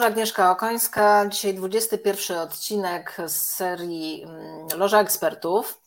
Wieczór, 0.00 0.12
Agnieszka 0.12 0.50
Okońska. 0.50 1.26
Dzisiaj 1.28 1.54
21 1.54 2.38
odcinek 2.38 3.16
z 3.26 3.36
serii 3.36 4.22
mm, 4.22 4.68
Loża 4.76 5.00
Ekspertów. 5.00 5.80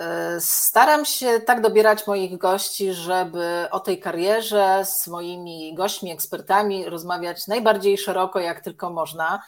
Y, 0.00 0.02
staram 0.40 1.04
się 1.04 1.40
tak 1.40 1.60
dobierać 1.60 2.06
moich 2.06 2.38
gości, 2.38 2.92
żeby 2.92 3.66
o 3.70 3.80
tej 3.80 4.00
karierze 4.00 4.84
z 4.84 5.06
moimi 5.06 5.74
gośćmi, 5.74 6.12
ekspertami 6.12 6.88
rozmawiać 6.88 7.46
najbardziej 7.46 7.98
szeroko, 7.98 8.40
jak 8.40 8.60
tylko 8.60 8.90
można, 8.90 9.42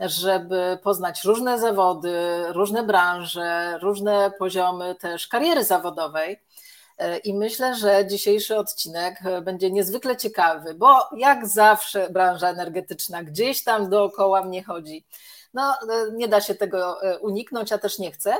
żeby 0.00 0.78
poznać 0.82 1.24
różne 1.24 1.58
zawody, 1.58 2.44
różne 2.48 2.82
branże, 2.82 3.78
różne 3.82 4.32
poziomy 4.38 4.94
też 4.94 5.28
kariery 5.28 5.64
zawodowej. 5.64 6.40
I 7.24 7.34
myślę, 7.34 7.74
że 7.74 8.06
dzisiejszy 8.06 8.56
odcinek 8.56 9.20
będzie 9.42 9.70
niezwykle 9.70 10.16
ciekawy, 10.16 10.74
bo 10.74 11.08
jak 11.16 11.46
zawsze 11.46 12.10
branża 12.10 12.48
energetyczna 12.48 13.22
gdzieś 13.22 13.64
tam 13.64 13.90
dookoła 13.90 14.44
mnie 14.44 14.64
chodzi. 14.64 15.04
No, 15.54 15.74
nie 16.12 16.28
da 16.28 16.40
się 16.40 16.54
tego 16.54 17.02
e, 17.02 17.18
uniknąć, 17.18 17.70
ja 17.70 17.78
też 17.78 17.98
nie 17.98 18.12
chcę, 18.12 18.36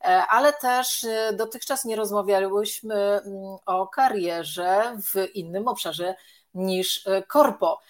e, 0.00 0.06
ale 0.28 0.52
też 0.52 1.04
e, 1.04 1.32
dotychczas 1.32 1.84
nie 1.84 1.96
rozmawiałyśmy 1.96 2.94
mm, 2.94 3.56
o 3.66 3.86
karierze 3.86 4.98
w 5.02 5.34
innym 5.34 5.68
obszarze 5.68 6.14
niż 6.54 7.04
korpo. 7.28 7.80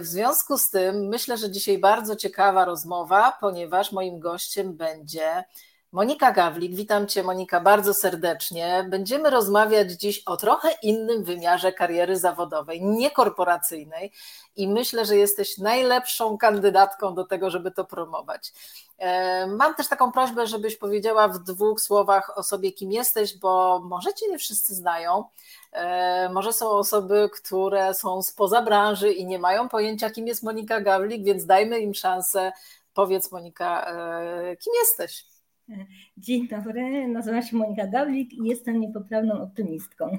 W 0.00 0.06
związku 0.06 0.58
z 0.58 0.70
tym 0.70 1.08
myślę, 1.08 1.36
że 1.36 1.50
dzisiaj 1.50 1.78
bardzo 1.78 2.16
ciekawa 2.16 2.64
rozmowa, 2.64 3.38
ponieważ 3.40 3.92
moim 3.92 4.20
gościem 4.20 4.76
będzie 4.76 5.44
Monika 5.92 6.32
Gawlik, 6.32 6.74
witam 6.74 7.06
Cię 7.06 7.22
Monika 7.22 7.60
bardzo 7.60 7.94
serdecznie. 7.94 8.86
Będziemy 8.88 9.30
rozmawiać 9.30 9.92
dziś 9.92 10.22
o 10.26 10.36
trochę 10.36 10.68
innym 10.82 11.24
wymiarze 11.24 11.72
kariery 11.72 12.18
zawodowej, 12.18 12.82
niekorporacyjnej 12.82 14.12
i 14.56 14.68
myślę, 14.68 15.04
że 15.04 15.16
jesteś 15.16 15.58
najlepszą 15.58 16.38
kandydatką 16.38 17.14
do 17.14 17.24
tego, 17.24 17.50
żeby 17.50 17.70
to 17.70 17.84
promować. 17.84 18.52
E, 18.98 19.46
mam 19.46 19.74
też 19.74 19.88
taką 19.88 20.12
prośbę, 20.12 20.46
żebyś 20.46 20.76
powiedziała 20.76 21.28
w 21.28 21.38
dwóch 21.38 21.80
słowach 21.80 22.38
o 22.38 22.42
sobie, 22.42 22.72
kim 22.72 22.92
jesteś, 22.92 23.38
bo 23.38 23.80
może 23.84 24.14
Cię 24.14 24.28
nie 24.28 24.38
wszyscy 24.38 24.74
znają. 24.74 25.24
E, 25.72 26.28
może 26.28 26.52
są 26.52 26.70
osoby, 26.70 27.30
które 27.34 27.94
są 27.94 28.22
spoza 28.22 28.62
branży 28.62 29.12
i 29.12 29.26
nie 29.26 29.38
mają 29.38 29.68
pojęcia, 29.68 30.10
kim 30.10 30.26
jest 30.26 30.42
Monika 30.42 30.80
Gawlik, 30.80 31.24
więc 31.24 31.46
dajmy 31.46 31.80
im 31.80 31.94
szansę. 31.94 32.52
Powiedz, 32.94 33.32
Monika, 33.32 33.86
e, 33.86 34.56
kim 34.56 34.72
jesteś? 34.80 35.29
Dzień 36.16 36.48
dobry, 36.48 37.08
nazywam 37.08 37.42
się 37.42 37.56
Monika 37.56 37.86
Gawlik 37.86 38.32
i 38.32 38.44
jestem 38.44 38.80
niepoprawną 38.80 39.42
optymistką. 39.42 40.18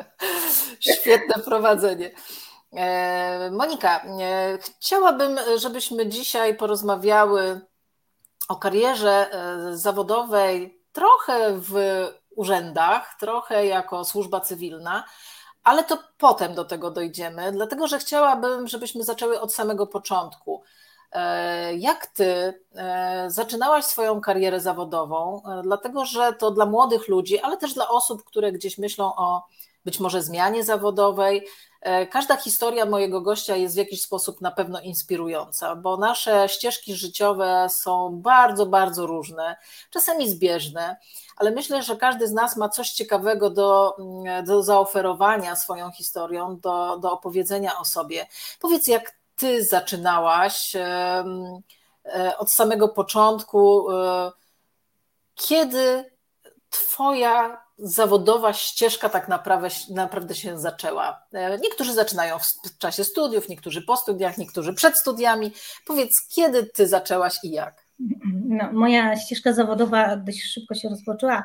Świetne 0.80 1.42
prowadzenie. 1.44 2.10
E, 2.72 3.50
Monika, 3.50 4.04
e, 4.04 4.58
chciałabym, 4.58 5.38
żebyśmy 5.58 6.08
dzisiaj 6.08 6.56
porozmawiały 6.56 7.60
o 8.48 8.56
karierze 8.56 9.30
e, 9.32 9.76
zawodowej 9.76 10.82
trochę 10.92 11.52
w 11.52 11.74
urzędach, 12.36 13.16
trochę 13.20 13.66
jako 13.66 14.04
służba 14.04 14.40
cywilna, 14.40 15.04
ale 15.64 15.84
to 15.84 15.98
potem 16.18 16.54
do 16.54 16.64
tego 16.64 16.90
dojdziemy, 16.90 17.52
dlatego 17.52 17.86
że 17.86 17.98
chciałabym, 17.98 18.68
żebyśmy 18.68 19.04
zaczęły 19.04 19.40
od 19.40 19.54
samego 19.54 19.86
początku. 19.86 20.62
E, 21.16 21.74
jak 21.74 22.06
ty 22.06 22.60
e, 22.74 23.24
zaczynałaś 23.30 23.84
swoją 23.84 24.20
karierę 24.20 24.60
zawodową? 24.60 25.42
E, 25.44 25.62
dlatego, 25.62 26.04
że 26.04 26.32
to 26.32 26.50
dla 26.50 26.66
młodych 26.66 27.08
ludzi, 27.08 27.38
ale 27.38 27.56
też 27.56 27.74
dla 27.74 27.88
osób, 27.88 28.24
które 28.24 28.52
gdzieś 28.52 28.78
myślą 28.78 29.12
o 29.16 29.46
być 29.84 30.00
może 30.00 30.22
zmianie 30.22 30.64
zawodowej. 30.64 31.46
Każda 32.10 32.36
historia 32.36 32.86
mojego 32.86 33.20
gościa 33.20 33.56
jest 33.56 33.74
w 33.74 33.78
jakiś 33.78 34.02
sposób 34.02 34.40
na 34.40 34.50
pewno 34.50 34.80
inspirująca, 34.80 35.76
bo 35.76 35.96
nasze 35.96 36.48
ścieżki 36.48 36.94
życiowe 36.94 37.66
są 37.70 38.20
bardzo, 38.22 38.66
bardzo 38.66 39.06
różne, 39.06 39.56
czasami 39.90 40.30
zbieżne, 40.30 40.96
ale 41.36 41.50
myślę, 41.50 41.82
że 41.82 41.96
każdy 41.96 42.28
z 42.28 42.32
nas 42.32 42.56
ma 42.56 42.68
coś 42.68 42.90
ciekawego 42.90 43.50
do, 43.50 43.96
do 44.46 44.62
zaoferowania 44.62 45.56
swoją 45.56 45.90
historią, 45.90 46.58
do, 46.60 46.98
do 46.98 47.12
opowiedzenia 47.12 47.78
o 47.78 47.84
sobie. 47.84 48.26
Powiedz, 48.60 48.86
jak 48.86 49.12
ty 49.36 49.64
zaczynałaś 49.64 50.76
e, 50.76 51.24
od 52.38 52.52
samego 52.52 52.88
początku. 52.88 53.90
E, 53.92 54.32
kiedy 55.34 56.10
twoja 56.70 57.66
zawodowa 57.78 58.52
ścieżka 58.52 59.08
tak 59.08 59.28
naprawdę, 59.28 59.68
naprawdę 59.90 60.34
się 60.34 60.58
zaczęła? 60.58 61.22
E, 61.32 61.58
niektórzy 61.58 61.92
zaczynają 61.92 62.38
w 62.38 62.78
czasie 62.78 63.04
studiów, 63.04 63.48
niektórzy 63.48 63.82
po 63.82 63.96
studiach, 63.96 64.38
niektórzy 64.38 64.74
przed 64.74 64.98
studiami. 64.98 65.52
Powiedz, 65.86 66.12
kiedy 66.34 66.66
ty 66.66 66.88
zaczęłaś 66.88 67.34
i 67.42 67.50
jak? 67.50 67.86
No, 68.44 68.72
moja 68.72 69.16
ścieżka 69.16 69.52
zawodowa 69.52 70.16
dość 70.16 70.42
szybko 70.42 70.74
się 70.74 70.88
rozpoczęła, 70.88 71.44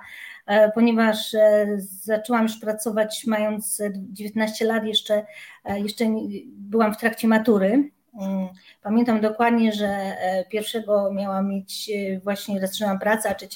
ponieważ 0.75 1.35
zaczęłam 1.78 2.44
już 2.44 2.57
pracować 2.57 3.24
mając 3.28 3.81
19 3.94 4.66
lat, 4.66 4.85
jeszcze, 4.85 5.25
jeszcze 5.66 6.06
byłam 6.46 6.94
w 6.94 6.97
trakcie 6.97 7.28
matury. 7.28 7.91
Mm, 8.19 8.47
pamiętam 8.81 9.22
dokładnie, 9.22 9.74
że 9.74 9.88
e, 9.88 10.46
pierwszego 10.50 11.13
miałam 11.13 11.50
mieć, 11.50 11.90
e, 11.90 12.19
właśnie 12.19 12.59
zaczynałam 12.59 13.00
pracę, 13.00 13.30
a 13.30 13.35
3 13.35 13.47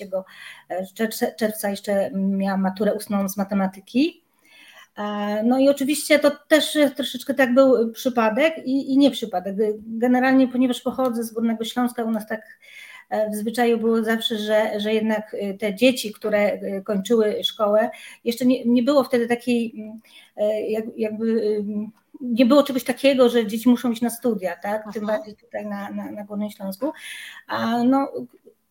e, 1.25 1.35
czerwca 1.35 1.69
jeszcze 1.69 2.11
miałam 2.13 2.61
maturę 2.61 2.93
ustną 2.93 3.29
z 3.29 3.37
matematyki. 3.37 4.21
No 5.43 5.59
i 5.59 5.69
oczywiście 5.69 6.19
to 6.19 6.31
też 6.47 6.77
troszeczkę 6.95 7.33
tak 7.33 7.53
był 7.53 7.91
przypadek 7.91 8.57
i, 8.65 8.93
i 8.93 8.97
nie 8.97 9.11
przypadek. 9.11 9.55
Generalnie, 9.87 10.47
ponieważ 10.47 10.81
pochodzę 10.81 11.23
z 11.23 11.33
Górnego 11.33 11.65
Śląska, 11.65 12.03
u 12.03 12.11
nas 12.11 12.27
tak 12.27 12.41
w 13.31 13.35
zwyczaju 13.35 13.77
było 13.77 14.03
zawsze, 14.03 14.37
że, 14.37 14.79
że 14.79 14.93
jednak 14.93 15.35
te 15.59 15.75
dzieci, 15.75 16.13
które 16.13 16.59
kończyły 16.83 17.43
szkołę, 17.43 17.89
jeszcze 18.23 18.45
nie, 18.45 18.65
nie 18.65 18.83
było 18.83 19.03
wtedy 19.03 19.27
takiej 19.27 19.73
mm, 19.77 20.01
jakby 20.97 21.63
nie 22.21 22.45
było 22.45 22.63
czegoś 22.63 22.83
takiego, 22.83 23.29
że 23.29 23.47
dzieci 23.47 23.69
muszą 23.69 23.91
iść 23.91 24.01
na 24.01 24.09
studia, 24.09 24.55
tak? 24.55 24.93
Tym 24.93 25.05
bardziej 25.05 25.35
tutaj 25.35 25.65
na, 25.65 25.91
na, 25.91 26.11
na 26.11 26.23
Górnym 26.23 26.49
Śląsku. 26.49 26.91
A 27.47 27.83
no, 27.83 28.11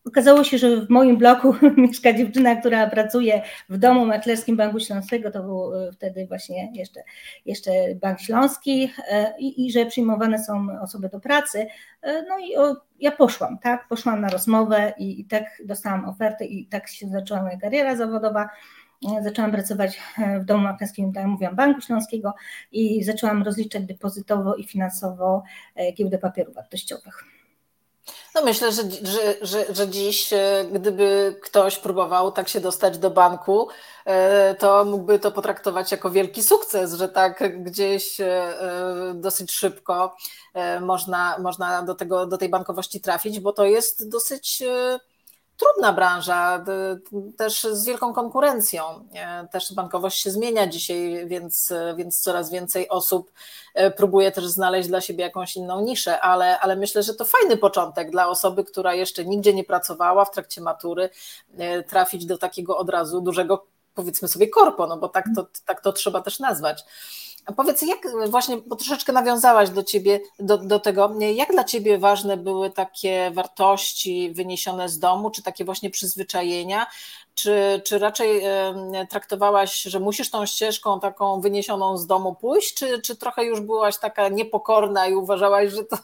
Okazało 0.06 0.44
się, 0.44 0.58
że 0.58 0.76
w 0.76 0.90
moim 0.90 1.16
bloku 1.16 1.54
mieszka 1.76 2.12
dziewczyna, 2.12 2.56
która 2.56 2.86
pracuje 2.90 3.42
w 3.68 3.78
domu 3.78 4.06
maklerskim 4.06 4.56
Banku 4.56 4.80
Śląskiego, 4.80 5.30
to 5.30 5.42
był 5.42 5.74
e, 5.74 5.92
wtedy 5.92 6.26
właśnie 6.26 6.72
jeszcze, 6.74 7.00
jeszcze 7.46 7.70
Bank 7.94 8.20
Śląski 8.20 8.92
e, 9.08 9.34
i, 9.38 9.66
i 9.66 9.72
że 9.72 9.86
przyjmowane 9.86 10.44
są 10.44 10.66
osoby 10.82 11.08
do 11.08 11.20
pracy. 11.20 11.66
E, 12.02 12.22
no 12.22 12.38
i 12.38 12.56
o, 12.56 12.76
ja 13.00 13.10
poszłam, 13.10 13.58
tak, 13.58 13.88
poszłam 13.88 14.20
na 14.20 14.28
rozmowę 14.28 14.92
i, 14.98 15.20
i 15.20 15.24
tak 15.24 15.44
dostałam 15.64 16.08
ofertę 16.08 16.44
i 16.44 16.66
tak 16.66 16.88
się 16.88 17.08
zaczęła 17.08 17.42
moja 17.42 17.56
kariera 17.56 17.96
zawodowa 17.96 18.48
zaczęłam 19.22 19.52
pracować 19.52 20.00
w 20.40 20.44
domu 20.44 20.62
maklerskim, 20.62 21.12
tak 21.12 21.22
jak 21.22 21.30
mówiłam, 21.30 21.56
Banku 21.56 21.80
Śląskiego 21.80 22.34
i 22.72 23.04
zaczęłam 23.04 23.42
rozliczać 23.42 23.84
depozytowo 23.84 24.54
i 24.54 24.64
finansowo 24.64 25.42
giełdę 25.94 26.18
papierów 26.18 26.54
wartościowych. 26.54 27.24
No 28.34 28.42
myślę, 28.42 28.72
że, 28.72 28.82
że, 28.82 29.34
że, 29.42 29.74
że 29.74 29.88
dziś, 29.88 30.32
e, 30.32 30.64
gdyby 30.72 31.36
ktoś 31.42 31.78
próbował 31.78 32.32
tak 32.32 32.48
się 32.48 32.60
dostać 32.60 32.98
do 32.98 33.10
banku, 33.10 33.68
to 34.58 34.84
mógłby 34.84 35.18
to 35.18 35.32
potraktować 35.32 35.92
jako 35.92 36.10
wielki 36.10 36.42
sukces, 36.42 36.94
że 36.94 37.08
tak 37.08 37.62
gdzieś 37.64 38.18
dosyć 39.14 39.52
szybko 39.52 40.16
można, 40.80 41.38
można 41.38 41.82
do, 41.82 41.94
tego, 41.94 42.26
do 42.26 42.38
tej 42.38 42.48
bankowości 42.48 43.00
trafić, 43.00 43.40
bo 43.40 43.52
to 43.52 43.64
jest 43.64 44.08
dosyć 44.08 44.62
trudna 45.56 45.92
branża, 45.92 46.64
też 47.36 47.62
z 47.62 47.84
wielką 47.84 48.14
konkurencją. 48.14 48.82
Też 49.50 49.74
bankowość 49.74 50.22
się 50.22 50.30
zmienia 50.30 50.66
dzisiaj, 50.66 51.28
więc, 51.28 51.72
więc 51.96 52.20
coraz 52.20 52.50
więcej 52.50 52.88
osób 52.88 53.32
e, 53.74 53.90
próbuje 53.90 54.32
też 54.32 54.46
znaleźć 54.46 54.88
dla 54.88 55.00
siebie 55.00 55.24
jakąś 55.24 55.56
inną 55.56 55.80
niszę, 55.80 56.20
ale, 56.20 56.60
ale 56.60 56.76
myślę, 56.76 57.02
że 57.02 57.14
to 57.14 57.24
fajny 57.24 57.56
początek 57.56 58.10
dla 58.10 58.28
osoby, 58.28 58.64
która 58.64 58.94
jeszcze 58.94 59.24
nigdzie 59.24 59.54
nie 59.54 59.64
pracowała 59.64 60.24
w 60.24 60.30
trakcie 60.30 60.60
matury, 60.60 61.10
e, 61.58 61.82
trafić 61.82 62.26
do 62.26 62.38
takiego 62.38 62.76
od 62.76 62.90
razu 62.90 63.20
dużego, 63.20 63.66
powiedzmy 63.94 64.28
sobie, 64.28 64.48
korpo, 64.48 64.86
no 64.86 64.96
bo 64.96 65.08
tak 65.08 65.24
to, 65.36 65.46
tak 65.64 65.80
to 65.80 65.92
trzeba 65.92 66.20
też 66.20 66.38
nazwać. 66.38 66.84
Powiedz, 67.56 67.82
jak 67.82 67.98
właśnie, 68.28 68.56
bo 68.56 68.76
troszeczkę 68.76 69.12
nawiązałaś 69.12 69.70
do 69.70 69.82
ciebie, 69.82 70.20
do, 70.38 70.58
do 70.58 70.80
tego, 70.80 71.14
jak 71.34 71.52
dla 71.52 71.64
ciebie 71.64 71.98
ważne 71.98 72.36
były 72.36 72.70
takie 72.70 73.30
wartości 73.30 74.32
wyniesione 74.32 74.88
z 74.88 74.98
domu, 74.98 75.30
czy 75.30 75.42
takie 75.42 75.64
właśnie 75.64 75.90
przyzwyczajenia, 75.90 76.86
czy, 77.34 77.82
czy 77.84 77.98
raczej 77.98 78.42
traktowałaś, 79.10 79.82
że 79.82 80.00
musisz 80.00 80.30
tą 80.30 80.46
ścieżką 80.46 81.00
taką 81.00 81.40
wyniesioną 81.40 81.98
z 81.98 82.06
domu 82.06 82.34
pójść, 82.34 82.74
czy, 82.74 83.02
czy 83.02 83.16
trochę 83.16 83.44
już 83.44 83.60
byłaś 83.60 83.98
taka 83.98 84.28
niepokorna 84.28 85.06
i 85.06 85.14
uważałaś, 85.14 85.72
że 85.72 85.84
to, 85.84 85.96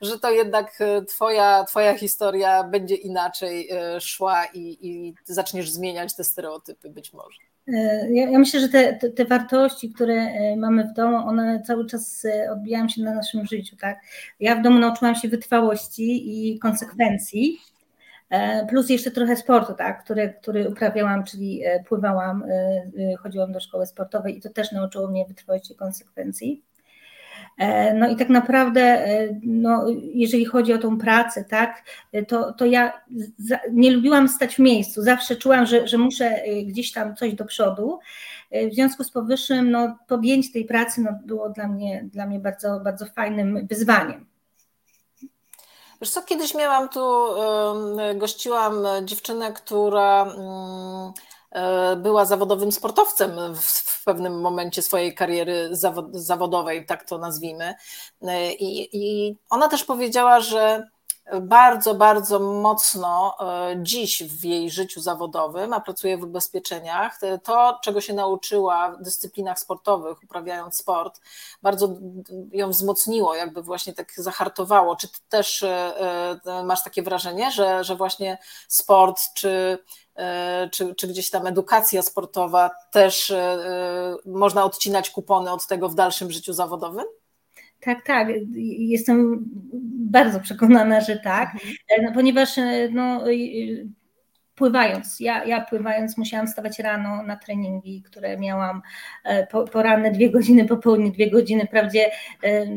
że 0.00 0.18
to 0.18 0.30
jednak 0.30 0.80
e, 0.80 1.04
twoja, 1.04 1.64
twoja 1.64 1.98
historia 1.98 2.64
będzie 2.64 2.94
inaczej 2.94 3.70
e, 3.70 4.00
szła 4.00 4.46
i, 4.46 4.78
i 4.80 5.14
zaczniesz 5.24 5.70
zmieniać 5.70 6.16
te 6.16 6.24
stereotypy 6.24 6.90
być 6.90 7.12
może? 7.12 7.53
Ja, 7.66 8.30
ja, 8.30 8.38
myślę, 8.38 8.60
że 8.60 8.68
te, 8.68 9.10
te, 9.10 9.24
wartości, 9.24 9.92
które 9.92 10.26
mamy 10.56 10.84
w 10.84 10.92
domu, 10.92 11.16
one 11.16 11.62
cały 11.66 11.86
czas 11.86 12.26
odbijają 12.52 12.88
się 12.88 13.02
na 13.02 13.14
naszym 13.14 13.46
życiu. 13.46 13.76
Tak? 13.76 14.00
Ja 14.40 14.56
w 14.56 14.62
domu 14.62 14.78
nauczyłam 14.78 15.14
się 15.14 15.28
wytrwałości 15.28 16.22
i 16.26 16.58
konsekwencji, 16.58 17.58
plus 18.68 18.90
jeszcze 18.90 19.10
trochę 19.10 19.36
sportu, 19.36 19.74
tak? 19.74 20.04
który, 20.04 20.34
który 20.42 20.68
uprawiałam, 20.68 21.24
czyli 21.24 21.62
pływałam, 21.88 22.44
chodziłam 23.18 23.52
do 23.52 23.60
szkoły 23.60 23.86
sportowej 23.86 24.38
i 24.38 24.40
to 24.40 24.50
też 24.50 24.72
nauczyło 24.72 25.08
mnie 25.08 25.24
wytrwałości 25.28 25.72
i 25.72 25.76
konsekwencji. 25.76 26.62
E, 27.58 27.94
no 27.94 28.08
i 28.08 28.16
tak 28.16 28.28
naprawdę, 28.28 28.80
e, 28.80 29.40
no, 29.42 29.86
jeżeli 30.14 30.44
chodzi 30.44 30.72
o 30.72 30.78
tą 30.78 30.98
pracę, 30.98 31.44
tak, 31.44 31.82
to, 32.28 32.52
to 32.52 32.64
ja 32.64 32.92
nie 33.72 33.90
lubiłam 33.90 34.28
stać 34.28 34.54
w 34.54 34.58
miejscu. 34.58 35.02
Zawsze 35.02 35.36
czułam, 35.36 35.66
że, 35.66 35.88
że 35.88 35.98
muszę 35.98 36.42
e, 36.42 36.62
gdzieś 36.62 36.92
tam 36.92 37.16
coś 37.16 37.34
do 37.34 37.44
przodu. 37.44 37.98
W 38.70 38.74
związku 38.74 39.04
z 39.04 39.10
powyższym, 39.10 39.70
no, 39.70 39.98
podjęcie 40.08 40.52
tej 40.52 40.64
pracy 40.64 41.00
no, 41.00 41.10
było 41.24 41.50
dla 41.50 41.68
mnie, 41.68 42.04
dla 42.12 42.26
mnie 42.26 42.38
bardzo, 42.38 42.80
bardzo 42.80 43.06
fajnym 43.06 43.66
wyzwaniem. 43.66 44.26
Wiesz 46.00 46.10
co, 46.10 46.22
kiedyś 46.22 46.54
miałam 46.54 46.88
tu, 46.88 47.00
gościłam 48.14 48.74
dziewczynę, 49.04 49.52
która 49.52 50.26
E, 50.26 51.12
była 51.96 52.24
zawodowym 52.24 52.72
sportowcem 52.72 53.54
w, 53.54 53.94
pewnym 54.04 54.40
momencie 54.40 54.82
swojej 54.82 55.14
kariery 55.14 55.70
zawodowej, 56.12 56.86
tak 56.86 57.04
to 57.04 57.18
nazwijmy. 57.18 57.74
E, 58.22 58.52
I, 58.52 58.88
I 58.92 59.36
ona 59.50 59.68
też 59.68 59.84
powiedziała, 59.84 60.40
że 60.40 60.88
bardzo, 61.40 61.94
bardzo 61.94 62.40
mocno 62.40 63.36
e, 63.40 63.76
dziś 63.82 64.22
w 64.22 64.44
jej 64.44 64.70
życiu 64.70 65.00
zawodowym, 65.00 65.72
a 65.72 65.80
pracuje 65.80 66.18
w 66.18 66.22
ubezpieczeniach, 66.22 67.20
to, 67.42 67.78
czego 67.82 68.00
się 68.00 68.14
nauczyła 68.14 68.90
w 68.90 69.02
dyscyplinach 69.02 69.58
sportowych, 69.58 70.22
uprawiając 70.22 70.76
sport, 70.76 71.20
bardzo 71.62 71.88
ją 72.52 72.70
wzmocniło, 72.70 73.34
jakby 73.34 73.62
właśnie 73.62 73.92
tak 73.92 74.12
zahartowało. 74.16 74.96
Czy 74.96 75.08
ty 75.08 75.18
też 75.28 75.64
masz 76.64 76.84
takie 76.84 77.02
wrażenie, 77.02 77.50
że, 77.50 77.84
że 77.84 77.96
właśnie 77.96 78.38
sport, 78.68 79.20
czy 79.34 79.78
E, 79.78 79.78
czy, 80.70 80.94
czy 80.94 81.08
gdzieś 81.08 81.30
tam 81.30 81.46
edukacja 81.46 82.02
sportowa, 82.02 82.70
też 82.92 83.30
e, 83.30 83.38
e, 83.38 84.16
można 84.26 84.64
odcinać 84.64 85.10
kupony 85.10 85.50
od 85.50 85.66
tego 85.66 85.88
w 85.88 85.94
dalszym 85.94 86.30
życiu 86.30 86.52
zawodowym? 86.52 87.04
Tak, 87.80 88.06
tak. 88.06 88.28
Jestem 88.78 89.44
bardzo 90.10 90.40
przekonana, 90.40 91.00
że 91.00 91.16
tak, 91.18 91.54
mhm. 91.54 91.74
no, 92.02 92.12
ponieważ 92.14 92.50
no, 92.90 93.20
pływając, 94.54 95.20
ja, 95.20 95.44
ja 95.44 95.60
pływając 95.60 96.18
musiałam 96.18 96.46
wstawać 96.46 96.78
rano 96.78 97.22
na 97.22 97.36
treningi, 97.36 98.02
które 98.02 98.38
miałam 98.38 98.82
po, 99.50 99.64
poranne 99.64 100.10
dwie 100.10 100.30
godziny, 100.30 100.64
po 100.64 100.76
południu 100.76 101.12
dwie 101.12 101.30
godziny. 101.30 101.66
Wprawdzie 101.66 102.10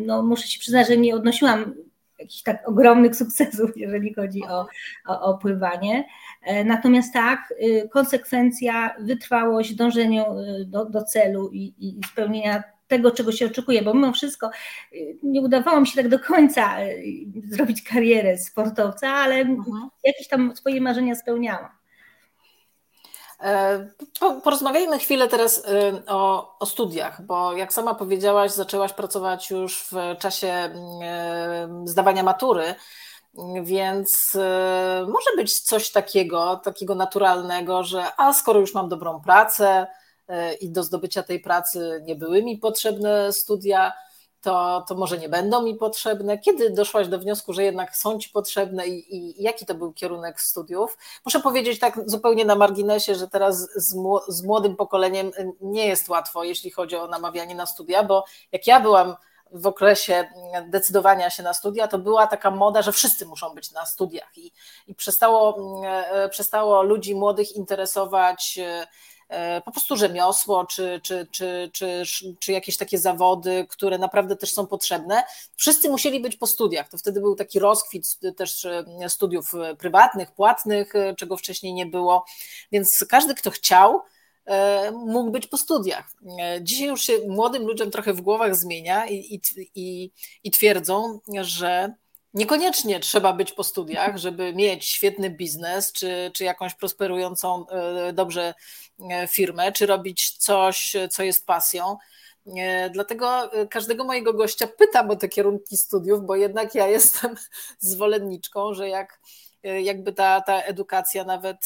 no, 0.05 0.23
muszę 0.23 0.47
się 0.47 0.59
przyznać, 0.59 0.87
że 0.87 0.97
nie 0.97 1.15
odnosiłam 1.15 1.73
jakichś 2.19 2.43
tak 2.43 2.69
ogromnych 2.69 3.15
sukcesów, 3.21 3.77
jeżeli 3.77 4.13
chodzi 4.13 4.43
o, 4.43 4.67
o, 5.07 5.21
o 5.21 5.37
pływanie. 5.37 6.07
E, 6.43 6.63
natomiast 6.63 7.13
tak, 7.13 7.53
y, 7.63 7.89
konsekwencja, 7.89 8.95
wytrwałość, 8.99 9.75
dążenie 9.75 10.25
y, 10.61 10.65
do, 10.65 10.85
do 10.85 11.03
celu 11.03 11.49
i, 11.53 11.73
i 11.79 11.99
spełnienia 12.11 12.63
tego, 12.87 13.11
czego 13.11 13.31
się 13.31 13.45
oczekuje, 13.45 13.81
bo 13.81 13.93
mimo 13.93 14.13
wszystko 14.13 14.49
y, 14.93 15.17
nie 15.23 15.41
udawało 15.41 15.81
mi 15.81 15.87
się 15.87 15.95
tak 15.95 16.09
do 16.09 16.19
końca 16.19 16.75
zrobić 17.43 17.81
karierę 17.81 18.37
sportowca, 18.37 19.09
ale 19.09 19.35
mhm. 19.35 19.89
jakieś 20.03 20.27
tam 20.27 20.55
swoje 20.55 20.81
marzenia 20.81 21.15
spełniałam. 21.15 21.76
E, 23.41 23.89
porozmawiajmy 24.43 24.99
chwilę 24.99 25.27
teraz 25.27 25.63
o, 26.07 26.55
o, 26.59 26.65
studiach, 26.65 27.21
bo 27.25 27.53
jak 27.53 27.73
sama 27.73 27.95
powiedziałaś, 27.95 28.51
zaczęłaś 28.51 28.93
pracować 28.93 29.49
już 29.49 29.83
w 29.91 30.17
czasie 30.19 30.69
zdawania 31.85 32.23
matury. 32.23 32.75
Więc 33.63 34.35
e, 34.35 35.05
może 35.07 35.35
być 35.35 35.59
coś 35.59 35.91
takiego, 35.91 36.61
takiego 36.63 36.95
naturalnego, 36.95 37.83
że 37.83 38.03
a 38.17 38.33
skoro 38.33 38.59
już 38.59 38.73
mam 38.73 38.89
dobrą 38.89 39.21
pracę 39.21 39.87
i 40.61 40.69
do 40.69 40.83
zdobycia 40.83 41.23
tej 41.23 41.39
pracy 41.39 42.01
nie 42.05 42.15
były 42.15 42.43
mi 42.43 42.57
potrzebne 42.57 43.33
studia, 43.33 43.93
to, 44.47 44.85
to 44.87 44.95
może 44.95 45.17
nie 45.17 45.29
będą 45.29 45.61
mi 45.61 45.75
potrzebne. 45.75 46.37
Kiedy 46.37 46.69
doszłaś 46.69 47.07
do 47.07 47.19
wniosku, 47.19 47.53
że 47.53 47.63
jednak 47.63 47.95
są 47.95 48.19
ci 48.19 48.29
potrzebne 48.29 48.87
i, 48.87 49.15
i 49.15 49.43
jaki 49.43 49.65
to 49.65 49.75
był 49.75 49.93
kierunek 49.93 50.41
studiów? 50.41 50.97
Muszę 51.25 51.39
powiedzieć 51.39 51.79
tak 51.79 51.99
zupełnie 52.05 52.45
na 52.45 52.55
marginesie, 52.55 53.15
że 53.15 53.27
teraz 53.27 53.57
z, 53.75 53.95
z 54.27 54.43
młodym 54.43 54.75
pokoleniem 54.75 55.31
nie 55.61 55.87
jest 55.87 56.09
łatwo, 56.09 56.43
jeśli 56.43 56.71
chodzi 56.71 56.95
o 56.95 57.07
namawianie 57.07 57.55
na 57.55 57.65
studia, 57.65 58.03
bo 58.03 58.25
jak 58.51 58.67
ja 58.67 58.79
byłam 58.79 59.15
w 59.51 59.67
okresie 59.67 60.27
decydowania 60.67 61.29
się 61.29 61.43
na 61.43 61.53
studia, 61.53 61.87
to 61.87 61.99
była 61.99 62.27
taka 62.27 62.51
moda, 62.51 62.81
że 62.81 62.91
wszyscy 62.91 63.25
muszą 63.25 63.55
być 63.55 63.71
na 63.71 63.85
studiach 63.85 64.37
i, 64.37 64.51
i 64.87 64.95
przestało, 64.95 65.57
e, 65.85 66.29
przestało 66.29 66.83
ludzi 66.83 67.15
młodych 67.15 67.55
interesować 67.55 68.59
po 69.65 69.71
prostu 69.71 69.97
rzemiosło, 69.97 70.65
czy, 70.65 70.99
czy, 71.03 71.27
czy, 71.31 71.69
czy, 71.73 72.03
czy 72.39 72.51
jakieś 72.51 72.77
takie 72.77 72.97
zawody, 72.97 73.65
które 73.69 73.97
naprawdę 73.97 74.35
też 74.35 74.53
są 74.53 74.67
potrzebne. 74.67 75.23
Wszyscy 75.55 75.89
musieli 75.89 76.19
być 76.19 76.35
po 76.35 76.47
studiach. 76.47 76.89
To 76.89 76.97
wtedy 76.97 77.21
był 77.21 77.35
taki 77.35 77.59
rozkwit 77.59 78.19
też 78.37 78.65
e, 78.65 78.85
studiów 79.09 79.51
prywatnych, 79.79 80.31
płatnych, 80.31 80.93
czego 81.17 81.37
wcześniej 81.37 81.73
nie 81.73 81.85
było. 81.85 82.25
Więc 82.71 83.05
każdy, 83.09 83.35
kto 83.35 83.51
chciał, 83.51 84.01
E, 84.47 84.91
mógł 84.91 85.31
być 85.31 85.47
po 85.47 85.57
studiach. 85.57 86.11
E, 86.39 86.59
dzisiaj 86.63 86.87
już 86.87 87.01
się 87.01 87.13
młodym 87.27 87.63
ludziom 87.63 87.91
trochę 87.91 88.13
w 88.13 88.21
głowach 88.21 88.55
zmienia 88.55 89.07
i, 89.07 89.41
i, 89.75 90.11
i 90.43 90.51
twierdzą, 90.51 91.19
że 91.41 91.93
niekoniecznie 92.37 92.99
trzeba 92.99 93.33
być 93.33 93.51
po 93.51 93.63
studiach, 93.63 94.17
żeby 94.17 94.53
mieć 94.53 94.85
świetny 94.85 95.29
biznes, 95.29 95.91
czy, 95.91 96.31
czy 96.33 96.43
jakąś 96.43 96.73
prosperującą 96.75 97.67
e, 97.67 98.13
dobrze 98.13 98.53
firmę, 99.27 99.71
czy 99.71 99.85
robić 99.85 100.37
coś, 100.37 100.95
co 101.11 101.23
jest 101.23 101.45
pasją. 101.45 101.97
Dlatego 102.91 103.51
każdego 103.69 104.03
mojego 104.03 104.33
gościa 104.33 104.67
pytam 104.67 105.09
o 105.09 105.15
te 105.15 105.29
kierunki 105.29 105.77
studiów, 105.77 106.25
bo 106.25 106.35
jednak 106.35 106.75
ja 106.75 106.87
jestem 106.97 107.35
zwolenniczką, 107.79 108.73
że 108.73 108.89
jak 108.89 109.19
jakby 109.83 110.13
ta, 110.13 110.41
ta 110.41 110.61
edukacja 110.61 111.23
nawet 111.23 111.57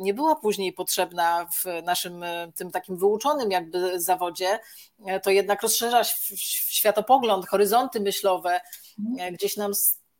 nie 0.00 0.14
była 0.14 0.36
później 0.36 0.72
potrzebna 0.72 1.46
w 1.46 1.84
naszym 1.84 2.24
tym 2.54 2.70
takim 2.70 2.96
wyuczonym 2.96 3.50
jakby 3.50 4.00
zawodzie, 4.00 4.58
to 5.22 5.30
jednak 5.30 5.62
rozszerza 5.62 6.04
światopogląd, 6.34 7.48
horyzonty 7.48 8.00
myślowe, 8.00 8.60
mhm. 8.98 9.34
gdzieś 9.34 9.56
nam 9.56 9.72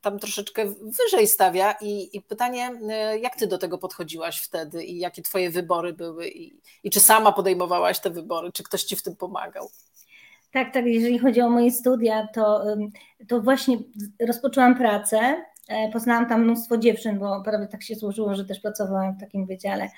tam 0.04 0.18
troszeczkę 0.18 0.66
wyżej 0.66 1.26
stawia 1.26 1.75
i, 1.80 2.16
i, 2.16 2.23
pytanie, 2.23 2.70
jak 3.20 3.37
ty 3.37 3.46
do 3.46 3.58
tego 3.58 3.78
podchodziłaś 3.78 4.40
wtedy 4.40 4.84
i 4.84 4.99
jakie 4.99 5.23
twoje 5.23 5.50
wybory 5.50 5.92
były 5.92 6.28
i, 6.28 6.61
i 6.84 6.90
czy 6.90 7.00
sama 7.00 7.32
podejmowałaś 7.32 8.00
te 8.00 8.11
wybory, 8.11 8.52
czy 8.52 8.62
ktoś 8.62 8.84
ci 8.84 8.96
w 8.96 9.02
tym 9.02 9.16
pomagał? 9.16 9.70
Tak, 10.52 10.75
tak, 10.75 10.87
jeżeli 10.87 11.18
chodzi 11.18 11.40
o 11.40 11.50
moje 11.50 11.70
studia, 11.70 12.28
to, 12.34 12.64
to 13.28 13.40
właśnie 13.40 13.78
rozpoczęłam 14.20 14.78
pracę 14.78 15.37
E, 15.68 15.90
poznałam 15.92 16.28
tam 16.28 16.42
mnóstwo 16.42 16.78
dziewczyn, 16.78 17.18
bo 17.18 17.42
prawie 17.42 17.66
tak 17.66 17.82
się 17.82 17.94
złożyło, 17.94 18.34
że 18.34 18.44
też 18.44 18.61
pracowałam 18.61 19.14
w 19.16 19.20
takim 19.20 19.46
wydziale, 19.46 19.84
e, 19.84 19.88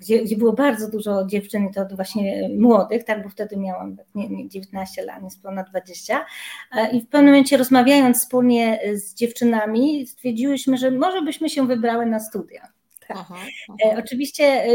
gdzie, 0.00 0.24
gdzie 0.24 0.36
było 0.36 0.52
bardzo 0.52 0.90
dużo 0.90 1.26
dziewczyn 1.26 1.72
to 1.72 1.96
właśnie 1.96 2.48
młodych, 2.58 3.04
tak, 3.04 3.22
bo 3.22 3.28
wtedy 3.28 3.56
miałam 3.56 3.96
nie, 4.14 4.28
nie 4.28 4.48
19 4.48 5.04
lat, 5.04 5.22
niespełna 5.22 5.62
20 5.62 6.26
e, 6.72 6.90
i 6.90 7.00
w 7.00 7.08
pewnym 7.08 7.30
momencie 7.30 7.56
rozmawiając 7.56 8.18
wspólnie 8.18 8.80
z 8.94 9.14
dziewczynami 9.14 10.06
stwierdziłyśmy, 10.06 10.76
że 10.76 10.90
może 10.90 11.22
byśmy 11.22 11.50
się 11.50 11.66
wybrały 11.66 12.06
na 12.06 12.20
studia. 12.20 12.68
Tak. 13.08 13.16
Aha, 13.20 13.36
aha. 13.68 13.96
Oczywiście 13.98 14.66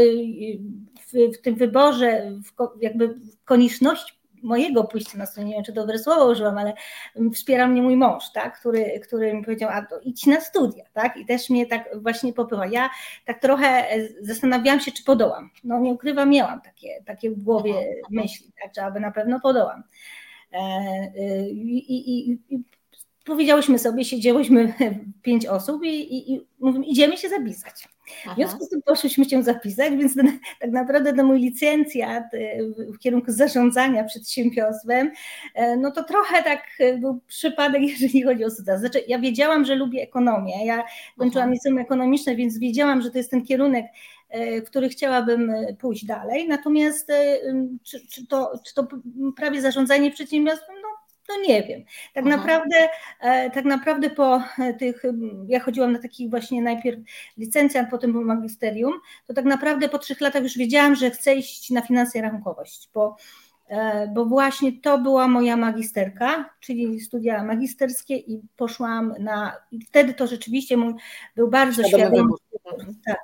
w, 1.06 1.36
w, 1.38 1.40
tym 1.42 1.54
wyborze, 1.54 2.32
w, 2.44 2.82
jakby 2.82 3.08
w 3.08 3.44
konieczności 3.44 4.14
mojego 4.44 4.84
pójścia 4.84 5.18
na 5.18 5.26
studia, 5.26 5.48
nie 5.48 5.54
wiem 5.54 5.64
czy 5.64 5.72
dobre 5.72 5.98
słowo 5.98 6.30
użyłam, 6.30 6.58
ale 6.58 6.72
wspiera 7.34 7.66
mnie 7.66 7.82
mój 7.82 7.96
mąż, 7.96 8.32
tak, 8.32 8.58
który, 8.60 9.00
który 9.00 9.34
mi 9.34 9.44
powiedział, 9.44 9.70
a 9.72 9.82
to 9.82 10.00
idź 10.00 10.26
na 10.26 10.40
studia, 10.40 10.84
tak, 10.92 11.16
i 11.16 11.26
też 11.26 11.50
mnie 11.50 11.66
tak 11.66 12.02
właśnie 12.02 12.32
popycha. 12.32 12.66
Ja 12.66 12.90
tak 13.24 13.40
trochę 13.40 13.86
zastanawiałam 14.20 14.80
się, 14.80 14.92
czy 14.92 15.04
podołam. 15.04 15.50
No 15.64 15.80
nie 15.80 15.92
ukrywam, 15.92 16.30
miałam 16.30 16.60
takie, 16.60 17.02
takie 17.06 17.30
w 17.30 17.42
głowie 17.42 17.74
myśli, 18.10 18.52
tak, 18.62 18.72
czy 18.72 18.82
aby 18.82 19.00
na 19.00 19.10
pewno 19.10 19.40
podołam. 19.40 19.82
E, 20.52 20.56
e, 20.56 21.48
I, 21.48 21.92
i, 21.92 22.32
i 22.50 22.62
powiedziałyśmy 23.24 23.78
sobie, 23.78 24.04
siedziałyśmy 24.04 24.74
pięć 25.22 25.46
osób 25.46 25.84
i, 25.84 25.88
i, 25.88 26.32
i 26.32 26.46
mówimy, 26.58 26.86
idziemy 26.86 27.16
się 27.16 27.28
zapisać. 27.28 27.88
W 28.32 28.34
związku 28.34 28.64
z 28.64 28.68
tym 28.68 28.82
poszliśmy 28.82 29.24
się 29.24 29.42
zapisać, 29.42 29.96
więc 29.96 30.14
ten, 30.14 30.38
tak 30.60 30.70
naprawdę 30.70 31.12
ten 31.12 31.26
mój 31.26 31.38
licencjat 31.38 32.34
y, 32.34 32.74
w 32.94 32.98
kierunku 32.98 33.32
zarządzania 33.32 34.04
przedsiębiorstwem, 34.04 35.10
e, 35.54 35.76
no 35.76 35.90
to 35.90 36.04
trochę 36.04 36.42
tak 36.42 36.62
y, 36.80 36.98
był 36.98 37.20
przypadek, 37.26 37.82
jeżeli 38.00 38.22
chodzi 38.22 38.44
o 38.44 38.50
studia. 38.50 38.78
Znaczy, 38.78 39.02
ja 39.08 39.18
wiedziałam, 39.18 39.64
że 39.64 39.74
lubię 39.74 40.02
ekonomię, 40.02 40.66
ja 40.66 40.84
kończyłam 41.18 41.52
liceum 41.52 41.78
ekonomiczne, 41.78 42.36
więc 42.36 42.58
wiedziałam, 42.58 43.02
że 43.02 43.10
to 43.10 43.18
jest 43.18 43.30
ten 43.30 43.44
kierunek, 43.44 43.86
w 44.64 44.66
których 44.66 44.92
chciałabym 44.92 45.52
pójść 45.78 46.04
dalej. 46.04 46.48
Natomiast 46.48 47.12
czy, 47.82 48.06
czy, 48.06 48.26
to, 48.26 48.52
czy 48.66 48.74
to 48.74 48.88
prawie 49.36 49.60
zarządzanie 49.60 50.10
przedsiębiorstwem? 50.10 50.83
No, 51.28 51.34
nie 51.48 51.62
wiem. 51.62 51.84
Tak 52.14 52.24
naprawdę, 52.24 52.88
tak 53.54 53.64
naprawdę 53.64 54.10
po 54.10 54.42
tych, 54.78 55.02
ja 55.46 55.60
chodziłam 55.60 55.92
na 55.92 55.98
taki 55.98 56.30
właśnie 56.30 56.62
najpierw 56.62 56.98
licencjant, 57.36 57.90
potem 57.90 58.12
po 58.12 58.20
magisterium, 58.20 58.92
to 59.26 59.34
tak 59.34 59.44
naprawdę 59.44 59.88
po 59.88 59.98
trzech 59.98 60.20
latach 60.20 60.42
już 60.42 60.56
wiedziałam, 60.56 60.94
że 60.94 61.10
chcę 61.10 61.34
iść 61.34 61.70
na 61.70 61.82
finanse 61.82 62.18
i 62.18 62.22
rachunkowość, 62.22 62.90
bo 62.94 63.16
E, 63.68 64.08
bo 64.08 64.24
właśnie 64.24 64.80
to 64.80 64.98
była 64.98 65.28
moja 65.28 65.56
magisterka, 65.56 66.50
czyli 66.60 67.00
studia 67.00 67.44
magisterskie 67.44 68.16
i 68.16 68.42
poszłam 68.56 69.14
na, 69.18 69.56
i 69.70 69.84
wtedy 69.84 70.14
to 70.14 70.26
rzeczywiście 70.26 70.76
mój 70.76 70.94
był 71.36 71.48
bardzo 71.48 71.84
świadomy, 71.84 72.32
tak. 73.06 73.18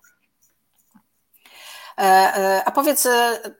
E, 1.99 2.03
e, 2.03 2.65
a 2.65 2.71
powiedz, 2.71 3.09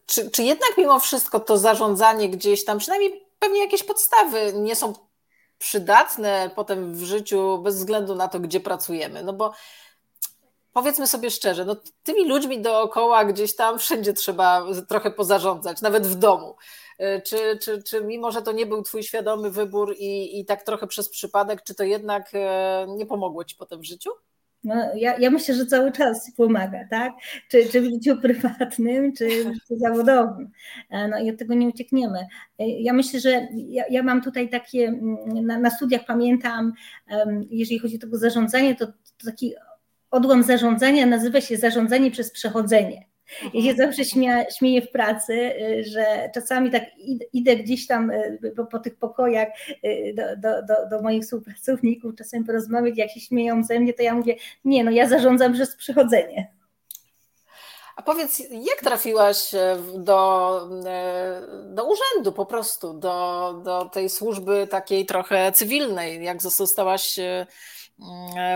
czy, 0.07 0.31
czy 0.31 0.43
jednak 0.43 0.71
mimo 0.79 1.01
wszystko 1.01 1.41
to 1.41 1.59
zarządzanie 1.59 2.29
gdzieś 2.29 2.65
tam, 2.65 2.79
przynajmniej 2.79 3.30
pewnie 3.41 3.61
jakieś 3.61 3.83
podstawy 3.83 4.53
nie 4.53 4.77
są 4.77 4.93
przydatne 5.59 6.51
potem 6.57 6.95
w 6.95 7.03
życiu 7.03 7.59
bez 7.59 7.77
względu 7.77 8.15
na 8.15 8.29
to, 8.29 8.41
gdzie 8.41 8.61
pracujemy? 8.61 9.23
No 9.23 9.33
bo 9.33 9.53
powiedzmy 10.73 11.07
sobie 11.07 11.31
szczerze, 11.31 11.65
no 11.65 11.77
tymi 12.03 12.29
ludźmi 12.29 12.63
dookoła 12.63 13.25
gdzieś 13.25 13.57
tam 13.57 13.79
wszędzie 13.79 14.13
trzeba 14.13 14.67
trochę 14.89 15.11
pozarządzać, 15.11 15.81
nawet 15.81 16.07
w 16.07 16.15
domu. 16.15 16.57
E, 16.99 17.23
czy, 17.23 17.59
czy, 17.63 17.83
czy 17.83 18.05
mimo, 18.05 18.33
że 18.33 18.43
to 18.43 18.53
nie 18.53 18.67
był 18.67 18.83
twój 18.83 19.03
świadomy 19.03 19.51
wybór 19.51 19.95
i, 19.99 20.41
i 20.41 20.45
tak 20.45 20.63
trochę 20.63 20.87
przez 20.87 21.09
przypadek, 21.09 21.63
czy 21.63 21.75
to 21.75 21.85
jednak 21.85 22.31
e, 22.35 22.87
nie 22.89 23.07
pomogło 23.07 23.45
ci 23.45 23.57
potem 23.57 23.81
w 23.81 23.85
życiu? 23.85 24.11
No, 24.65 24.75
ja, 24.95 25.19
ja 25.19 25.31
myślę, 25.31 25.55
że 25.55 25.67
cały 25.67 25.93
czas 25.93 26.33
pomaga, 26.37 26.79
tak? 26.91 27.13
Czy, 27.49 27.67
czy 27.67 27.81
w 27.81 27.85
życiu 27.85 28.17
prywatnym, 28.23 29.13
czy 29.13 29.29
w 29.29 29.55
życiu 29.55 29.77
zawodowym. 29.77 30.51
E, 30.91 31.09
no 31.09 31.19
i 31.19 31.31
od 31.31 31.39
tego 31.39 31.55
nie 31.55 31.69
uciekniemy. 31.69 32.27
Ja 32.59 32.93
myślę, 32.93 33.21
że 33.21 33.49
ja, 33.55 33.85
ja 33.91 34.03
mam 34.03 34.23
tutaj 34.23 34.49
takie, 34.49 34.93
na, 35.43 35.59
na, 35.59 35.71
studiach 35.71 36.05
pamiętam, 36.07 36.73
jeżeli 37.51 37.79
chodzi 37.79 37.97
o 37.97 38.01
tego 38.01 38.19
zarządzanie, 38.19 38.75
to, 38.75 38.87
to 38.87 39.27
taki 39.27 39.55
odłam 40.11 40.43
zarządzania 40.43 41.07
nazywa 41.07 41.41
się 41.41 41.57
zarządzanie 41.57 42.11
przez 42.11 42.31
przechodzenie. 42.31 43.10
Ja 43.55 43.63
się 43.63 43.75
zawsze 43.75 44.05
śmieję, 44.05 44.47
śmieję 44.59 44.83
w 44.83 44.91
pracy, 44.91 45.33
y, 45.33 45.85
że 45.85 46.31
czasami 46.35 46.71
tak 46.71 46.85
idę 47.33 47.57
gdzieś 47.57 47.87
tam 47.87 48.11
y, 48.11 48.53
po, 48.57 48.67
po 48.67 48.79
tych 48.79 48.97
pokojach 48.97 49.49
y, 49.85 50.15
do, 50.17 50.23
do, 50.37 50.63
do, 50.63 50.89
do, 50.91 51.03
moich 51.03 51.23
współpracowników, 51.23 52.15
czasem 52.19 52.45
porozmawiać, 52.45 52.99
jak 52.99 53.11
się 53.11 53.21
śmieją 53.21 53.65
ze 53.65 53.81
mnie, 53.81 53.93
to 53.93 54.03
ja 54.03 54.15
mówię, 54.15 54.37
nie, 54.65 54.85
no 54.85 54.91
ja 54.91 55.09
zarządzam 55.09 55.53
przez 55.53 55.77
przychodzenie. 55.77 56.53
A 57.97 58.03
powiedz, 58.03 58.43
jak 58.51 58.81
trafiłaś 58.81 59.51
do, 59.99 60.69
do 61.65 61.85
urzędu 61.85 62.33
po 62.33 62.47
prostu, 62.47 62.95
do, 62.95 63.53
do 63.65 63.85
tej 63.85 64.09
służby 64.09 64.67
takiej 64.71 65.07
trochę 65.07 65.53
cywilnej? 65.53 66.25
Jak 66.25 66.43
zostałaś 66.43 67.19
E, 67.19 67.47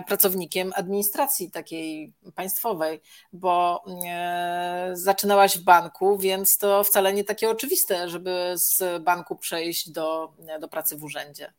pracownikiem 0.06 0.72
administracji 0.76 1.50
takiej 1.50 2.12
państwowej, 2.34 3.00
bo 3.32 3.84
e, 4.06 4.90
zaczynałaś 4.92 5.58
w 5.58 5.64
banku, 5.64 6.18
więc 6.18 6.58
to 6.58 6.84
wcale 6.84 7.12
nie 7.12 7.24
takie 7.24 7.50
oczywiste, 7.50 8.08
żeby 8.08 8.52
z 8.54 9.02
banku 9.02 9.36
przejść 9.36 9.90
do, 9.90 10.32
do 10.60 10.68
pracy 10.68 10.96
w 10.96 11.04
urzędzie. 11.04 11.52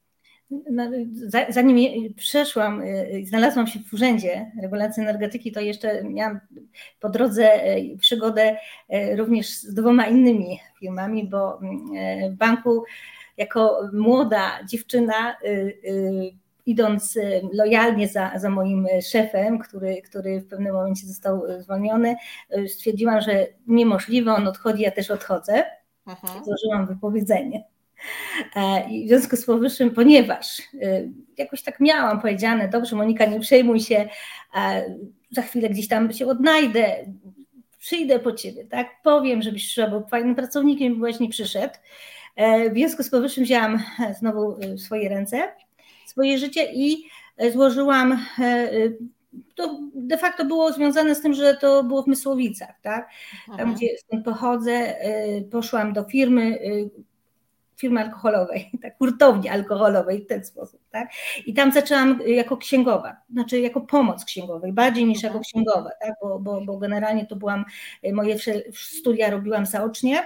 No, 0.49 0.83
zanim 1.49 2.13
przeszłam, 2.13 2.81
e, 2.81 3.25
znalazłam 3.25 3.67
się 3.67 3.79
w 3.79 3.93
Urzędzie 3.93 4.51
Regulacji 4.61 5.03
Energetyki, 5.03 5.51
to 5.51 5.59
jeszcze 5.59 6.03
miałam 6.03 6.39
po 6.99 7.09
drodze 7.09 7.59
przygodę 7.99 8.57
również 9.15 9.49
z 9.49 9.73
dwoma 9.73 10.07
innymi 10.07 10.59
firmami, 10.79 11.29
bo 11.29 11.59
w 12.31 12.35
banku 12.35 12.83
jako 13.37 13.89
młoda 13.93 14.63
dziewczyna 14.63 15.37
idąc 16.65 17.15
y, 17.15 17.41
lojalnie 17.53 18.07
za, 18.07 18.31
za 18.35 18.49
moim 18.49 18.87
szefem, 19.01 19.59
który, 19.59 20.01
który 20.01 20.41
w 20.41 20.47
pewnym 20.47 20.73
momencie 20.73 21.07
został 21.07 21.45
y, 21.45 21.61
zwolniony, 21.61 22.15
y, 22.57 22.67
stwierdziłam, 22.67 23.21
że 23.21 23.47
niemożliwe, 23.67 24.33
on 24.33 24.47
odchodzi, 24.47 24.83
ja 24.83 24.91
też 24.91 25.11
odchodzę. 25.11 25.63
Mhm. 26.07 26.45
Złożyłam 26.45 26.87
wypowiedzenie. 26.87 27.63
E, 28.55 28.89
I 28.89 29.05
w 29.05 29.07
związku 29.07 29.35
z 29.35 29.45
powyższym, 29.45 29.91
ponieważ 29.91 30.61
jakoś 31.37 31.63
tak 31.63 31.79
miałam 31.79 32.21
powiedziane, 32.21 32.67
dobrze 32.69 32.95
Monika, 32.95 33.25
nie 33.25 33.39
przejmuj 33.39 33.79
się, 33.79 34.09
za 35.31 35.41
chwilę 35.41 35.69
gdzieś 35.69 35.87
tam 35.87 36.13
się 36.13 36.27
odnajdę, 36.27 36.95
przyjdę 37.79 38.19
po 38.19 38.31
ciebie, 38.31 38.65
tak, 38.65 38.87
powiem, 39.03 39.41
żebyś 39.41 39.65
przyszła, 39.65 39.87
był 39.87 40.07
fajnym 40.07 40.35
pracownikiem, 40.35 40.95
byłeś 40.95 41.19
nie 41.19 41.29
przyszedł. 41.29 41.73
E, 42.35 42.69
w 42.69 42.73
związku 42.73 43.03
z 43.03 43.09
powyższym 43.09 43.43
wzięłam 43.43 43.79
znowu 44.19 44.57
swoje 44.77 45.09
ręce 45.09 45.47
swoje 46.15 46.37
życie 46.37 46.73
i 46.73 47.03
e, 47.37 47.51
złożyłam. 47.51 48.11
E, 48.39 48.43
e, 48.43 48.71
to 49.55 49.79
de 49.95 50.17
facto 50.17 50.45
było 50.45 50.73
związane 50.73 51.15
z 51.15 51.21
tym, 51.21 51.33
że 51.33 51.57
to 51.57 51.83
było 51.83 52.03
w 52.03 52.07
Mysłowicach, 52.07 52.81
tak? 52.81 53.09
Tam, 53.45 53.59
mhm. 53.59 53.75
gdzie 53.75 53.87
stąd 53.97 54.25
pochodzę, 54.25 54.95
poszłam 55.51 55.93
do 55.93 56.03
firmy, 56.03 56.59
firmy 57.77 58.01
alkoholowej, 58.01 58.71
tak, 58.81 58.97
hurtowni 58.97 59.49
alkoholowej 59.49 60.21
w 60.21 60.27
ten 60.27 60.45
sposób, 60.45 60.81
tak? 60.91 61.09
I 61.45 61.53
tam 61.53 61.71
zaczęłam 61.71 62.19
jako 62.27 62.57
księgowa, 62.57 63.17
znaczy 63.29 63.59
jako 63.59 63.81
pomoc 63.81 64.25
księgowej, 64.25 64.73
bardziej 64.73 65.05
niż 65.05 65.23
jako 65.23 65.37
mhm. 65.37 65.43
księgowa, 65.43 65.89
tak? 66.01 66.13
Bo, 66.21 66.39
bo, 66.39 66.61
bo 66.61 66.77
generalnie 66.77 67.25
to 67.25 67.35
byłam, 67.35 67.65
moje 68.13 68.37
studia 68.73 69.29
robiłam 69.29 69.65
zaocznie, 69.65 70.23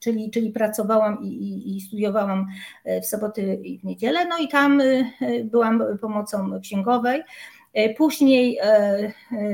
czyli, 0.00 0.30
czyli 0.30 0.50
pracowałam 0.50 1.22
i, 1.22 1.26
i, 1.26 1.76
i, 1.76 1.80
studiowałam 1.80 2.46
e, 2.84 3.00
w 3.00 3.06
soboty 3.06 3.54
i 3.54 3.78
w 3.78 3.84
niedzielę, 3.84 4.24
no 4.24 4.38
i 4.38 4.48
tam 4.48 4.80
e, 4.80 4.84
byłam 5.44 5.82
pomocą 6.00 6.60
księgowej. 6.60 7.22
E, 7.74 7.94
później 7.94 8.58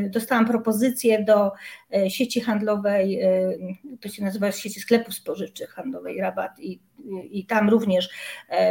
dostałam 0.08 0.46
propozycję 0.46 1.25
do 1.25 1.52
sieci 2.08 2.40
handlowej, 2.40 3.20
to 4.00 4.08
się 4.08 4.25
nazywa 4.25 4.52
sieci 4.52 4.80
sklepów 4.80 5.14
spożywczych 5.14 5.70
handlowej 5.70 6.20
Rabat 6.20 6.61
i, 6.61 6.80
i 7.30 7.46
tam 7.46 7.68
również 7.70 8.08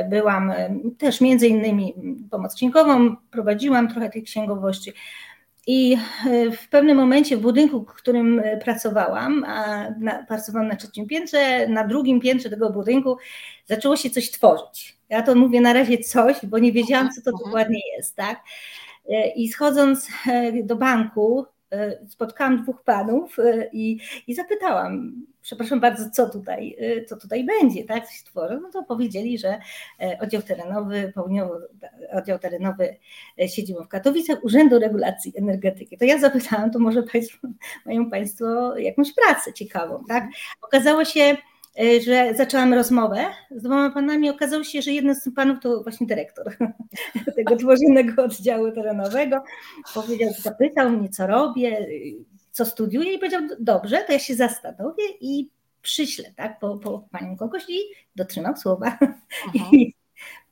byłam 0.10 0.54
też 0.98 1.22
między 1.22 1.48
innymi 1.48 1.94
pomoc 2.32 2.56
księgową, 2.56 3.16
prowadziłam 3.32 3.88
trochę 3.88 4.10
tej 4.10 4.24
księgowości. 4.24 4.94
I 5.68 5.98
e, 6.28 6.52
w 6.52 6.70
pewnym 6.70 6.98
momencie 6.98 7.38
w 7.38 7.42
budynku, 7.42 7.86
w 7.86 7.94
którym 7.94 8.40
e, 8.40 8.58
pracowałam, 8.58 9.44
a 9.44 9.90
na, 10.00 10.24
pracowałam 10.24 10.68
na 10.68 10.76
trzecim 10.76 11.08
piętrze, 11.08 11.68
na 11.68 11.88
drugim 11.88 12.20
piętrze 12.20 12.50
tego 12.50 12.70
budynku 12.70 13.18
zaczęło 13.66 13.98
się 13.98 14.10
coś 14.10 14.32
tworzyć. 14.32 14.98
Ja 15.10 15.22
to 15.22 15.36
mówię 15.36 15.62
na 15.62 15.74
razie 15.74 15.98
coś, 15.98 16.46
bo 16.46 16.60
nie 16.60 16.72
wiedziałam, 16.72 17.10
co 17.10 17.22
to 17.22 17.32
mhm. 17.32 17.46
dokładnie 17.46 17.80
jest, 17.98 18.16
tak? 18.16 18.44
E, 19.10 19.32
I 19.32 19.50
schodząc 19.50 20.08
do 20.64 20.76
banku, 20.76 21.46
spotkałam 22.08 22.64
dwóch 22.64 22.84
panów 22.84 23.38
i, 23.72 24.00
i 24.28 24.36
zapytałam, 24.36 25.26
przepraszam 25.42 25.80
bardzo, 25.80 26.10
co 26.10 26.30
tutaj, 26.30 26.76
y, 26.82 27.06
co 27.06 27.18
tutaj 27.18 27.44
będzie, 27.46 27.84
tak, 27.84 28.08
coś 28.08 28.24
tworzą, 28.24 28.60
no 28.62 28.70
to 28.70 28.84
powiedzieli, 28.84 29.38
że 29.38 29.60
e, 30.00 30.18
oddział 30.22 30.42
terenowy, 30.42 31.12
południowy 31.16 31.68
oddział 32.14 32.40
terenowy 32.40 32.98
e, 33.42 33.50
siedzibą 33.50 33.84
w 33.84 33.88
Katowicach 33.88 34.44
Urzędu 34.44 34.80
Regulacji 34.80 35.34
Energetyki. 35.38 35.98
To 35.98 36.06
ja 36.06 36.20
zapytałam, 36.20 36.72
to 36.72 36.80
może 36.80 37.04
Państwo, 37.04 37.48
mają 37.86 38.10
Państwo 38.10 38.78
jakąś 38.78 39.14
pracę 39.14 39.54
ciekawą, 39.54 40.04
tak? 40.08 40.28
Okazało 40.62 41.06
się, 41.06 41.22
e, 41.22 41.38
że 42.06 42.34
zaczęłam 42.36 42.74
rozmowę 42.74 43.26
z 43.52 43.64
dwoma 43.64 43.90
panami. 43.90 44.30
Okazało 44.30 44.64
się, 44.64 44.82
że 44.82 44.92
jeden 44.92 45.16
z 45.16 45.24
tych 45.24 45.34
panów 45.34 45.60
to 45.62 45.84
właśnie 45.84 46.08
dyrektor 46.08 46.58
tego 47.36 47.56
tworzonego 47.56 48.24
oddziału 48.24 48.72
terenowego. 48.72 49.44
Powiedział, 49.94 50.30
zapytał 50.40 50.90
mnie, 50.90 51.10
co 51.10 51.28
robię, 51.28 51.88
co 52.52 52.66
studiuję 52.66 53.14
i 53.14 53.18
powiedział, 53.18 53.42
dobrze, 53.60 54.04
to 54.08 54.14
ja 54.14 54.20
się 54.20 54.36
zastanowię 54.36 55.04
i 55.22 55.50
przyślę 55.82 56.32
tak, 56.36 56.60
po, 56.60 56.78
po 56.78 57.08
panią 57.12 57.38
kogoś 57.38 57.64
i 57.70 57.80
dotrzymał 58.16 58.58
słowa. 58.58 58.98
I 59.74 59.94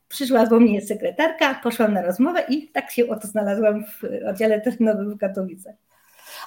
przyszła 0.08 0.46
do 0.46 0.60
mnie 0.60 0.82
sekretarka, 0.82 1.60
poszłam 1.64 1.94
na 1.94 2.02
rozmowę 2.02 2.44
i 2.50 2.68
tak 2.68 2.92
się 2.92 3.08
oto 3.08 3.28
znalazłam 3.28 3.84
w 3.84 4.04
oddziale 4.30 4.62
terenowym 4.62 5.14
w 5.14 5.18
Katowicach. 5.18 5.76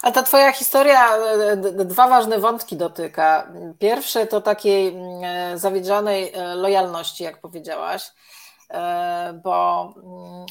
A 0.03 0.11
ta 0.11 0.23
Twoja 0.23 0.51
historia 0.51 1.09
dwa 1.85 2.07
ważne 2.07 2.39
wątki 2.39 2.77
dotyka. 2.77 3.53
Pierwsze 3.79 4.27
to 4.27 4.41
takiej 4.41 4.87
mm, 4.87 5.57
zawiedzionej 5.57 6.33
e, 6.33 6.55
lojalności, 6.55 7.23
jak 7.23 7.41
powiedziałaś, 7.41 8.11
e, 8.69 9.39
bo 9.43 9.83
mm, 9.97 10.45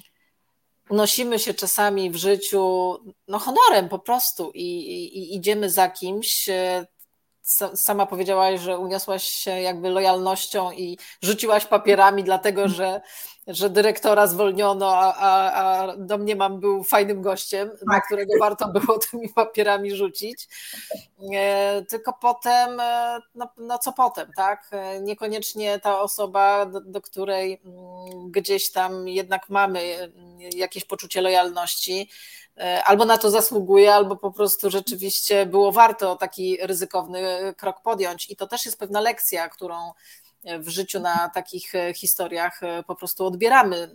unosimy 0.91 1.39
się 1.39 1.55
czasami 1.55 2.11
w 2.11 2.17
życiu 2.17 2.97
no, 3.29 3.39
honorem 3.39 3.89
po 3.89 3.99
prostu 3.99 4.51
i, 4.55 4.65
i, 4.65 5.37
idziemy 5.37 5.71
za 5.71 5.89
kimś, 5.89 6.49
e, 6.49 6.87
sama 7.75 8.07
powiedziałaś, 8.07 8.61
że 8.61 8.79
uniosłaś 8.79 9.25
się 9.25 9.51
jakby 9.51 9.91
lojalnością 9.91 10.73
i 10.73 10.99
rzuciłaś 11.23 11.67
papierami, 11.67 12.25
dlatego 12.25 12.69
że, 12.69 13.01
że 13.47 13.71
dyrektora 13.71 14.27
zwolniono, 14.27 14.97
a, 14.97 15.15
a, 15.15 15.53
a 15.53 15.97
domniemam 15.97 16.61
był 16.61 16.85
fajnym 16.85 17.23
gościem, 17.23 17.71
tak. 17.71 17.87
na 17.87 18.01
którego 18.01 18.33
warto 18.41 18.69
było 18.69 18.99
tymi 18.99 19.29
papierami 19.29 19.97
rzucić. 19.97 20.49
E, 21.35 21.83
tylko 21.89 22.13
potem, 22.13 22.81
e, 22.81 23.19
no, 23.35 23.49
no 23.57 23.79
co 23.79 23.93
potem, 23.93 24.31
tak? 24.37 24.69
E, 24.71 25.01
niekoniecznie 25.01 25.81
ta 25.81 26.01
osoba, 26.01 26.67
do, 26.67 26.81
do 26.81 27.01
której 27.01 27.61
mm, 27.65 28.31
gdzieś 28.31 28.73
tam 28.73 29.09
jednak 29.09 29.49
mamy 29.49 30.13
jakieś 30.55 30.85
poczucie 30.85 31.21
lojalności, 31.21 32.11
albo 32.85 33.05
na 33.05 33.19
to 33.19 33.31
zasługuje, 33.31 33.95
albo 33.95 34.17
po 34.17 34.33
prostu 34.33 34.71
rzeczywiście 34.71 35.47
było 35.47 35.73
warto 35.73 36.17
taki 36.17 36.59
ryzykowny 36.61 37.55
krok 37.57 37.83
podjąć. 37.83 38.31
I 38.31 38.37
to 38.37 38.47
też 38.47 38.67
jest 38.67 38.79
pewna 38.79 39.01
lekcja, 39.01 39.49
którą 39.49 39.93
w 40.59 40.69
życiu 40.69 41.01
na 41.01 41.29
takich 41.29 41.75
e, 41.75 41.95
historiach 41.95 42.63
e, 42.63 42.83
po 42.83 42.95
prostu 42.95 43.27
odbieramy 43.27 43.95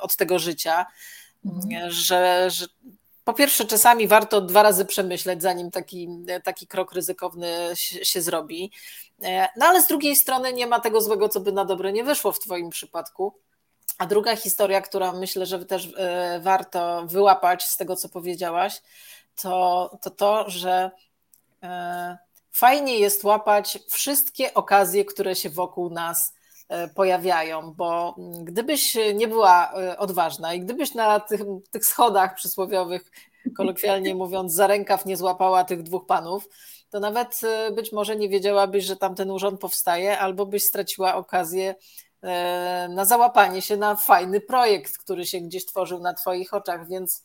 od 0.00 0.16
tego 0.16 0.38
życia, 0.38 0.86
mhm. 1.44 1.90
że, 1.90 2.50
że 2.50 2.66
po 3.24 3.34
pierwsze, 3.34 3.64
czasami 3.64 4.08
warto 4.08 4.40
dwa 4.40 4.62
razy 4.62 4.84
przemyśleć, 4.84 5.42
zanim 5.42 5.70
taki, 5.70 6.08
taki 6.44 6.66
krok 6.66 6.92
ryzykowny 6.92 7.70
się, 7.74 8.04
się, 8.04 8.22
zrobi. 8.22 8.72
No 9.56 9.66
ale 9.66 9.82
z 9.82 9.86
drugiej 9.86 10.16
strony 10.16 10.52
nie 10.52 10.66
ma 10.66 10.80
tego 10.80 11.00
złego, 11.00 11.28
co 11.28 11.40
by 11.40 11.52
na 11.52 11.64
dobre 11.64 11.92
nie 11.92 12.04
wyszło 12.04 12.32
w 12.32 12.40
Twoim 12.40 12.70
przypadku. 12.70 13.34
A 13.98 14.06
druga 14.06 14.36
historia, 14.36 14.80
która 14.80 15.12
myślę, 15.12 15.46
że 15.46 15.64
też 15.64 15.88
e, 15.96 16.40
warto 16.42 17.06
wyłapać 17.06 17.64
z 17.68 17.76
tego, 17.76 17.96
co 17.96 18.08
powiedziałaś, 18.08 18.82
to 19.42 19.98
to, 20.02 20.10
to 20.10 20.50
że 20.50 20.90
e, 21.62 22.18
fajnie 22.52 22.98
jest 22.98 23.24
łapać 23.24 23.78
wszystkie 23.88 24.54
okazje, 24.54 25.04
które 25.04 25.36
się 25.36 25.50
wokół 25.50 25.90
nas 25.90 26.34
e, 26.68 26.88
pojawiają, 26.88 27.74
bo 27.76 28.14
gdybyś 28.42 28.96
nie 29.14 29.28
była 29.28 29.72
odważna 29.98 30.54
i 30.54 30.60
gdybyś 30.60 30.94
na 30.94 31.20
tych, 31.20 31.40
tych 31.70 31.86
schodach 31.86 32.34
przysłowiowych, 32.34 33.10
kolokwialnie 33.56 34.14
mówiąc, 34.24 34.52
za 34.52 34.66
rękaw 34.66 35.06
nie 35.06 35.16
złapała 35.16 35.64
tych 35.64 35.82
dwóch 35.82 36.06
panów, 36.06 36.48
to 36.90 37.00
nawet 37.00 37.40
być 37.72 37.92
może 37.92 38.16
nie 38.16 38.28
wiedziałabyś, 38.28 38.84
że 38.84 38.96
tamten 38.96 39.30
urząd 39.30 39.60
powstaje, 39.60 40.18
albo 40.18 40.46
byś 40.46 40.64
straciła 40.64 41.14
okazję 41.14 41.74
E, 42.22 42.88
na 42.90 43.04
załapanie 43.04 43.62
się 43.62 43.76
na 43.76 43.96
fajny 43.96 44.40
projekt, 44.40 44.98
który 44.98 45.26
się 45.26 45.40
gdzieś 45.40 45.66
tworzył 45.66 45.98
na 45.98 46.14
Twoich 46.14 46.54
oczach, 46.54 46.88
więc 46.88 47.24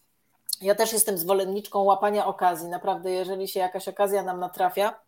ja 0.62 0.76
też 0.76 0.94
jestem 0.94 1.18
zwolenniczką 1.18 1.84
łapania 1.84 2.26
okazji. 2.26 2.68
Naprawdę, 2.68 3.12
jeżeli 3.12 3.48
się 3.48 3.60
jakaś 3.60 3.88
okazja 3.88 4.24
nam 4.24 4.40
natrafia, 4.40 5.00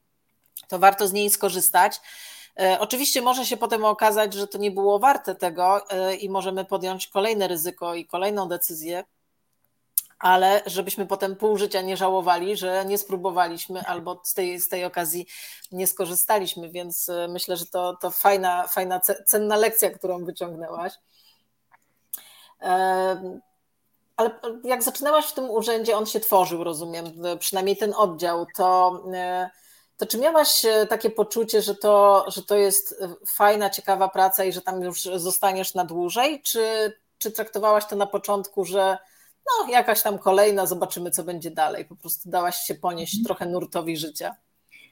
to 0.67 0.79
warto 0.79 1.07
z 1.07 1.13
niej 1.13 1.29
skorzystać. 1.29 2.01
E, 2.59 2.79
oczywiście 2.79 3.21
może 3.21 3.45
się 3.45 3.57
potem 3.57 3.85
okazać, 3.85 4.33
że 4.33 4.47
to 4.47 4.57
nie 4.57 4.71
było 4.71 4.99
warte 4.99 5.35
tego 5.35 5.89
e, 5.89 6.15
i 6.15 6.29
możemy 6.29 6.65
podjąć 6.65 7.07
kolejne 7.07 7.47
ryzyko 7.47 7.95
i 7.95 8.05
kolejną 8.05 8.47
decyzję, 8.47 9.03
ale 10.19 10.61
żebyśmy 10.65 11.07
potem 11.07 11.35
pół 11.35 11.57
życia 11.57 11.81
nie 11.81 11.97
żałowali, 11.97 12.57
że 12.57 12.85
nie 12.85 12.97
spróbowaliśmy 12.97 13.81
albo 13.81 14.21
z 14.23 14.33
tej, 14.33 14.59
z 14.59 14.69
tej 14.69 14.85
okazji 14.85 15.27
nie 15.71 15.87
skorzystaliśmy, 15.87 16.69
więc 16.69 17.09
e, 17.09 17.27
myślę, 17.27 17.57
że 17.57 17.65
to, 17.65 17.97
to 18.01 18.11
fajna, 18.11 18.67
fajna, 18.67 18.99
cenna 19.25 19.55
lekcja, 19.55 19.89
którą 19.89 20.25
wyciągnęłaś. 20.25 20.93
Ale 24.17 24.39
jak 24.63 24.83
zaczynałaś 24.83 25.25
w 25.25 25.33
tym 25.33 25.49
urzędzie, 25.49 25.97
on 25.97 26.05
się 26.05 26.19
tworzył, 26.19 26.63
rozumiem, 26.63 27.05
przynajmniej 27.39 27.77
ten 27.77 27.93
oddział, 27.93 28.45
to, 28.55 29.03
to 29.97 30.05
czy 30.05 30.17
miałaś 30.17 30.65
takie 30.89 31.09
poczucie, 31.09 31.61
że 31.61 31.75
to, 31.75 32.25
że 32.27 32.43
to 32.43 32.55
jest 32.55 33.03
fajna, 33.27 33.69
ciekawa 33.69 34.09
praca 34.09 34.43
i 34.43 34.53
że 34.53 34.61
tam 34.61 34.81
już 34.81 35.01
zostaniesz 35.01 35.73
na 35.73 35.85
dłużej, 35.85 36.41
czy, 36.41 36.93
czy 37.17 37.31
traktowałaś 37.31 37.85
to 37.85 37.95
na 37.95 38.07
początku, 38.07 38.65
że 38.65 38.97
no 39.45 39.71
jakaś 39.71 40.01
tam 40.01 40.19
kolejna, 40.19 40.65
zobaczymy 40.65 41.11
co 41.11 41.23
będzie 41.23 41.51
dalej. 41.51 41.85
Po 41.85 41.95
prostu 41.95 42.29
dałaś 42.29 42.57
się 42.57 42.75
ponieść 42.75 43.13
mhm. 43.13 43.25
trochę 43.25 43.45
nurtowi 43.45 43.97
życia. 43.97 44.35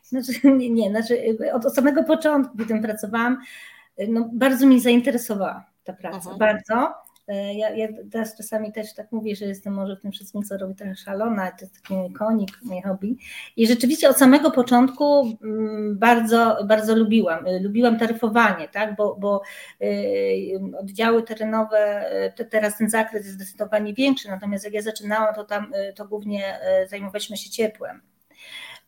Znaczy, 0.04 0.32
nie, 0.58 0.70
nie 0.70 0.90
znaczy 0.90 1.38
od, 1.54 1.66
od 1.66 1.76
samego 1.76 2.04
początku, 2.04 2.56
gdy 2.56 2.66
tym 2.66 2.82
pracowałam, 2.82 3.42
no, 4.08 4.30
bardzo 4.34 4.66
mnie 4.66 4.82
zainteresowała 4.82 5.66
ta 5.84 5.94
praca, 5.94 6.18
mhm. 6.18 6.38
bardzo. 6.38 6.94
E, 7.28 7.54
ja, 7.54 7.70
ja, 7.70 7.88
teraz 8.12 8.38
czasami 8.38 8.72
też 8.72 8.94
tak 8.94 9.12
mówię, 9.12 9.36
że 9.36 9.46
jestem 9.46 9.74
może 9.74 9.96
w 9.96 10.02
tym 10.02 10.12
wszystkim, 10.12 10.44
co 10.44 10.58
robię, 10.58 10.76
trochę 10.76 10.96
szalona, 10.96 11.52
to 11.52 11.58
jest 11.62 11.82
taki 11.82 11.94
mój 11.94 12.14
konik, 12.14 12.60
moje 12.64 12.82
hobby. 12.82 13.18
I 13.58 13.68
rzeczywiście 13.68 14.10
od 14.10 14.18
samego 14.18 14.52
początku 14.52 15.38
mm, 15.44 15.98
bardzo, 16.00 16.58
bardzo 16.68 16.96
lubiłam. 16.96 17.48
E, 17.48 17.60
lubiłam 17.60 18.00
taryfowanie, 18.00 18.68
tak? 18.68 18.96
bo, 18.96 19.16
bo 19.16 19.42
e, 19.82 19.86
oddziały 20.80 21.24
terenowe, 21.24 22.06
to 22.36 22.44
teraz 22.46 22.78
ten 22.78 22.90
zakres 22.90 23.26
jest 23.26 23.36
zdecydowanie 23.36 23.94
większy, 23.94 24.28
natomiast 24.28 24.66
jak 24.66 24.74
ja 24.74 24.82
zaczynałam, 24.82 25.36
to 25.36 25.44
tam 25.44 25.72
to 25.96 26.08
głównie 26.08 26.60
zajmowaliśmy 26.90 27.38
się 27.38 27.50
ciepłem. 27.50 28.13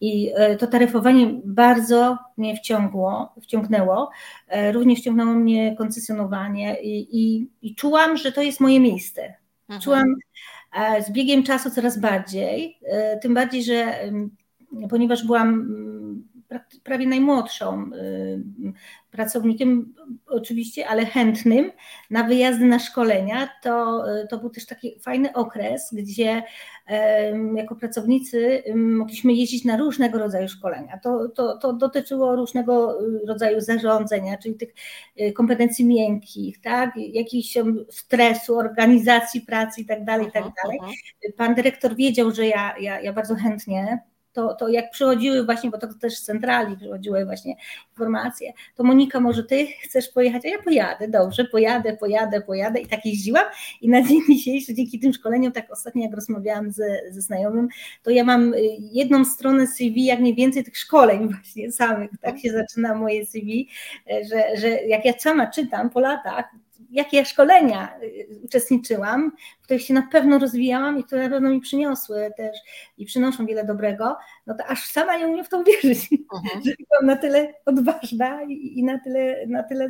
I 0.01 0.31
e, 0.35 0.55
to 0.55 0.67
taryfowanie 0.67 1.41
bardzo 1.45 2.17
mnie 2.37 2.57
wciągło, 2.57 3.33
wciągnęło. 3.41 4.11
E, 4.47 4.71
również 4.71 4.99
wciągnęło 4.99 5.33
mnie 5.33 5.75
koncesjonowanie 5.75 6.81
i, 6.83 7.07
i, 7.11 7.49
i 7.61 7.75
czułam, 7.75 8.17
że 8.17 8.31
to 8.31 8.41
jest 8.41 8.59
moje 8.59 8.79
miejsce. 8.79 9.33
Mhm. 9.61 9.81
Czułam 9.81 10.15
e, 10.73 11.03
z 11.03 11.11
biegiem 11.11 11.43
czasu 11.43 11.69
coraz 11.69 11.99
bardziej, 11.99 12.79
tym 13.21 13.33
bardziej, 13.33 13.63
że 13.63 13.99
ponieważ 14.89 15.25
byłam 15.25 15.67
prawie 16.83 17.07
najmłodszą 17.07 17.89
pracownikiem, 19.11 19.93
oczywiście, 20.27 20.87
ale 20.87 21.05
chętnym 21.05 21.71
na 22.09 22.23
wyjazdy 22.23 22.65
na 22.65 22.79
szkolenia, 22.79 23.49
to, 23.63 24.03
to 24.29 24.37
był 24.37 24.49
też 24.49 24.65
taki 24.65 24.99
fajny 24.99 25.33
okres, 25.33 25.89
gdzie 25.93 26.43
jako 27.55 27.75
pracownicy 27.75 28.63
mogliśmy 28.75 29.33
jeździć 29.33 29.65
na 29.65 29.77
różnego 29.77 30.19
rodzaju 30.19 30.47
szkolenia. 30.47 30.99
To, 31.03 31.29
to, 31.29 31.57
to 31.57 31.73
dotyczyło 31.73 32.35
różnego 32.35 32.99
rodzaju 33.27 33.61
zarządzenia, 33.61 34.37
czyli 34.37 34.55
tych 34.55 34.73
y, 35.21 35.33
kompetencji 35.33 35.85
miękkich, 35.85 36.61
tak, 36.61 36.93
jakichś 36.97 37.57
stresu, 37.89 38.57
organizacji 38.57 39.41
pracy 39.41 39.81
i 39.81 39.85
tak 39.85 40.05
dalej, 40.05 40.27
i 40.27 40.31
tak. 40.31 40.43
Pan 41.37 41.55
dyrektor 41.55 41.95
wiedział, 41.95 42.31
że 42.31 42.47
ja, 42.47 42.75
ja, 42.79 43.01
ja 43.01 43.13
bardzo 43.13 43.35
chętnie 43.35 43.99
to, 44.35 44.53
to 44.53 44.67
jak 44.67 44.91
przychodziły 44.91 45.45
właśnie, 45.45 45.69
bo 45.69 45.77
to 45.77 45.87
też 46.01 46.17
z 46.17 46.23
centrali 46.23 46.77
przychodziły 46.77 47.25
właśnie 47.25 47.55
informacje, 47.89 48.53
to 48.75 48.83
Monika, 48.83 49.19
może 49.19 49.43
ty 49.43 49.67
chcesz 49.83 50.09
pojechać? 50.09 50.45
A 50.45 50.47
ja 50.47 50.63
pojadę, 50.63 51.07
dobrze, 51.07 51.45
pojadę, 51.45 51.97
pojadę, 51.97 52.41
pojadę. 52.41 52.79
I 52.79 52.87
tak 52.87 53.05
jeździłam. 53.05 53.45
I 53.81 53.89
na 53.89 54.01
dzień 54.01 54.19
dzisiejszy 54.29 54.73
dzięki 54.73 54.99
tym 54.99 55.13
szkoleniom, 55.13 55.51
tak 55.51 55.71
ostatnio 55.71 56.03
jak 56.03 56.13
rozmawiałam 56.13 56.71
ze, 56.71 57.01
ze 57.09 57.21
znajomym, 57.21 57.67
to 58.03 58.11
ja 58.11 58.23
mam 58.23 58.53
y, 58.53 58.57
jedną 58.79 59.25
stronę 59.25 59.67
CV, 59.67 60.05
jak 60.05 60.19
nie 60.19 60.35
więcej 60.35 60.63
tych 60.63 60.77
szkoleń 60.77 61.29
właśnie 61.29 61.71
samych, 61.71 62.11
tak 62.21 62.39
się 62.39 62.51
zaczyna 62.51 62.95
moje 62.95 63.25
CV, 63.25 63.69
że, 64.29 64.57
że 64.57 64.67
jak 64.69 65.05
ja 65.05 65.13
sama 65.19 65.47
czytam 65.47 65.89
po 65.89 65.99
latach, 65.99 66.45
jakie 66.89 67.25
szkolenia 67.25 67.99
y, 68.03 68.27
uczestniczyłam, 68.43 69.31
w 69.61 69.63
których 69.63 69.81
się 69.81 69.93
na 69.93 70.07
pewno 70.11 70.39
rozwijałam 70.39 70.99
i 70.99 71.03
które 71.03 71.23
na 71.23 71.29
pewno 71.29 71.49
mi 71.49 71.61
przyniosły 71.61 72.31
też 72.37 72.57
i 72.97 73.05
przynoszą 73.05 73.45
wiele 73.45 73.65
dobrego, 73.65 74.17
no 74.47 74.55
to 74.55 74.65
aż 74.65 74.85
sama 74.85 75.17
nie 75.17 75.27
umiem 75.27 75.45
w 75.45 75.49
to 75.49 75.59
uwierzyć, 75.59 76.09
uh-huh. 76.11 76.63
że 76.65 76.71
byłam 76.89 77.05
na 77.05 77.15
tyle 77.15 77.53
odważna 77.65 78.43
i, 78.43 78.79
i, 78.79 78.83
na 78.83 78.99
tyle, 78.99 79.47
na 79.47 79.63
tyle 79.63 79.89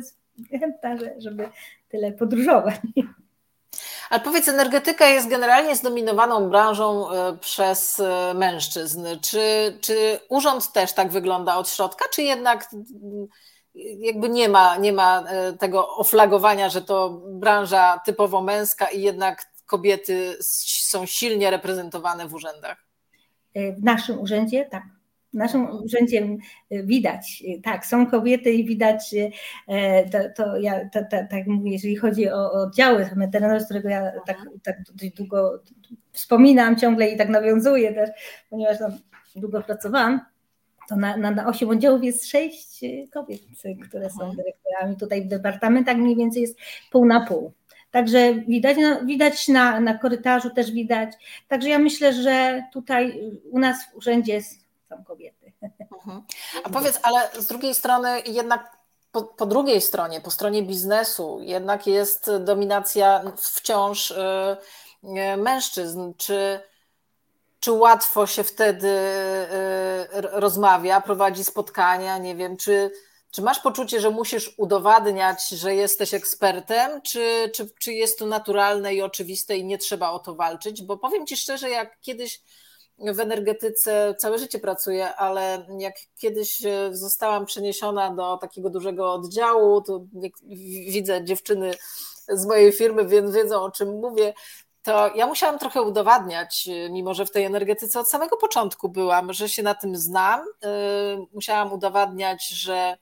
chętna, 0.50 0.96
żeby 1.18 1.48
tyle 1.88 2.12
podróżować. 2.12 2.80
Ale 4.10 4.20
powiedz, 4.20 4.48
energetyka 4.48 5.06
jest 5.06 5.28
generalnie 5.28 5.76
zdominowaną 5.76 6.50
branżą 6.50 7.10
y, 7.10 7.38
przez 7.38 7.98
y, 7.98 8.04
mężczyzn. 8.34 9.06
Czy, 9.22 9.78
czy 9.80 10.18
urząd 10.28 10.72
też 10.72 10.92
tak 10.92 11.10
wygląda 11.10 11.56
od 11.56 11.68
środka, 11.68 12.04
czy 12.12 12.22
jednak 12.22 12.70
jakby 13.98 14.28
nie 14.28 14.48
ma, 14.48 14.76
nie 14.76 14.92
ma 14.92 15.24
e, 15.28 15.52
tego 15.52 15.96
oflagowania, 15.96 16.68
że 16.68 16.82
to 16.82 17.22
branża 17.26 18.00
typowo 18.04 18.42
męska 18.42 18.86
i 18.86 19.02
jednak 19.02 19.44
kobiety 19.66 20.36
są 20.40 21.06
silnie 21.06 21.50
reprezentowane 21.50 22.28
w 22.28 22.34
urzędach. 22.34 22.86
E, 23.54 23.72
w 23.72 23.82
naszym 23.82 24.20
urzędzie 24.20 24.64
tak. 24.70 24.82
W 25.34 25.38
naszym 25.38 25.70
urzędzie 25.70 26.26
widać, 26.70 27.42
tak, 27.64 27.86
są 27.86 28.10
kobiety 28.10 28.52
i 28.52 28.64
widać, 28.64 29.14
to, 30.12 30.18
to 30.36 30.56
ja 30.56 30.88
to, 30.92 31.00
to, 31.10 31.16
tak 31.30 31.46
mówię, 31.46 31.72
jeżeli 31.72 31.96
chodzi 31.96 32.30
o, 32.30 32.52
oddziały 32.52 33.10
terenowe, 33.32 33.60
z 33.60 33.64
którego 33.64 33.88
ja 33.88 34.12
tak, 34.26 34.36
tak 34.62 34.76
dość 34.94 35.12
długo 35.12 35.62
wspominam 36.12 36.76
ciągle 36.76 37.08
i 37.08 37.16
tak 37.16 37.28
nawiązuję 37.28 37.94
też, 37.94 38.10
ponieważ 38.50 38.78
tam 38.78 38.92
długo 39.36 39.62
pracowałam, 39.62 40.20
to 40.88 40.96
na, 40.96 41.16
na, 41.16 41.30
na 41.30 41.46
8 41.46 41.70
oddziałów 41.70 42.04
jest 42.04 42.26
sześć 42.26 42.84
y, 42.84 43.08
kobiet, 43.12 43.40
które 43.88 44.10
są 44.10 44.36
dyrektorami. 44.36 44.96
Tutaj 44.96 45.22
w 45.22 45.28
departamentach 45.28 45.96
mniej 45.96 46.16
więcej 46.16 46.42
jest 46.42 46.58
pół 46.90 47.06
na 47.06 47.26
pół. 47.26 47.52
Także 47.90 48.34
widać, 48.34 48.76
no, 48.80 49.06
widać 49.06 49.48
na, 49.48 49.80
na 49.80 49.98
korytarzu 49.98 50.50
też 50.50 50.72
widać. 50.72 51.12
Także 51.48 51.68
ja 51.68 51.78
myślę, 51.78 52.12
że 52.12 52.62
tutaj 52.72 53.30
u 53.50 53.58
nas 53.58 53.76
w 53.84 53.96
urzędzie 53.96 54.42
są 54.88 55.04
kobiety. 55.04 55.52
Mhm. 56.06 56.22
A 56.64 56.68
powiedz, 56.68 57.00
ale 57.02 57.30
z 57.38 57.46
drugiej 57.46 57.74
strony 57.74 58.20
jednak 58.26 58.76
po, 59.12 59.22
po, 59.22 59.46
drugiej 59.46 59.80
stronie, 59.80 60.20
po 60.20 60.30
stronie 60.30 60.62
biznesu, 60.62 61.38
jednak 61.40 61.86
jest 61.86 62.30
dominacja 62.40 63.32
wciąż 63.36 64.10
y, 64.10 64.16
y, 65.04 65.36
mężczyzn. 65.36 66.12
Czy, 66.16 66.60
czy 67.66 67.72
łatwo 67.72 68.26
się 68.26 68.44
wtedy 68.44 68.88
y, 68.88 70.20
rozmawia, 70.22 71.00
prowadzi 71.00 71.44
spotkania? 71.44 72.18
Nie 72.18 72.36
wiem, 72.36 72.56
czy, 72.56 72.90
czy 73.30 73.42
masz 73.42 73.58
poczucie, 73.60 74.00
że 74.00 74.10
musisz 74.10 74.54
udowadniać, 74.56 75.48
że 75.48 75.74
jesteś 75.74 76.14
ekspertem, 76.14 77.02
czy, 77.02 77.50
czy, 77.54 77.70
czy 77.80 77.92
jest 77.92 78.18
to 78.18 78.26
naturalne 78.26 78.94
i 78.94 79.02
oczywiste 79.02 79.56
i 79.56 79.64
nie 79.64 79.78
trzeba 79.78 80.10
o 80.10 80.18
to 80.18 80.34
walczyć? 80.34 80.82
Bo 80.82 80.96
powiem 80.96 81.26
Ci 81.26 81.36
szczerze, 81.36 81.70
jak 81.70 82.00
kiedyś 82.00 82.40
w 82.98 83.20
energetyce 83.20 84.14
całe 84.18 84.38
życie 84.38 84.58
pracuję, 84.58 85.14
ale 85.14 85.66
jak 85.78 85.94
kiedyś 86.18 86.64
e, 86.64 86.90
zostałam 86.92 87.46
przeniesiona 87.46 88.14
do 88.14 88.36
takiego 88.36 88.70
dużego 88.70 89.12
oddziału, 89.12 89.82
to 89.82 90.04
widzę 90.88 91.24
dziewczyny 91.24 91.74
z 92.28 92.46
mojej 92.46 92.72
firmy, 92.72 93.06
więc 93.06 93.34
wiedzą 93.34 93.62
o 93.62 93.70
czym 93.70 93.88
mówię. 93.88 94.34
To 94.86 95.14
ja 95.14 95.26
musiałam 95.26 95.58
trochę 95.58 95.82
udowadniać, 95.82 96.68
e, 96.68 96.90
mimo 96.90 97.14
że 97.14 97.26
w 97.26 97.30
tej 97.30 97.44
energetyce 97.44 98.00
od 98.00 98.10
samego 98.10 98.36
początku 98.36 98.88
byłam, 98.88 99.32
że 99.32 99.48
się 99.48 99.62
na 99.62 99.74
tym 99.74 99.96
znam. 99.96 100.40
E, 100.40 100.66
musiałam 101.34 101.72
udowadniać, 101.72 102.48
że 102.48 102.98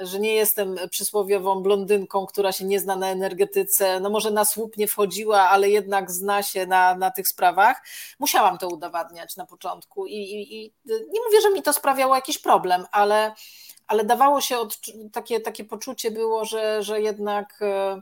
że 0.00 0.18
nie 0.18 0.34
jestem 0.34 0.76
przysłowiową 0.90 1.62
blondynką, 1.62 2.26
która 2.26 2.52
się 2.52 2.64
nie 2.64 2.80
zna 2.80 2.96
na 2.96 3.08
energetyce, 3.08 4.00
no 4.00 4.10
może 4.10 4.30
na 4.30 4.44
słup 4.44 4.76
nie 4.76 4.88
wchodziła, 4.88 5.40
ale 5.40 5.70
jednak 5.70 6.10
zna 6.10 6.42
się 6.42 6.66
na, 6.66 6.94
na 6.94 7.10
tych 7.10 7.28
sprawach. 7.28 7.82
Musiałam 8.18 8.58
to 8.58 8.68
udowadniać 8.68 9.36
na 9.36 9.46
początku 9.46 10.06
i, 10.06 10.14
i, 10.14 10.56
i 10.56 10.72
nie 10.86 11.20
mówię, 11.26 11.40
że 11.42 11.50
mi 11.50 11.62
to 11.62 11.72
sprawiało 11.72 12.14
jakiś 12.14 12.38
problem, 12.38 12.86
ale, 12.92 13.34
ale 13.86 14.04
dawało 14.04 14.40
się 14.40 14.56
takie, 15.12 15.40
takie 15.40 15.64
poczucie 15.64 16.10
było, 16.10 16.44
że, 16.44 16.82
że 16.82 17.00
jednak 17.00 17.58
e, 17.62 18.00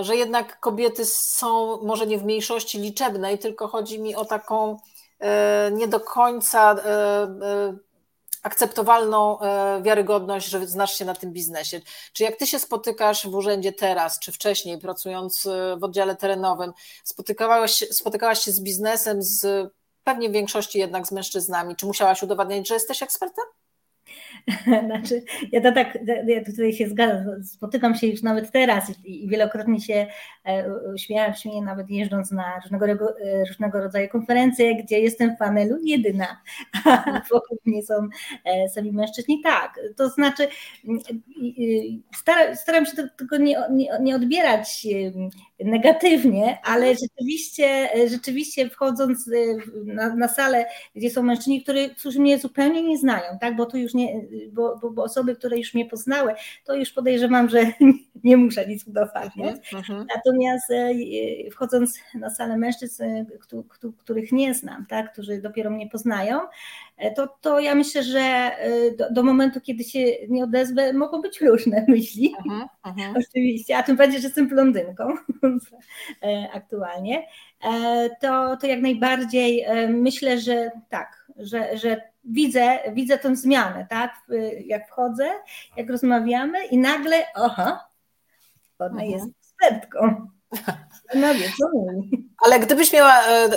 że 0.00 0.16
jednak 0.16 0.60
kobiety 0.60 1.04
są 1.04 1.82
może 1.82 2.06
nie 2.06 2.18
w 2.18 2.24
mniejszości 2.24 2.78
liczebnej, 2.78 3.38
tylko 3.38 3.68
chodzi 3.68 4.00
mi 4.00 4.14
o 4.14 4.24
taką 4.24 4.76
e, 5.20 5.70
nie 5.72 5.88
do 5.88 6.00
końca 6.00 6.76
akceptowalną 8.42 9.40
e, 9.40 9.82
wiarygodność, 9.82 10.48
że 10.48 10.66
znasz 10.66 10.98
się 10.98 11.04
na 11.04 11.14
tym 11.14 11.32
biznesie. 11.32 11.80
Czy 12.12 12.22
jak 12.22 12.36
ty 12.36 12.46
się 12.46 12.58
spotykasz 12.58 13.26
w 13.26 13.34
urzędzie 13.34 13.72
teraz, 13.72 14.18
czy 14.18 14.32
wcześniej, 14.32 14.78
pracując 14.78 15.46
e, 15.46 15.76
w 15.76 15.84
oddziale 15.84 16.16
terenowym, 16.16 16.72
spotykałaś, 17.04 17.84
spotykałaś 17.90 18.40
się 18.40 18.52
z 18.52 18.60
biznesem, 18.60 19.22
z 19.22 19.70
pewnie 20.04 20.28
w 20.28 20.32
większości 20.32 20.78
jednak 20.78 21.06
z 21.06 21.12
mężczyznami, 21.12 21.76
czy 21.76 21.86
musiałaś 21.86 22.22
udowadniać, 22.22 22.68
że 22.68 22.74
jesteś 22.74 23.02
ekspertem? 23.02 23.44
Znaczy, 24.86 25.22
ja 25.52 25.60
to 25.60 25.72
tak, 25.72 25.98
ja 26.26 26.44
tutaj 26.44 26.72
się 26.72 26.88
zgadzam, 26.88 27.44
spotykam 27.44 27.94
się 27.94 28.06
już 28.06 28.22
nawet 28.22 28.50
teraz 28.50 28.92
i, 29.04 29.28
wielokrotnie 29.28 29.80
się 29.80 30.06
e, 30.46 30.64
śmiałam 30.96 31.34
śmieję, 31.34 31.62
nawet 31.62 31.90
jeżdżąc 31.90 32.30
na 32.30 32.60
różnego, 32.62 32.86
e, 33.20 33.44
różnego 33.48 33.80
rodzaju 33.80 34.08
konferencje, 34.08 34.82
gdzie 34.82 35.00
jestem 35.00 35.34
w 35.34 35.38
panelu 35.38 35.76
jedyna, 35.84 36.40
a 36.84 37.04
wokół 37.32 37.58
mnie 37.64 37.82
są 37.82 38.08
e, 38.44 38.68
sami 38.68 38.92
mężczyźni. 38.92 39.40
Tak, 39.42 39.80
to 39.96 40.08
znaczy 40.08 40.48
staram, 42.16 42.56
staram 42.56 42.86
się 42.86 42.92
tego 43.18 43.36
nie, 43.36 43.56
nie, 43.70 43.88
nie 44.00 44.16
odbierać 44.16 44.86
negatywnie, 45.64 46.58
ale 46.64 46.86
mhm. 46.86 46.96
rzeczywiście, 47.02 47.88
rzeczywiście 48.08 48.70
wchodząc 48.70 49.30
na, 49.84 50.14
na 50.14 50.28
salę, 50.28 50.66
gdzie 50.94 51.10
są 51.10 51.22
mężczyźni, 51.22 51.62
którzy, 51.62 51.90
którzy 51.98 52.20
mnie 52.20 52.38
zupełnie 52.38 52.82
nie 52.82 52.98
znają, 52.98 53.38
tak, 53.40 53.56
bo 53.56 53.66
tu 53.66 53.76
już 53.76 53.94
nie, 53.94 54.20
bo, 54.52 54.78
bo, 54.82 54.90
bo, 54.90 55.02
osoby, 55.04 55.36
które 55.36 55.58
już 55.58 55.74
mnie 55.74 55.86
poznały, 55.86 56.34
to 56.64 56.74
już 56.74 56.90
podejrzewam, 56.90 57.48
że 57.48 57.66
nie 58.24 58.36
muszę 58.36 58.66
nic 58.66 58.86
udowadniać. 58.86 59.72
Uh 59.72 59.80
-huh. 59.80 60.04
Natomiast 60.16 60.70
e, 60.70 60.94
wchodząc 61.50 61.98
na 62.14 62.30
salę 62.30 62.56
mężczyzn, 62.56 63.02
e, 63.02 63.26
których 63.98 64.32
nie 64.32 64.54
znam, 64.54 64.86
tak, 64.86 65.12
którzy 65.12 65.40
dopiero 65.40 65.70
mnie 65.70 65.88
poznają, 65.88 66.40
e, 66.40 66.48
to, 67.16 67.28
to 67.40 67.60
ja 67.60 67.74
myślę, 67.74 68.02
że 68.02 68.50
do, 68.98 69.10
do 69.10 69.22
momentu, 69.22 69.60
kiedy 69.60 69.84
się 69.84 69.98
nie 70.28 70.44
odezwę, 70.44 70.92
mogą 70.92 71.20
być 71.20 71.40
różne 71.40 71.84
myśli. 71.88 72.34
Uh 72.38 72.46
-huh. 72.46 72.66
Uh 72.86 72.96
-huh. 72.96 73.22
Oczywiście, 73.28 73.76
a 73.76 73.82
tym 73.82 73.96
bardziej, 73.96 74.20
że 74.20 74.26
jestem 74.26 74.48
blondynką 74.48 75.14
aktualnie. 76.54 77.26
To, 78.20 78.56
to 78.56 78.66
jak 78.66 78.80
najbardziej 78.80 79.66
myślę, 79.88 80.40
że 80.40 80.70
tak, 80.88 81.26
że, 81.36 81.78
że 81.78 82.00
widzę, 82.24 82.78
widzę 82.92 83.18
tę 83.18 83.36
zmianę, 83.36 83.86
tak? 83.90 84.14
Jak 84.64 84.88
wchodzę, 84.88 85.30
jak 85.76 85.90
rozmawiamy 85.90 86.64
i 86.66 86.78
nagle, 86.78 87.16
oha, 87.34 87.88
ona 88.78 89.02
mhm. 89.02 89.10
jest 89.10 89.26
ekspertką. 89.38 90.30
No. 91.14 91.28
Ale 92.46 92.60
gdybyś 92.60 92.92
miała 92.92 93.22
e, 93.22 93.48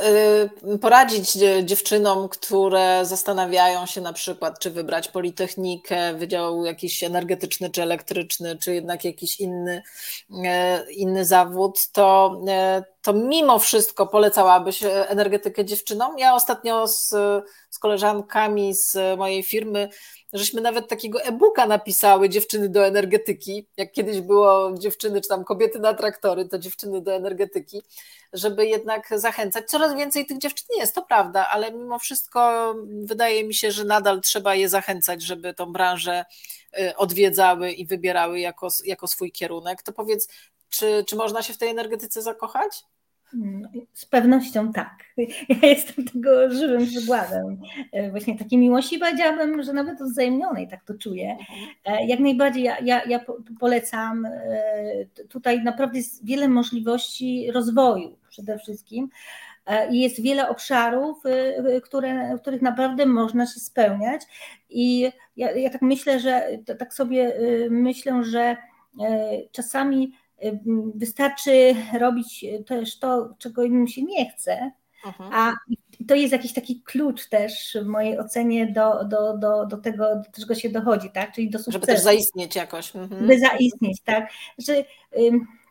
e, 0.71 0.77
poradzić 0.77 1.31
dziewczynom, 1.63 2.29
które 2.29 3.05
zastanawiają 3.05 3.85
się 3.85 4.01
na 4.01 4.13
przykład, 4.13 4.59
czy 4.59 4.71
wybrać 4.71 5.07
Politechnikę, 5.07 6.13
wydział 6.13 6.65
jakiś 6.65 7.03
energetyczny 7.03 7.69
czy 7.69 7.81
elektryczny, 7.81 8.57
czy 8.57 8.73
jednak 8.73 9.05
jakiś 9.05 9.39
inny, 9.39 9.83
e, 10.45 10.91
inny 10.91 11.25
zawód, 11.25 11.79
to, 11.91 12.41
to 13.01 13.13
mimo 13.13 13.59
wszystko 13.59 14.07
polecałabyś 14.07 14.83
energetykę 15.07 15.65
dziewczynom? 15.65 16.19
Ja 16.19 16.35
ostatnio 16.35 16.87
z, 16.87 17.09
z 17.69 17.79
koleżankami 17.79 18.73
z 18.75 19.17
mojej 19.17 19.43
firmy 19.43 19.89
żeśmy 20.33 20.61
nawet 20.61 20.87
takiego 20.87 21.23
e-booka 21.23 21.67
napisały 21.67 22.29
dziewczyny 22.29 22.69
do 22.69 22.85
energetyki, 22.85 23.67
jak 23.77 23.91
kiedyś 23.91 24.21
było 24.21 24.73
dziewczyny 24.77 25.21
czy 25.21 25.29
tam 25.29 25.43
kobiety 25.43 25.79
na 25.79 25.93
traktory, 25.93 26.45
to 26.45 26.59
dziewczyny 26.59 27.01
do 27.01 27.13
energetyki, 27.13 27.81
żeby 28.33 28.65
jednak 28.65 29.19
zachęcać. 29.19 29.69
Coraz 29.69 29.95
więcej 29.95 30.25
tych 30.25 30.37
dziewczyn 30.37 30.67
jest, 30.77 30.95
to 30.95 31.01
prawda, 31.01 31.47
ale 31.49 31.71
mimo 31.71 31.99
wszystko 31.99 32.73
wydaje 33.03 33.43
mi 33.43 33.53
się, 33.53 33.71
że 33.71 33.85
nadal 33.85 34.21
trzeba 34.21 34.55
je 34.55 34.69
zachęcać, 34.69 35.21
żeby 35.21 35.53
tą 35.53 35.73
branżę 35.73 36.25
y, 36.79 36.95
odwiedzały 36.95 37.71
i 37.71 37.85
wybierały 37.85 38.39
jako, 38.39 38.67
jako 38.85 39.07
swój 39.07 39.31
kierunek. 39.31 39.81
To 39.83 39.93
powiedz, 39.93 40.27
czy, 40.69 41.03
czy 41.07 41.15
można 41.15 41.41
się 41.41 41.53
w 41.53 41.57
tej 41.57 41.69
energetyce 41.69 42.21
zakochać? 42.21 42.83
Z 43.93 44.05
pewnością 44.05 44.73
tak. 44.73 45.03
Ja 45.49 45.69
jestem 45.69 46.05
tego 46.05 46.51
żywym 46.51 46.85
przykładem. 46.87 47.61
E, 47.91 48.11
właśnie 48.11 48.37
takiej 48.37 48.59
miłości 48.59 48.99
powiedziałabym, 48.99 49.63
że 49.63 49.73
nawet 49.73 49.99
wzajemnionej, 50.01 50.67
tak 50.67 50.83
to 50.83 50.93
czuję. 50.93 51.37
E, 51.85 52.05
jak 52.05 52.19
najbardziej 52.19 52.63
ja, 52.63 52.79
ja, 52.79 53.03
ja 53.05 53.25
polecam. 53.59 54.25
E, 54.25 54.31
tutaj 55.29 55.63
naprawdę 55.63 55.97
jest 55.97 56.25
wiele 56.25 56.47
możliwości 56.47 57.51
rozwoju 57.51 58.17
przede 58.29 58.59
wszystkim. 58.59 59.09
I 59.91 60.01
jest 60.01 60.21
wiele 60.21 60.49
obszarów, 60.49 61.23
które, 61.83 62.37
w 62.37 62.41
których 62.41 62.61
naprawdę 62.61 63.05
można 63.05 63.45
się 63.45 63.59
spełniać. 63.59 64.21
I 64.69 65.11
ja, 65.37 65.51
ja 65.51 65.69
tak 65.69 65.81
myślę, 65.81 66.19
że 66.19 66.47
tak 66.79 66.93
sobie 66.93 67.33
myślę, 67.69 68.23
że 68.23 68.57
czasami 69.51 70.11
wystarczy 70.95 71.75
robić 71.99 72.45
też 72.67 72.99
to, 72.99 73.35
czego 73.37 73.63
innym 73.63 73.87
się 73.87 74.03
nie 74.03 74.29
chce, 74.29 74.71
mhm. 75.05 75.29
a 75.33 75.53
to 76.07 76.15
jest 76.15 76.31
jakiś 76.31 76.53
taki 76.53 76.81
klucz 76.81 77.29
też 77.29 77.77
w 77.83 77.85
mojej 77.85 78.19
ocenie 78.19 78.71
do, 78.71 79.05
do, 79.05 79.37
do, 79.37 79.65
do 79.65 79.77
tego, 79.77 80.05
do 80.15 80.41
czego 80.41 80.55
się 80.55 80.69
dochodzi, 80.69 81.09
tak? 81.09 81.31
Czyli 81.31 81.49
do 81.49 81.57
sukcesu. 81.59 81.71
Żeby 81.71 81.87
też 81.87 81.99
zaistnieć 81.99 82.55
jakoś. 82.55 82.95
Mhm. 82.95 83.27
By 83.27 83.39
zaistnieć, 83.39 84.01
tak? 84.05 84.29
Że 84.57 84.83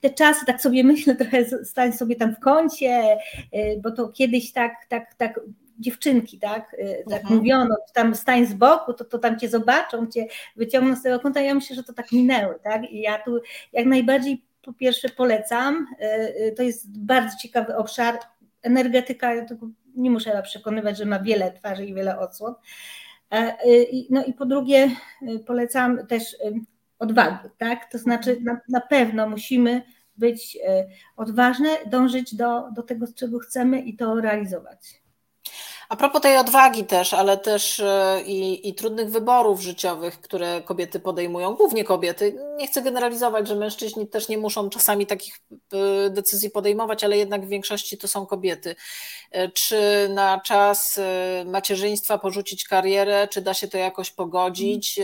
te 0.02 0.10
czasy, 0.10 0.46
tak 0.46 0.62
sobie 0.62 0.84
myślę, 0.84 1.16
trochę 1.16 1.64
stań 1.64 1.92
sobie 1.92 2.16
tam 2.16 2.34
w 2.34 2.40
kącie, 2.40 3.18
y, 3.54 3.80
bo 3.82 3.90
to 3.90 4.08
kiedyś 4.08 4.52
tak, 4.52 4.74
tak, 4.88 5.14
tak 5.14 5.40
dziewczynki, 5.78 6.38
tak, 6.38 6.74
y, 6.74 7.04
tak 7.10 7.20
mhm. 7.20 7.36
mówiono, 7.36 7.76
tam 7.94 8.14
stań 8.14 8.46
z 8.46 8.54
boku, 8.54 8.92
to, 8.92 9.04
to 9.04 9.18
tam 9.18 9.38
cię 9.38 9.48
zobaczą, 9.48 10.06
cię 10.06 10.26
wyciągną 10.56 10.96
z 10.96 11.02
tego 11.02 11.20
kąta, 11.20 11.40
ja 11.40 11.54
myślę, 11.54 11.76
że 11.76 11.82
to 11.82 11.92
tak 11.92 12.12
minęły, 12.12 12.54
tak, 12.62 12.90
i 12.90 13.00
ja 13.00 13.18
tu 13.18 13.40
jak 13.72 13.86
najbardziej 13.86 14.44
po 14.62 14.72
pierwsze 14.72 15.08
polecam. 15.08 15.86
E, 16.00 16.04
e, 16.04 16.52
to 16.52 16.62
jest 16.62 16.98
bardzo 16.98 17.36
ciekawy 17.38 17.76
obszar. 17.76 18.18
Energetyka, 18.62 19.32
nie 19.94 20.10
muszę 20.10 20.30
chyba 20.30 20.42
przekonywać, 20.42 20.98
że 20.98 21.04
ma 21.04 21.18
wiele 21.18 21.52
twarzy 21.52 21.86
i 21.86 21.94
wiele 21.94 22.18
odsłon. 22.18 22.54
E, 23.32 23.56
no 24.10 24.24
i 24.24 24.32
po 24.32 24.46
drugie 24.46 24.90
polecam 25.46 26.06
też 26.06 26.36
odwagi, 26.98 27.48
tak? 27.58 27.92
To 27.92 27.98
znaczy 27.98 28.38
na, 28.40 28.60
na 28.68 28.80
pewno 28.80 29.28
musimy 29.28 29.82
być 30.16 30.58
odważne, 31.16 31.68
dążyć 31.86 32.34
do, 32.34 32.70
do 32.70 32.82
tego, 32.82 33.06
czego 33.14 33.38
chcemy 33.38 33.80
i 33.80 33.96
to 33.96 34.20
realizować. 34.20 35.01
A 35.92 35.96
propos 35.96 36.20
tej 36.22 36.36
odwagi 36.36 36.84
też, 36.84 37.14
ale 37.14 37.36
też 37.38 37.80
e, 37.80 38.22
i, 38.26 38.68
i, 38.68 38.74
trudnych 38.74 39.10
wyborów 39.10 39.60
życiowych, 39.60 40.20
które 40.20 40.62
kobiety 40.62 41.00
podejmują, 41.00 41.54
głównie 41.54 41.84
kobiety. 41.84 42.38
Nie 42.56 42.66
chcę 42.66 42.82
generalizować, 42.82 43.48
że 43.48 43.54
mężczyźni 43.54 44.06
też 44.06 44.28
nie 44.28 44.38
muszą 44.38 44.70
czasami 44.70 45.06
takich 45.06 45.40
e, 45.72 46.10
decyzji 46.10 46.50
podejmować, 46.50 47.04
ale 47.04 47.16
jednak 47.16 47.46
w 47.46 47.48
większości 47.48 47.98
to 47.98 48.08
są 48.08 48.26
kobiety. 48.26 48.76
E, 49.30 49.48
czy 49.48 50.08
na 50.14 50.40
czas 50.40 51.00
macierzyństwa 51.46 52.18
porzucić 52.18 52.64
karierę, 52.64 53.28
czy 53.28 53.40
da 53.40 53.54
się 53.54 53.68
to 53.68 53.78
jakoś 53.78 54.10
pogodzić? 54.10 55.00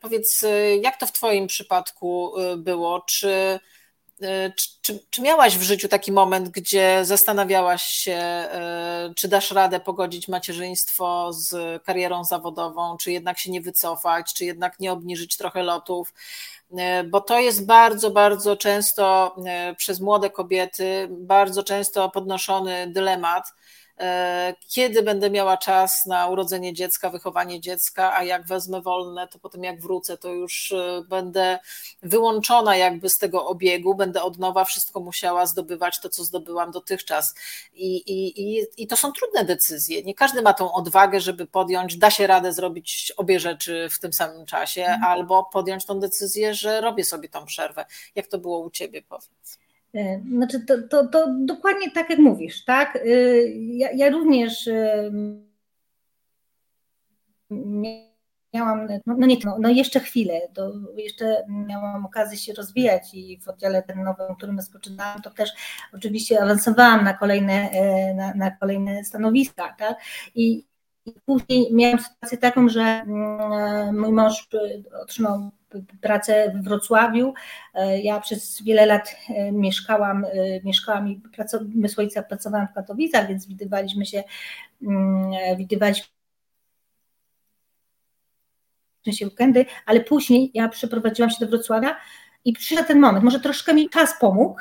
Powiedz, 0.00 0.44
jak 0.80 1.00
to 1.00 1.06
w 1.06 1.12
Twoim 1.12 1.46
przypadku 1.46 2.32
było? 2.56 3.00
Czy 3.00 3.60
czy, 4.56 4.68
czy, 4.80 5.00
czy, 5.10 5.22
miałaś 5.22 5.58
w 5.58 5.62
życiu 5.62 5.88
taki 5.88 6.12
moment, 6.12 6.48
gdzie 6.48 7.04
zastanawiałaś 7.04 7.82
się, 7.82 8.12
e, 8.12 9.12
czy 9.16 9.28
dasz 9.28 9.50
radę 9.50 9.80
pogodzić 9.80 10.28
macierzyństwo 10.28 11.32
z 11.32 11.82
karierą 11.82 12.24
zawodową, 12.24 12.96
czy 12.96 13.12
jednak 13.12 13.38
się 13.38 13.50
nie 13.50 13.60
wycofać, 13.60 14.34
czy 14.34 14.44
jednak 14.44 14.80
nie 14.80 14.92
obniżyć 14.92 15.36
trochę 15.36 15.62
lotów? 15.62 16.14
E, 16.78 17.04
bo 17.04 17.20
to 17.20 17.40
jest 17.40 17.66
bardzo, 17.66 18.10
bardzo 18.10 18.56
często 18.56 19.36
przez 19.76 20.00
młode 20.00 20.30
kobiety, 20.30 21.08
bardzo 21.10 21.62
często 21.62 22.10
podnoszony 22.10 22.86
dylemat 22.86 23.52
E, 23.52 23.85
kiedy 24.68 25.02
będę 25.02 25.30
miała 25.30 25.56
czas 25.56 26.06
na 26.06 26.26
urodzenie 26.26 26.74
dziecka, 26.74 27.10
wychowanie 27.10 27.60
dziecka, 27.60 28.16
a 28.16 28.24
jak 28.24 28.46
wezmę 28.46 28.80
wolne, 28.80 29.28
to 29.28 29.38
potem 29.38 29.64
jak 29.64 29.80
wrócę, 29.80 30.18
to 30.18 30.28
już 30.28 30.72
e, 30.72 31.02
będę 31.08 31.58
wyłączona 32.02 32.76
jakby 32.76 33.10
z 33.10 33.18
tego 33.18 33.46
obiegu, 33.46 33.94
będę 33.94 34.22
od 34.22 34.38
nowa 34.38 34.64
wszystko 34.64 35.00
musiała 35.00 35.46
zdobywać 35.46 36.00
to, 36.00 36.08
co 36.08 36.24
zdobyłam 36.24 36.70
dotychczas. 36.70 37.34
I, 37.74 37.96
i, 37.96 38.42
i, 38.42 38.66
i 38.76 38.86
to 38.86 38.96
są 38.96 39.12
trudne 39.12 39.44
decyzje. 39.44 40.02
Nie 40.02 40.14
każdy 40.14 40.42
ma 40.42 40.54
tą 40.54 40.72
odwagę, 40.72 41.20
żeby 41.20 41.46
podjąć, 41.46 41.96
da 41.96 42.10
się 42.10 42.26
radę 42.26 42.52
zrobić 42.52 43.12
obie 43.16 43.40
rzeczy 43.40 43.88
w 43.90 43.98
tym 43.98 44.12
samym 44.12 44.46
czasie, 44.46 44.84
mhm. 44.84 45.04
albo 45.04 45.44
podjąć 45.44 45.86
tą 45.86 46.00
decyzję, 46.00 46.54
że 46.54 46.80
robię 46.80 47.04
sobie 47.04 47.28
tą 47.28 47.46
przerwę. 47.46 47.86
Jak 48.14 48.26
to 48.26 48.38
było 48.38 48.58
u 48.58 48.70
ciebie, 48.70 49.02
powiedz? 49.02 49.65
E, 49.94 50.20
znaczy, 50.20 50.60
to, 50.60 50.82
to, 50.82 51.08
to 51.08 51.34
dokładnie 51.38 51.90
tak, 51.90 52.10
jak 52.10 52.18
mówisz, 52.18 52.64
tak? 52.64 52.96
E, 52.96 53.08
ja, 53.52 53.92
ja 53.92 54.10
również 54.10 54.68
e, 54.68 55.10
miałam, 58.54 58.88
no, 59.06 59.14
no 59.18 59.26
nie, 59.26 59.36
no, 59.44 59.56
no, 59.60 59.68
jeszcze 59.68 60.00
chwilę, 60.00 60.40
to 60.54 60.72
jeszcze 60.96 61.44
miałam 61.48 62.06
okazję 62.06 62.38
się 62.38 62.52
rozwijać 62.52 63.14
i 63.14 63.38
w 63.40 63.48
oddziale 63.48 63.82
ten 63.82 64.02
nowym, 64.02 64.36
którym 64.36 64.56
rozpoczynałam, 64.56 65.22
to 65.22 65.30
też 65.30 65.50
oczywiście 65.92 66.42
awansowałam 66.42 67.04
na 67.04 67.14
kolejne, 67.14 67.70
na, 68.14 68.34
na 68.34 68.50
kolejne 68.50 69.04
stanowiska, 69.04 69.74
tak? 69.78 70.00
I, 70.34 70.64
i 71.06 71.12
później 71.26 71.74
miałam 71.74 71.98
sytuację 71.98 72.38
taką, 72.38 72.68
że 72.68 72.80
mm, 72.82 74.00
mój 74.00 74.12
mąż 74.12 74.48
otrzymał 75.02 75.50
pracę 76.00 76.52
w 76.54 76.64
Wrocławiu. 76.64 77.34
E, 77.74 78.00
ja 78.00 78.20
przez 78.20 78.62
wiele 78.62 78.86
lat 78.86 79.16
e, 79.28 79.52
mieszkałam, 79.52 80.24
e, 80.24 80.28
mieszkałam 80.64 81.08
i 81.08 81.20
my 81.74 81.88
pracowałam 82.28 82.68
w 82.68 82.74
Katowicach, 82.74 83.28
więc 83.28 83.46
widywaliśmy 83.46 84.06
się, 84.06 84.24
mm, 84.82 85.56
widywaliśmy 85.56 86.06
się 89.12 89.26
weekendy, 89.26 89.66
ale 89.86 90.00
później 90.00 90.50
ja 90.54 90.68
przeprowadziłam 90.68 91.30
się 91.30 91.36
do 91.40 91.50
Wrocławia 91.50 91.96
i 92.44 92.52
przyszedł 92.52 92.88
ten 92.88 93.00
moment, 93.00 93.24
może 93.24 93.40
troszkę 93.40 93.74
mi 93.74 93.90
czas 93.90 94.20
pomógł. 94.20 94.60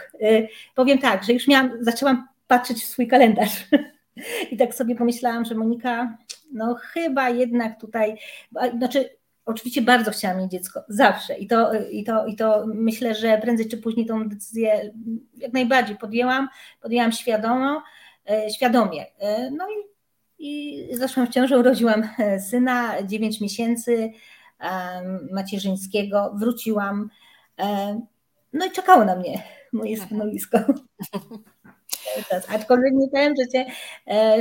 Powiem 0.76 0.98
tak, 0.98 1.24
że 1.24 1.34
już 1.34 1.48
miałam, 1.48 1.72
zaczęłam 1.82 2.28
patrzeć 2.48 2.78
w 2.78 2.86
swój 2.86 3.08
kalendarz. 3.08 3.66
I 4.52 4.58
tak 4.58 4.76
sobie 4.76 4.96
pomyślałam, 4.96 5.46
że 5.46 5.56
Monika, 5.56 6.18
no 6.54 6.76
chyba 6.76 7.30
jednak 7.30 7.80
tutaj, 7.82 8.18
znaczy 8.78 9.10
Oczywiście 9.46 9.82
bardzo 9.82 10.12
chciałam 10.12 10.38
mieć 10.38 10.52
dziecko, 10.52 10.84
zawsze. 10.88 11.38
I 11.38 11.48
to, 11.48 11.72
i, 11.74 12.04
to, 12.04 12.26
I 12.26 12.36
to 12.36 12.66
myślę, 12.68 13.16
że 13.16 13.38
prędzej 13.38 13.70
czy 13.70 13.78
później 13.78 14.06
tą 14.06 14.30
decyzję 14.30 14.94
jak 15.38 15.54
najbardziej 15.54 15.98
podjęłam, 15.98 16.50
podjęłam 16.82 17.12
świadomo, 17.12 17.84
e, 18.30 18.50
świadomie. 18.50 19.06
E, 19.20 19.52
no 19.52 19.68
i, 19.70 19.84
i 20.90 20.96
zaszłam 20.96 21.28
w 21.28 21.30
ciążę, 21.30 21.60
urodziłam 21.60 22.10
e, 22.20 22.40
syna, 22.40 23.04
9 23.04 23.42
miesięcy 23.42 24.12
macierzyńskiego, 25.32 26.34
wróciłam. 26.36 27.10
No 28.54 28.66
i 28.66 28.72
czekało 28.72 29.06
na 29.06 29.16
mnie 29.16 29.44
moje 29.74 29.98
mhm. 30.02 30.32
stanowisko. 32.24 32.54
Aczkolwiek 32.54 32.94
nie 32.94 33.08
powiem, 33.10 33.34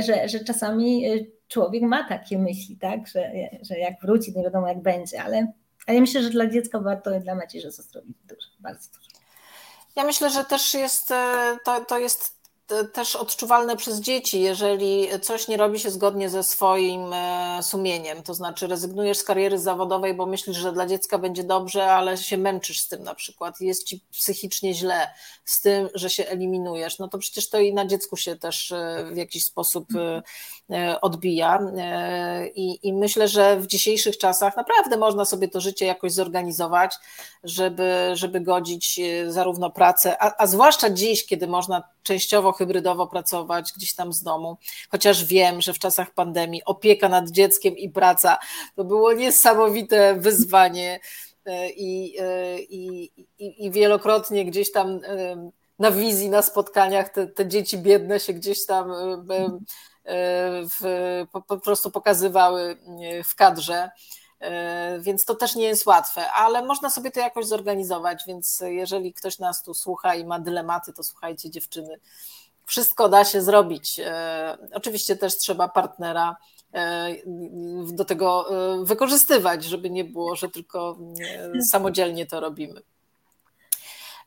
że, 0.01 0.29
że, 0.29 0.39
czasami 0.39 1.05
człowiek 1.47 1.83
ma 1.83 2.09
takie 2.09 2.37
myśli, 2.37 2.77
tak, 2.77 3.07
że, 3.07 3.31
że 3.61 3.79
jak 3.79 3.93
wróci, 4.01 4.33
nie 4.35 4.43
wiadomo 4.43 4.67
jak 4.67 4.81
będzie, 4.81 5.23
ale, 5.23 5.51
ale 5.87 6.01
myślę, 6.01 6.23
że 6.23 6.29
dla 6.29 6.47
dziecka 6.47 6.79
warto 6.79 7.15
i 7.15 7.19
dla 7.19 7.35
macierzy 7.35 7.71
zrobić 7.71 8.17
dużo, 8.23 8.47
bardzo 8.59 8.89
dużo. 8.89 9.15
Ja 9.95 10.03
myślę, 10.03 10.29
że 10.29 10.43
też 10.43 10.73
jest, 10.73 11.11
e, 11.11 11.57
to, 11.65 11.85
to 11.85 11.99
jest 11.99 12.34
też 12.93 13.15
odczuwalne 13.15 13.77
przez 13.77 13.99
dzieci, 13.99 14.41
jeżeli 14.41 15.07
coś 15.21 15.47
nie 15.47 15.57
robi 15.57 15.79
się 15.79 15.91
zgodnie 15.91 16.29
ze 16.29 16.43
swoim 16.43 17.13
e, 17.13 17.59
sumieniem, 17.63 18.23
to 18.23 18.33
znaczy 18.33 18.67
rezygnujesz 18.67 19.17
z 19.17 19.23
kariery 19.23 19.59
zawodowej, 19.59 20.13
bo 20.13 20.25
myślisz, 20.25 20.57
że 20.57 20.73
dla 20.73 20.85
dziecka 20.85 21.17
będzie 21.17 21.43
dobrze, 21.43 21.91
ale 21.91 22.17
się 22.17 22.37
męczysz 22.37 22.79
z 22.79 22.87
tym 22.87 23.03
na 23.03 23.15
przykład, 23.15 23.61
jest 23.61 23.83
ci 23.83 24.01
psychicznie 24.11 24.73
źle 24.73 25.07
z 25.45 25.61
tym, 25.61 25.89
że 25.93 26.09
się 26.09 26.27
eliminujesz, 26.27 26.99
no 26.99 27.07
to 27.07 27.17
przecież 27.17 27.49
to 27.49 27.59
i 27.59 27.73
na 27.73 27.85
dziecku 27.85 28.17
się 28.17 28.35
też 28.35 28.71
e, 28.71 29.05
w 29.11 29.17
jakiś 29.17 29.45
sposób 29.45 29.87
e, 29.95 31.01
odbija. 31.01 31.59
I, 32.55 32.87
i 32.87 32.93
myślę, 32.93 33.27
że 33.27 33.59
w 33.59 33.67
dzisiejszych 33.67 34.17
czasach 34.17 34.57
naprawdę 34.57 34.97
można 34.97 35.25
sobie 35.25 35.47
to 35.47 35.61
życie 35.61 35.85
jakoś 35.85 36.11
zorganizować, 36.11 36.95
żeby, 37.43 38.11
żeby 38.13 38.41
godzić 38.41 38.99
zarówno 39.27 39.71
pracę, 39.71 40.21
a, 40.23 40.31
a 40.37 40.47
zwłaszcza 40.47 40.89
dziś, 40.89 41.25
kiedy 41.25 41.47
można 41.47 41.83
częściowo 42.03 42.53
hybrydowo 42.57 43.07
pracować 43.07 43.73
gdzieś 43.77 43.95
tam 43.95 44.13
z 44.13 44.23
domu, 44.23 44.57
chociaż 44.89 45.25
wiem, 45.25 45.61
że 45.61 45.73
w 45.73 45.79
czasach 45.79 46.13
pandemii 46.13 46.65
opieka 46.65 47.09
nad 47.09 47.29
dzieckiem 47.29 47.77
i 47.77 47.89
praca 47.89 48.37
to 48.75 48.83
było 48.83 49.13
niesamowite 49.13 50.15
wyzwanie 50.15 50.99
e, 51.45 51.69
i, 51.69 52.15
e, 52.19 52.59
i, 52.59 53.03
i, 53.37 53.65
i 53.65 53.71
wielokrotnie 53.71 54.45
gdzieś 54.45 54.71
tam 54.71 54.99
e, 55.07 55.49
na 55.79 55.91
wizji, 55.91 56.29
na 56.29 56.41
spotkaniach 56.41 57.09
te, 57.09 57.27
te 57.27 57.47
dzieci 57.47 57.77
biedne 57.77 58.19
się 58.19 58.33
gdzieś 58.33 58.65
tam 58.65 58.91
w, 60.79 61.25
po, 61.31 61.41
po 61.41 61.57
prostu 61.57 61.91
pokazywały 61.91 62.77
w 63.23 63.35
kadrze. 63.35 63.89
Więc 64.99 65.25
to 65.25 65.35
też 65.35 65.55
nie 65.55 65.65
jest 65.65 65.85
łatwe, 65.85 66.31
ale 66.31 66.65
można 66.65 66.89
sobie 66.89 67.11
to 67.11 67.19
jakoś 67.19 67.45
zorganizować. 67.45 68.23
Więc 68.27 68.63
jeżeli 68.65 69.13
ktoś 69.13 69.39
nas 69.39 69.63
tu 69.63 69.73
słucha 69.73 70.15
i 70.15 70.25
ma 70.25 70.39
dylematy, 70.39 70.93
to 70.93 71.03
słuchajcie, 71.03 71.49
dziewczyny, 71.49 71.99
wszystko 72.65 73.09
da 73.09 73.25
się 73.25 73.41
zrobić. 73.41 73.99
E, 73.99 74.57
oczywiście 74.73 75.15
też 75.15 75.37
trzeba 75.37 75.67
partnera 75.67 76.35
e, 76.73 77.07
do 77.93 78.05
tego 78.05 78.45
e, 78.49 78.85
wykorzystywać, 78.85 79.63
żeby 79.63 79.89
nie 79.89 80.03
było, 80.03 80.35
że 80.35 80.49
tylko 80.49 80.97
samodzielnie 81.71 82.25
to 82.25 82.39
robimy. 82.39 82.81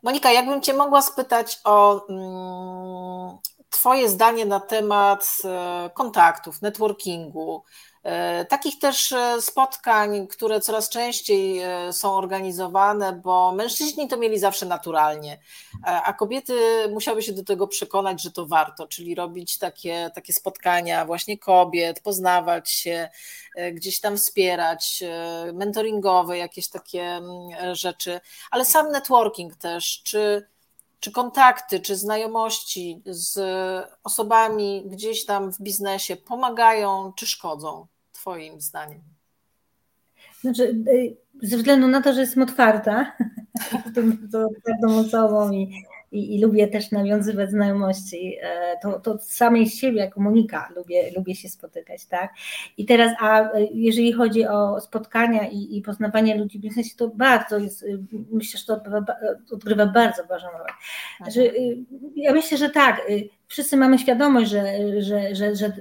Monika, 0.03 0.33
jakbym 0.33 0.63
Cię 0.63 0.75
mogła 0.75 1.03
spytać 1.03 1.61
o 1.65 2.07
mm, 2.09 3.39
Twoje 3.71 4.09
zdanie 4.09 4.47
na 4.47 4.61
temat 4.61 5.37
kontaktów, 5.95 6.63
networkingu, 6.63 7.63
takich 8.49 8.79
też 8.79 9.13
e, 9.13 9.43
spotkań, 9.43 10.27
które 10.27 10.61
coraz 10.61 10.89
częściej 10.89 11.59
e, 11.59 11.93
są 11.93 12.15
organizowane, 12.15 13.13
bo 13.13 13.53
mężczyźni 13.53 14.09
to 14.09 14.17
mieli 14.17 14.39
zawsze 14.39 14.67
naturalnie, 14.67 15.39
a 15.83 16.13
kobiety 16.13 16.55
musiały 16.91 17.23
się 17.23 17.33
do 17.33 17.45
tego 17.45 17.69
przekonać, 17.69 18.23
że 18.23 18.31
to 18.31 18.47
warto, 18.47 18.89
czyli 18.89 19.15
robić 19.15 19.59
takie, 19.59 20.11
takie 20.15 20.33
spotkania 20.33 21.05
właśnie 21.05 21.39
kobiet, 21.39 22.01
poznawać 22.01 22.71
się, 22.71 23.09
gdzieś 23.73 24.01
tam 24.01 24.17
wspierać, 24.17 25.05
mentoringowe, 25.53 26.39
jakieś 26.39 26.69
takie 26.69 27.03
mm, 27.03 27.77
rzeczy, 27.77 28.21
ale 28.51 28.65
sam 28.65 28.91
networking 28.93 29.57
też, 29.57 30.03
czy 30.03 30.47
czy 31.01 31.13
kontakty, 31.13 31.81
czy 31.81 31.97
znajomości 31.97 33.03
z 33.07 33.41
osobami 34.05 34.83
gdzieś 34.87 35.25
tam 35.25 35.53
w 35.53 35.61
biznesie 35.61 36.17
pomagają, 36.17 37.13
czy 37.17 37.27
szkodzą, 37.27 37.87
Twoim 38.13 38.61
zdaniem? 38.61 39.01
Znaczy, 40.41 40.63
y, 40.89 41.17
ze 41.43 41.57
względu 41.57 41.89
na 41.89 42.03
to, 42.03 42.13
że 42.13 42.21
jestem 42.21 42.43
otwarta, 42.43 43.17
to 44.33 44.49
każdą 44.65 44.99
osobą 44.99 45.53
i 45.53 45.85
i, 46.13 46.37
i, 46.37 46.43
lubię 46.43 46.69
też 46.69 46.91
nawiązywać 46.91 47.51
znajomości, 47.51 48.37
e, 48.43 48.77
to, 48.83 49.01
to 49.01 49.19
samej 49.19 49.67
siebie 49.67 50.01
jako 50.01 50.21
Monika 50.21 50.69
lubię, 50.77 51.11
lubię 51.17 51.35
się 51.35 51.49
spotykać, 51.49 52.07
tak? 52.07 52.33
I 52.77 52.87
teraz, 52.87 53.13
a 53.21 53.51
jeżeli 53.75 54.13
chodzi 54.13 54.47
o 54.47 54.81
spotkania 54.81 55.49
i, 55.49 55.77
i 55.77 55.83
poznawanie 55.83 56.37
ludzi 56.37 56.59
w 56.59 56.63
biznesie, 56.63 56.97
to 56.97 57.09
bardzo 57.09 57.59
jest, 57.59 57.85
myślę, 58.31 58.61
że 58.61 58.67
to 58.67 58.81
odgrywa, 59.53 59.87
bardzo 59.87 60.25
ważną 60.25 60.51
rolę. 60.51 60.73
Że, 61.35 61.41
ja 62.17 62.33
myślę, 62.33 62.59
że 62.59 62.71
tak, 62.71 63.03
wszyscy 63.47 63.77
mamy 63.77 63.99
świadomość, 63.99 64.51
że, 64.51 64.63
że, 65.03 65.35
że, 65.35 65.57
że, 65.57 65.73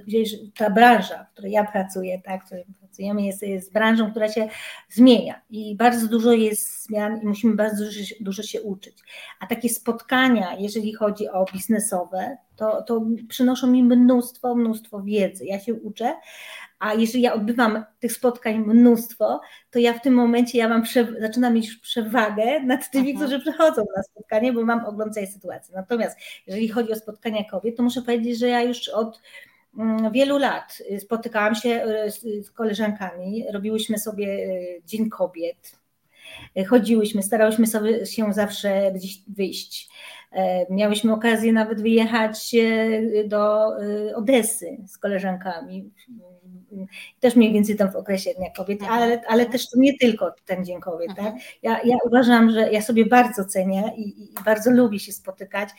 ta 0.58 0.70
branża, 0.70 1.24
w 1.24 1.34
której 1.34 1.52
ja 1.52 1.64
pracuję, 1.64 2.22
tak, 2.26 2.42
w 2.44 2.46
której 2.46 2.66
pracujemy, 2.98 3.22
jest, 3.22 3.44
jest 3.44 3.74
branżą, 3.74 4.12
która 4.12 4.30
się 4.30 4.48
zmienia 4.90 5.42
i 5.50 5.76
bardzo 5.76 6.08
dużo 6.08 6.32
jest 6.32 6.84
zmian 6.84 7.22
i 7.22 7.26
musimy 7.26 7.56
bardzo 7.56 7.86
dużo, 7.86 8.00
dużo 8.20 8.44
się 8.44 8.62
uczyć. 8.62 8.98
A 9.40 9.48
takie 9.48 9.70
spotkania, 9.70 10.56
jeżeli 10.60 10.94
chodzi 10.94 11.30
o 11.30 11.46
biznesowe, 11.54 12.38
to, 12.56 12.82
to 12.82 13.06
przynoszą 13.30 13.68
mi 13.68 13.84
mnóstwo, 13.84 14.56
mnóstwo 14.56 15.02
wiedzy. 15.02 15.46
Ja 15.46 15.60
się 15.60 15.74
uczę, 15.74 16.16
a 16.80 16.94
jeżeli 16.94 17.24
ja 17.24 17.34
odbywam 17.34 17.86
tych 18.00 18.12
spotkań 18.12 18.58
mnóstwo, 18.58 19.42
to 19.72 19.80
ja 19.80 19.94
w 19.94 20.02
tym 20.02 20.14
momencie 20.14 20.58
ja 20.58 20.70
mam 20.70 20.84
prze, 20.84 21.08
zaczynam 21.20 21.54
mieć 21.54 21.76
przewagę 21.76 22.60
nad 22.64 22.92
tymi, 22.92 23.12
Aha. 23.12 23.12
Mhm. 23.12 23.18
którzy 23.18 23.40
przychodzą 23.40 23.86
na 23.98 24.04
spotkanie, 24.04 24.54
bo 24.54 24.66
mam 24.66 24.86
ogląd 24.86 25.14
całej 25.14 25.30
sytuacji. 25.30 25.74
Natomiast 25.76 26.18
jeżeli 26.48 26.70
chodzi 26.70 26.92
o 26.92 26.96
spotkania 26.96 27.44
kobiet, 27.52 27.78
to 27.78 27.84
muszę 27.84 28.02
powiedzieć, 28.02 28.40
że 28.40 28.48
ja 28.48 28.62
już 28.62 28.90
od 28.90 29.22
wielu 30.12 30.38
lat 30.38 30.84
spotykałam 31.00 31.56
się 31.56 31.86
y, 32.26 32.44
z 32.44 32.52
koleżankami, 32.52 33.46
robiłyśmy 33.54 33.98
sobie 33.98 34.28
y, 34.28 34.82
Dzień 34.86 35.10
Kobiet, 35.10 35.80
chodziłyśmy, 36.68 37.24
starałyśmy 37.24 37.68
sobie 37.68 38.06
się 38.06 38.34
zawsze 38.34 38.92
gdzieś 38.96 39.22
wyjść. 39.28 39.90
E, 40.32 40.74
miałyśmy 40.74 41.14
okazję 41.14 41.54
nawet 41.54 41.82
wyjechać 41.82 42.56
e, 42.56 43.24
do 43.24 43.74
e, 43.82 44.16
Odesy 44.16 44.78
z 44.88 44.98
koleżankami. 44.98 45.92
Też 47.20 47.36
mniej 47.36 47.54
więcej 47.54 47.76
tam 47.76 47.92
w 47.92 47.96
okresie 47.96 48.34
Dnia 48.34 48.50
Kobiet, 48.50 48.82
mhm. 48.82 49.02
ale, 49.02 49.22
ale 49.28 49.46
też 49.46 49.70
to 49.70 49.80
nie 49.80 49.98
tylko 49.98 50.36
ten 50.46 50.66
Dzień 50.66 50.80
Kobiet. 50.80 51.08
Tak? 51.08 51.20
Mhm. 51.20 51.38
Ja, 51.64 51.82
ja 51.84 51.98
uważam, 52.06 52.52
że 52.52 52.72
ja 52.72 52.82
sobie 52.82 53.06
bardzo 53.06 53.46
cenię 53.46 53.94
i, 53.98 54.24
i 54.24 54.34
bardzo 54.46 54.72
lubię 54.72 55.00
się 55.00 55.12
spotykać 55.12 55.70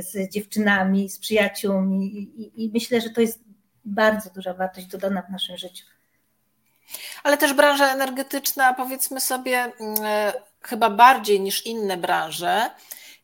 z 0.00 0.32
dziewczynami, 0.32 1.08
z 1.08 1.18
przyjaciółmi 1.18 2.06
i, 2.06 2.64
i 2.64 2.70
myślę, 2.74 3.00
że 3.00 3.10
to 3.10 3.20
jest 3.20 3.40
bardzo 3.84 4.30
duża 4.30 4.54
wartość 4.54 4.86
dodana 4.86 5.22
w 5.22 5.30
naszym 5.30 5.56
życiu. 5.56 5.84
Ale 7.22 7.36
też 7.36 7.54
branża 7.54 7.92
energetyczna, 7.92 8.74
powiedzmy 8.74 9.20
sobie, 9.20 9.58
mm, 9.58 9.96
chyba 10.60 10.90
bardziej 10.90 11.40
niż 11.40 11.66
inne 11.66 11.96
branże, 11.96 12.70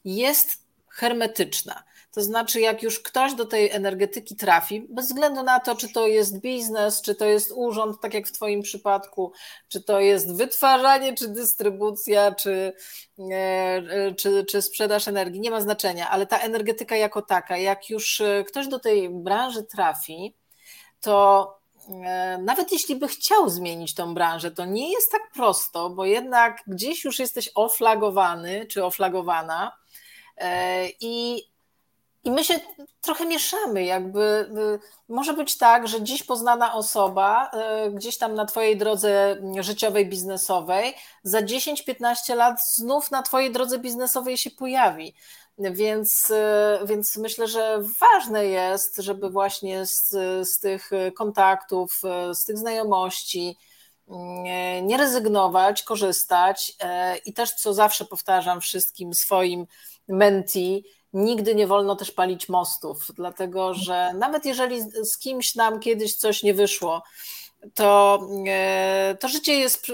jest 0.05 0.65
hermetyczna. 0.89 1.83
To 2.13 2.23
znaczy, 2.23 2.61
jak 2.61 2.83
już 2.83 3.01
ktoś 3.01 3.35
do 3.35 3.47
tej 3.47 3.71
energetyki 3.71 4.37
trafi, 4.37 4.87
bez 4.91 5.07
względu 5.07 5.43
na 5.43 5.61
to, 5.61 5.75
czy 5.75 5.93
to 5.93 6.07
jest 6.07 6.41
biznes, 6.41 7.03
czy 7.03 7.15
to 7.15 7.25
jest 7.25 7.53
urząd, 7.55 8.01
tak 8.01 8.15
jak 8.15 8.27
w 8.27 8.33
Twoim 8.33 8.63
przypadku, 8.63 9.33
czy 9.69 9.83
to 9.83 10.01
jest 10.01 10.37
wytwarzanie, 10.37 11.15
czy 11.15 11.29
dystrybucja, 11.29 12.35
czy, 12.35 12.73
e, 13.31 14.15
czy, 14.15 14.45
czy 14.45 14.63
sprzedaż 14.63 15.09
energii, 15.09 15.41
nie 15.41 15.51
ma 15.51 15.61
znaczenia, 15.61 16.11
ale 16.11 16.27
ta 16.27 16.39
energetyka 16.39 16.97
jako 16.97 17.23
taka, 17.23 17.57
jak 17.57 17.91
już 17.91 18.21
e, 18.21 18.45
ktoś 18.45 18.69
do 18.69 18.79
tej 18.79 19.11
branży 19.11 19.63
trafi, 19.63 20.37
to 21.01 21.49
e, 22.05 22.39
nawet 22.43 22.73
jeśli 22.73 22.97
by 22.97 23.09
chciał 23.09 23.49
zmienić 23.49 23.95
tą 23.95 24.15
branżę, 24.15 24.51
to 24.51 24.65
nie 24.65 24.93
jest 24.93 25.13
tak 25.13 25.23
prosto, 25.35 25.91
bo 25.91 26.05
jednak 26.05 26.63
gdzieś 26.67 27.05
już 27.05 27.19
jesteś 27.19 27.51
oflagowany 27.55 28.67
czy 28.67 28.85
oflagowana 28.85 29.73
I, 31.01 31.48
i 32.25 32.31
my 32.31 32.45
się 32.45 32.61
trochę 33.01 33.27
mieszamy, 33.27 33.85
jakby 33.85 34.21
y, 35.11 35.13
może 35.13 35.35
być 35.35 35.59
tak, 35.59 35.89
że 35.89 36.03
dziś 36.03 36.23
poznana 36.23 36.75
osoba 36.75 37.51
y, 37.87 37.91
gdzieś 37.91 38.19
tam 38.19 38.35
na 38.35 38.45
Twojej 38.45 38.77
drodze 38.77 39.37
życiowej, 39.61 40.09
biznesowej, 40.09 40.95
za 41.23 41.41
10-15 41.41 42.37
lat 42.37 42.61
znów 42.75 43.11
na 43.11 43.23
Twojej 43.23 43.53
drodze 43.53 43.79
biznesowej 43.79 44.39
się 44.39 44.51
pojawi. 44.51 45.15
Więc, 45.59 46.31
y, 46.31 46.87
więc 46.87 47.17
myślę, 47.17 47.49
że 47.49 47.79
ważne 48.01 48.47
jest, 48.47 48.97
żeby 48.97 49.31
właśnie 49.31 49.87
z, 49.87 50.09
z 50.49 50.59
tych 50.59 50.91
kontaktów, 51.17 52.03
z 52.33 52.45
tych 52.45 52.59
znajomości, 52.59 53.59
nie, 54.83 54.97
rezygnować, 54.97 55.83
korzystać 55.83 56.77
i 57.25 57.33
też, 57.33 57.55
co 57.55 57.75
zawsze 57.75 58.05
powtarzam 58.05 58.61
wszystkim 58.61 59.15
swoim 59.15 59.67
menti, 60.09 60.85
nigdy 61.13 61.55
nie 61.55 61.67
wolno 61.67 61.97
też 61.97 62.11
palić 62.11 62.49
mostów, 62.49 63.07
dlatego 63.15 63.75
że 63.75 64.13
nawet 64.15 64.45
jeżeli 64.45 64.83
z 64.83 65.19
kimś 65.19 65.55
nam 65.55 65.81
kiedyś 65.81 66.17
coś 66.17 66.43
nie 66.43 66.55
wyszło, 66.55 67.03
to, 67.75 68.21
e, 68.49 69.17
to 69.21 69.29
życie 69.29 69.55
jest 69.55 69.91
e, 69.91 69.93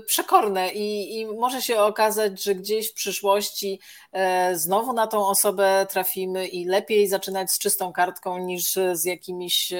przekorne 0.00 0.72
i, 0.72 1.18
i, 1.20 1.26
może 1.26 1.62
się 1.62 1.80
okazać, 1.80 2.42
że 2.42 2.54
gdzieś 2.54 2.90
w 2.90 2.94
przyszłości 2.94 3.80
e, 4.12 4.56
znowu 4.58 4.92
na 4.92 5.06
tą 5.06 5.26
osobę 5.26 5.86
trafimy 5.90 6.46
i 6.46 6.64
lepiej 6.64 7.08
zaczynać 7.08 7.50
z 7.50 7.58
czystą 7.58 7.92
kartką 7.92 8.38
niż 8.38 8.72
z 8.92 9.04
jakimiś, 9.04 9.72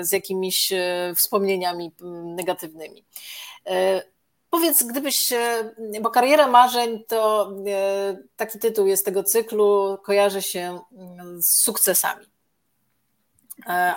z 0.00 0.12
jakimiś 0.12 0.72
wspomnieniami 1.16 1.92
negatywnymi. 2.24 3.04
Powiedz, 4.50 4.82
gdybyś, 4.82 5.32
bo 6.00 6.10
kariera 6.10 6.48
marzeń 6.48 7.04
to 7.08 7.52
taki 8.36 8.58
tytuł 8.58 8.86
jest 8.86 9.04
tego 9.04 9.24
cyklu, 9.24 9.98
kojarzy 10.04 10.42
się 10.42 10.80
mm, 10.92 11.42
z 11.42 11.62
sukcesami. 11.62 12.26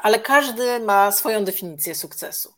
Ale 0.02 0.20
każdy 0.20 0.80
ma 0.80 1.12
swoją 1.12 1.44
definicję 1.44 1.96
sukcesu, 1.96 2.54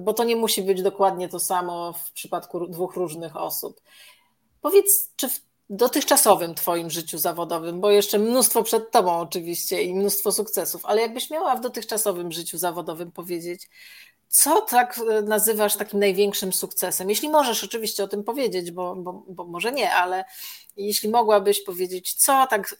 bo 0.00 0.14
to 0.14 0.24
nie 0.24 0.36
musi 0.36 0.62
być 0.62 0.82
dokładnie 0.82 1.28
to 1.28 1.40
samo 1.40 1.92
w 1.92 2.12
przypadku 2.12 2.66
dwóch 2.66 2.94
różnych 2.96 3.36
osób. 3.36 3.80
Powiedz, 4.60 5.10
czy 5.16 5.28
w 5.28 5.40
dotychczasowym 5.70 6.54
Twoim 6.54 6.90
życiu 6.90 7.18
zawodowym, 7.18 7.80
bo 7.80 7.90
jeszcze 7.90 8.18
mnóstwo 8.18 8.62
przed 8.62 8.90
Tobą 8.90 9.18
oczywiście 9.18 9.82
i 9.82 9.94
mnóstwo 9.94 10.32
sukcesów, 10.32 10.86
ale 10.86 11.02
jakbyś 11.02 11.30
miała 11.30 11.56
w 11.56 11.60
dotychczasowym 11.60 12.32
życiu 12.32 12.58
zawodowym 12.58 13.12
powiedzieć, 13.12 13.68
co 14.28 14.60
tak 14.60 15.00
e, 15.10 15.22
nazywasz 15.22 15.76
takim 15.76 16.00
największym 16.00 16.52
sukcesem? 16.52 17.10
Jeśli 17.10 17.28
możesz 17.28 17.64
oczywiście 17.64 18.04
o 18.04 18.08
tym 18.08 18.24
powiedzieć, 18.24 18.70
bo, 18.70 18.96
bo, 18.96 19.24
bo 19.28 19.44
może 19.44 19.72
nie, 19.72 19.94
ale 19.94 20.24
jeśli 20.76 21.08
mogłabyś 21.08 21.60
powiedzieć, 21.60 22.14
co 22.14 22.46
tak 22.50 22.76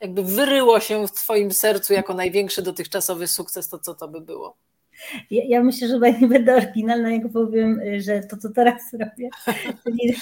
jakby 0.00 0.22
wyryło 0.22 0.80
się 0.80 1.08
w 1.08 1.12
Twoim 1.12 1.52
sercu 1.52 1.92
jako 1.92 2.14
największy 2.14 2.62
dotychczasowy 2.62 3.28
sukces, 3.28 3.68
to 3.68 3.78
co 3.78 3.94
to 3.94 4.08
by 4.08 4.20
było? 4.20 4.56
Ja, 5.30 5.42
ja, 5.46 5.62
myślę, 5.62 5.88
że 5.88 5.98
nie 6.20 6.28
będę 6.28 6.56
oryginalna, 6.56 7.12
jak 7.12 7.32
powiem, 7.32 7.80
że 7.98 8.20
to, 8.20 8.36
co 8.36 8.50
teraz 8.50 8.82
robię, 8.92 9.28
czyli, 9.84 10.14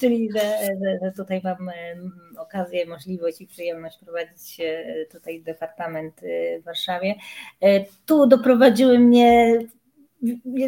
czyli 0.00 0.32
że, 0.32 0.40
że, 0.66 0.98
że, 1.02 1.12
tutaj 1.12 1.40
mam 1.44 1.70
okazję, 2.38 2.86
możliwość 2.86 3.40
i 3.40 3.46
przyjemność 3.46 3.98
prowadzić 3.98 4.60
tutaj 5.12 5.42
departament 5.42 6.22
y, 6.22 6.58
w 6.60 6.64
Warszawie. 6.64 7.14
E, 7.60 7.84
tu 8.06 8.26
doprowadziły 8.26 8.98
mnie 8.98 9.58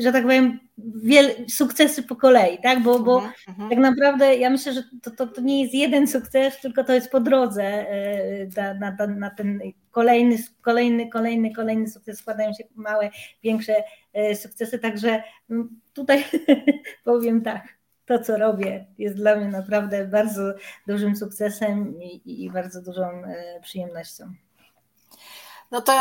że 0.00 0.12
tak 0.12 0.22
powiem, 0.22 0.58
wiele, 0.78 1.34
sukcesy 1.48 2.02
po 2.02 2.16
kolei, 2.16 2.58
tak? 2.62 2.82
Bo, 2.82 2.98
bo 2.98 3.16
uh 3.16 3.24
-huh. 3.24 3.68
tak 3.70 3.78
naprawdę 3.78 4.36
ja 4.36 4.50
myślę, 4.50 4.72
że 4.72 4.82
to, 5.02 5.10
to, 5.10 5.26
to, 5.26 5.40
nie 5.40 5.62
jest 5.62 5.74
jeden 5.74 6.06
sukces, 6.06 6.60
tylko 6.60 6.84
to 6.84 6.92
jest 6.92 7.10
po 7.10 7.20
drodze 7.20 7.64
e, 7.64 8.74
na, 8.80 8.96
na, 8.96 9.06
na 9.06 9.30
ten 9.30 9.60
kolejny, 9.90 10.36
kolejny, 10.60 11.10
kolejny, 11.10 11.54
kolejny 11.54 11.88
sukces. 11.88 12.18
Składają 12.18 12.52
się 12.52 12.64
małe, 12.74 13.10
większe 13.42 13.74
e, 14.12 14.36
sukcesy, 14.36 14.78
także 14.78 15.22
no, 15.48 15.64
tutaj 15.92 16.24
powiem 17.04 17.42
tak. 17.42 17.68
To, 18.06 18.18
co 18.18 18.36
robię, 18.36 18.86
jest 18.98 19.16
dla 19.16 19.36
mnie 19.36 19.48
naprawdę 19.48 20.06
bardzo 20.06 20.54
dużym 20.86 21.16
sukcesem 21.16 22.02
i, 22.02 22.44
i 22.44 22.50
bardzo 22.50 22.82
dużą 22.82 23.24
e, 23.24 23.60
przyjemnością. 23.62 24.34
No 25.74 25.80
to 25.80 25.92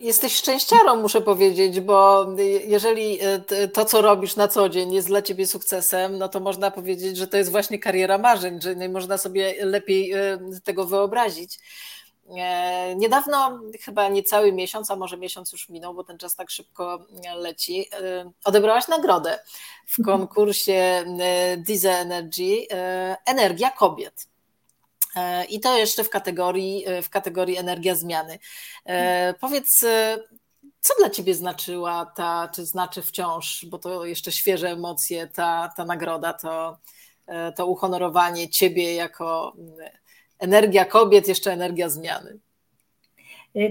jesteś 0.00 0.36
szczęściarą, 0.36 0.96
muszę 0.96 1.20
powiedzieć, 1.20 1.80
bo 1.80 2.26
jeżeli 2.66 3.18
e, 3.22 3.68
to, 3.68 3.84
co 3.84 4.02
robisz 4.02 4.36
na 4.36 4.48
co 4.48 4.68
dzień 4.68 4.92
jest 4.92 5.08
dla 5.08 5.22
ciebie 5.22 5.46
sukcesem, 5.46 6.18
no 6.18 6.28
to 6.28 6.40
można 6.40 6.70
powiedzieć, 6.70 7.16
że 7.16 7.26
to 7.26 7.36
jest 7.36 7.50
właśnie 7.50 7.78
kariera 7.78 8.18
marzeń, 8.18 8.60
że 8.60 8.76
nie 8.76 8.88
można 8.88 9.18
sobie 9.18 9.64
lepiej 9.64 10.12
e, 10.12 10.38
tego 10.64 10.86
wyobrazić. 10.86 11.58
E, 12.36 12.96
niedawno, 12.96 13.60
chyba 13.80 14.08
niecały 14.08 14.52
miesiąc, 14.52 14.90
a 14.90 14.96
może 14.96 15.16
miesiąc 15.16 15.52
już 15.52 15.68
minął, 15.68 15.94
bo 15.94 16.04
ten 16.04 16.18
czas 16.18 16.36
tak 16.36 16.50
szybko 16.50 17.06
leci, 17.36 17.90
odebrałaś 18.44 18.88
nagrodę 18.88 19.38
w 19.86 20.04
konkursie 20.04 21.04
Diesel 21.56 21.96
Energy 21.96 22.66
Energia 23.26 23.70
Kobiet. 23.70 24.26
E, 25.16 25.44
I 25.44 25.60
to 25.60 25.78
jeszcze 25.78 26.04
w 26.04 26.10
kategorii, 26.10 26.84
e, 26.86 27.02
w 27.02 27.10
kategorii 27.10 27.56
energia 27.56 27.94
zmiany. 27.94 28.38
E, 28.86 29.34
powiedz, 29.40 29.80
co 30.80 30.94
dla 30.98 31.10
Ciebie 31.10 31.34
znaczyła 31.34 32.12
ta, 32.16 32.48
czy 32.54 32.64
znaczy 32.64 33.02
wciąż, 33.02 33.66
bo 33.70 33.78
to 33.78 34.04
jeszcze 34.04 34.32
świeże 34.32 34.68
emocje, 34.68 35.26
ta, 35.26 35.72
ta 35.76 35.84
nagroda, 35.84 36.32
to 36.32 36.78
to 37.56 37.66
uhonorowanie 37.66 38.48
ciebie 38.48 38.94
jako 38.94 39.56
energia 40.38 40.84
kobiet, 40.84 41.28
jeszcze 41.28 41.52
energia 41.52 41.88
zmiany. 41.88 42.38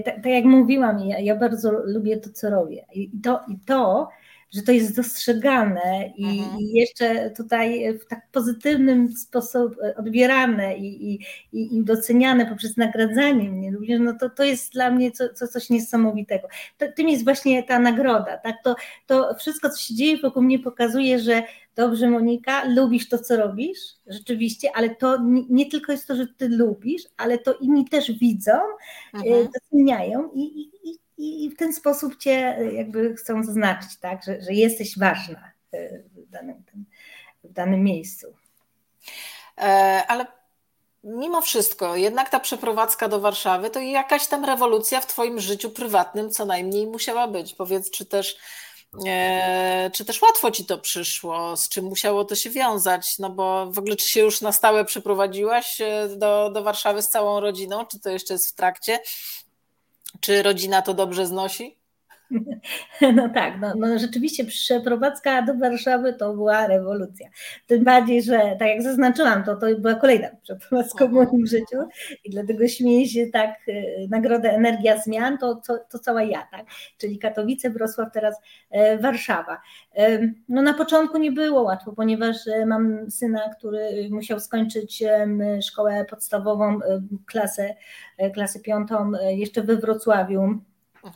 Tak, 0.04 0.14
tak 0.14 0.26
jak 0.26 0.44
mówiłam, 0.44 1.08
ja, 1.08 1.18
ja, 1.18 1.36
bardzo 1.36 1.72
lubię 1.84 2.16
to, 2.16 2.30
co 2.30 2.50
robię. 2.50 2.86
I 2.94 3.10
to, 3.24 3.40
i 3.48 3.58
to 3.66 4.08
że 4.54 4.62
to 4.62 4.72
jest 4.72 4.96
dostrzegane 4.96 6.12
i, 6.16 6.38
mhm. 6.40 6.60
i, 6.60 6.72
jeszcze 6.72 7.30
tutaj 7.30 7.98
w 7.98 8.06
tak 8.06 8.30
pozytywnym 8.32 9.12
sposób 9.16 9.76
odbierane 9.96 10.78
i, 10.78 11.14
i, 11.14 11.20
i, 11.52 11.84
doceniane 11.84 12.46
poprzez 12.46 12.76
nagradzanie 12.76 13.50
mnie 13.50 13.72
również, 13.72 14.00
no 14.00 14.12
to, 14.20 14.30
to 14.30 14.44
jest 14.44 14.72
dla 14.72 14.90
mnie 14.90 15.10
co, 15.10 15.28
co, 15.34 15.48
coś 15.48 15.70
niesamowitego. 15.70 16.48
To, 16.78 16.86
tym 16.96 17.08
jest 17.08 17.24
właśnie 17.24 17.62
ta 17.62 17.78
nagroda, 17.78 18.38
tak? 18.38 18.56
To, 18.64 18.76
to 19.06 19.34
wszystko, 19.34 19.70
co 19.70 19.80
się 19.80 19.94
dzieje 19.94 20.18
wokół 20.18 20.42
mnie 20.42 20.58
pokazuje, 20.58 21.18
że 21.18 21.42
dobrze 21.76 22.10
Monika, 22.10 22.64
lubisz 22.64 23.08
to, 23.08 23.18
co 23.18 23.36
robisz, 23.36 23.78
rzeczywiście, 24.06 24.68
ale 24.74 24.94
to 24.94 25.22
nie, 25.22 25.42
nie 25.50 25.70
tylko 25.70 25.92
jest 25.92 26.06
to, 26.06 26.16
że 26.16 26.26
ty 26.26 26.48
lubisz, 26.48 27.02
ale 27.16 27.38
to 27.38 27.54
inni 27.54 27.88
też 27.88 28.12
widzą, 28.12 28.52
e, 28.52 29.18
mhm. 29.18 29.48
doceniają 29.54 30.30
i, 30.34 30.70
i 30.84 30.98
i 31.18 31.50
w 31.50 31.56
ten 31.56 31.72
sposób 31.72 32.16
cię 32.16 32.56
e, 32.58 32.72
jakby 32.72 33.14
chcą 33.14 33.44
zaznaczyć, 33.44 33.98
tak, 34.00 34.24
że, 34.24 34.42
że 34.42 34.52
jesteś 34.52 34.98
ważna 34.98 35.50
e, 35.72 35.98
w 35.98 36.30
danym, 36.30 36.64
w 37.44 37.52
danym 37.52 37.82
miejscu. 37.82 38.26
E, 39.58 40.02
ale 40.08 40.26
mimo 41.04 41.40
wszystko, 41.40 41.96
jednak 41.96 42.30
ta 42.30 42.40
przeprowadzka 42.40 43.08
do 43.08 43.20
Warszawy 43.20 43.70
to 43.70 43.80
jakaś 43.80 44.26
tam 44.26 44.44
rewolucja 44.44 45.00
w 45.00 45.06
Twoim 45.06 45.40
życiu 45.40 45.70
prywatnym 45.70 46.30
co 46.30 46.44
najmniej 46.44 46.86
musiała 46.86 47.28
być. 47.28 47.54
Powiedz, 47.54 47.90
czy 47.90 48.06
też, 48.06 48.36
czy 49.92 50.04
też 50.04 50.22
łatwo 50.22 50.50
Ci 50.50 50.64
to 50.64 50.78
przyszło, 50.78 51.56
z 51.56 51.68
czym 51.68 51.84
musiało 51.84 52.24
to 52.24 52.34
się 52.34 52.50
wiązać? 52.50 53.18
No 53.18 53.30
bo 53.30 53.66
w 53.72 53.78
ogóle, 53.78 53.96
czy 53.96 54.08
się 54.08 54.20
już 54.20 54.40
na 54.40 54.52
stałe 54.52 54.84
przeprowadziłaś 54.84 55.78
do, 56.16 56.50
do 56.50 56.62
Warszawy 56.62 57.02
z 57.02 57.08
całą 57.08 57.40
rodziną, 57.40 57.86
czy 57.86 58.00
to 58.00 58.10
jeszcze 58.10 58.34
jest 58.34 58.50
w 58.50 58.54
trakcie? 58.54 58.98
Czy 60.20 60.42
rodzina 60.42 60.82
to 60.82 60.94
dobrze 60.94 61.26
znosi? 61.26 61.78
No 63.16 63.28
tak, 63.28 63.60
no, 63.60 63.74
no, 63.76 63.98
rzeczywiście 63.98 64.44
przeprowadzka 64.44 65.42
do 65.42 65.54
Warszawy 65.54 66.12
to 66.12 66.34
była 66.34 66.66
rewolucja. 66.66 67.28
Tym 67.66 67.84
bardziej, 67.84 68.22
że 68.22 68.56
tak 68.58 68.68
jak 68.68 68.82
zaznaczyłam, 68.82 69.44
to, 69.44 69.56
to 69.56 69.66
była 69.78 69.94
kolejna 69.94 70.28
przeprowadzka 70.42 71.06
w 71.06 71.12
moim 71.12 71.46
życiu 71.46 71.76
i 72.24 72.30
dlatego 72.30 72.68
śmieję 72.68 73.08
się 73.08 73.26
tak, 73.26 73.50
y, 73.68 74.06
nagrodę 74.10 74.50
Energia 74.50 75.00
Zmian 75.02 75.38
to, 75.38 75.54
to, 75.54 75.78
to 75.90 75.98
cała 75.98 76.22
ja, 76.22 76.46
tak? 76.50 76.66
czyli 76.98 77.18
Katowice, 77.18 77.70
Wrocław, 77.70 78.08
teraz 78.12 78.40
e, 78.70 78.98
Warszawa. 78.98 79.60
No 80.48 80.62
na 80.62 80.74
początku 80.74 81.18
nie 81.18 81.32
było 81.32 81.62
łatwo, 81.62 81.92
ponieważ 81.92 82.36
e, 82.48 82.66
mam 82.66 83.10
syna, 83.10 83.40
który 83.58 84.08
musiał 84.10 84.40
skończyć 84.40 85.04
szkołę 85.62 86.04
podstawową, 86.10 86.78
klasę, 87.26 87.74
e, 88.18 88.30
klasę 88.30 88.60
piątą 88.60 89.12
jeszcze 89.30 89.62
we 89.62 89.76
Wrocławiu 89.76 90.60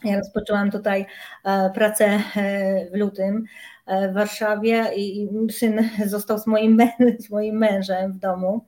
ja 0.05 0.19
rozpoczęłam 0.19 0.71
tutaj 0.71 1.07
e, 1.45 1.71
pracę 1.71 2.05
e, 2.37 2.91
w 2.91 2.95
lutym 2.95 3.45
e, 3.87 4.09
w 4.09 4.15
Warszawie 4.15 4.85
i 4.97 5.29
syn 5.51 5.91
został 6.07 6.39
z 6.39 6.47
moim, 6.47 6.79
z 7.27 7.31
moim 7.31 7.57
mężem 7.57 8.13
w 8.13 8.19
domu, 8.19 8.65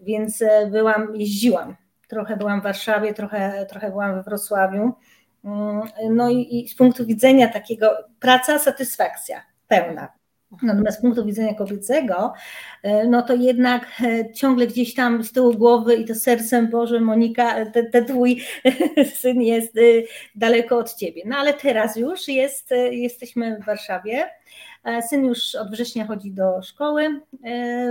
więc 0.00 0.44
byłam, 0.70 1.16
jeździłam. 1.16 1.76
Trochę 2.08 2.36
byłam 2.36 2.60
w 2.60 2.64
Warszawie, 2.64 3.14
trochę, 3.14 3.66
trochę 3.66 3.90
byłam 3.90 4.14
we 4.14 4.22
Wrocławiu. 4.22 4.92
Mm, 5.44 5.82
no 6.10 6.30
i, 6.30 6.58
i 6.58 6.68
z 6.68 6.74
punktu 6.74 7.06
widzenia 7.06 7.48
takiego 7.48 7.90
praca, 8.20 8.58
satysfakcja 8.58 9.42
pełna. 9.68 10.19
Natomiast 10.62 10.98
z 10.98 11.00
punktu 11.00 11.24
widzenia 11.24 11.54
kobiecego, 11.54 12.32
e, 12.82 13.06
no 13.06 13.22
to 13.22 13.34
jednak 13.34 13.86
e, 14.02 14.32
ciągle 14.32 14.66
gdzieś 14.66 14.94
tam 14.94 15.24
z 15.24 15.32
tyłu 15.32 15.54
głowy 15.54 15.94
i 15.94 16.04
to 16.04 16.14
sercem, 16.14 16.68
Boże 16.68 17.00
Monika, 17.00 17.66
ten, 17.66 17.90
ten 17.90 18.06
twój 18.06 18.42
syn 19.20 19.42
jest 19.42 19.76
e, 19.76 19.80
daleko 20.34 20.78
od 20.78 20.94
ciebie. 20.94 21.22
No 21.26 21.36
ale 21.36 21.54
teraz 21.54 21.96
już 21.96 22.28
jest, 22.28 22.70
jesteśmy 22.90 23.58
w 23.62 23.64
Warszawie. 23.64 24.30
Syn 25.08 25.24
już 25.24 25.54
od 25.54 25.70
września 25.70 26.06
chodzi 26.06 26.32
do 26.32 26.62
szkoły 26.62 27.20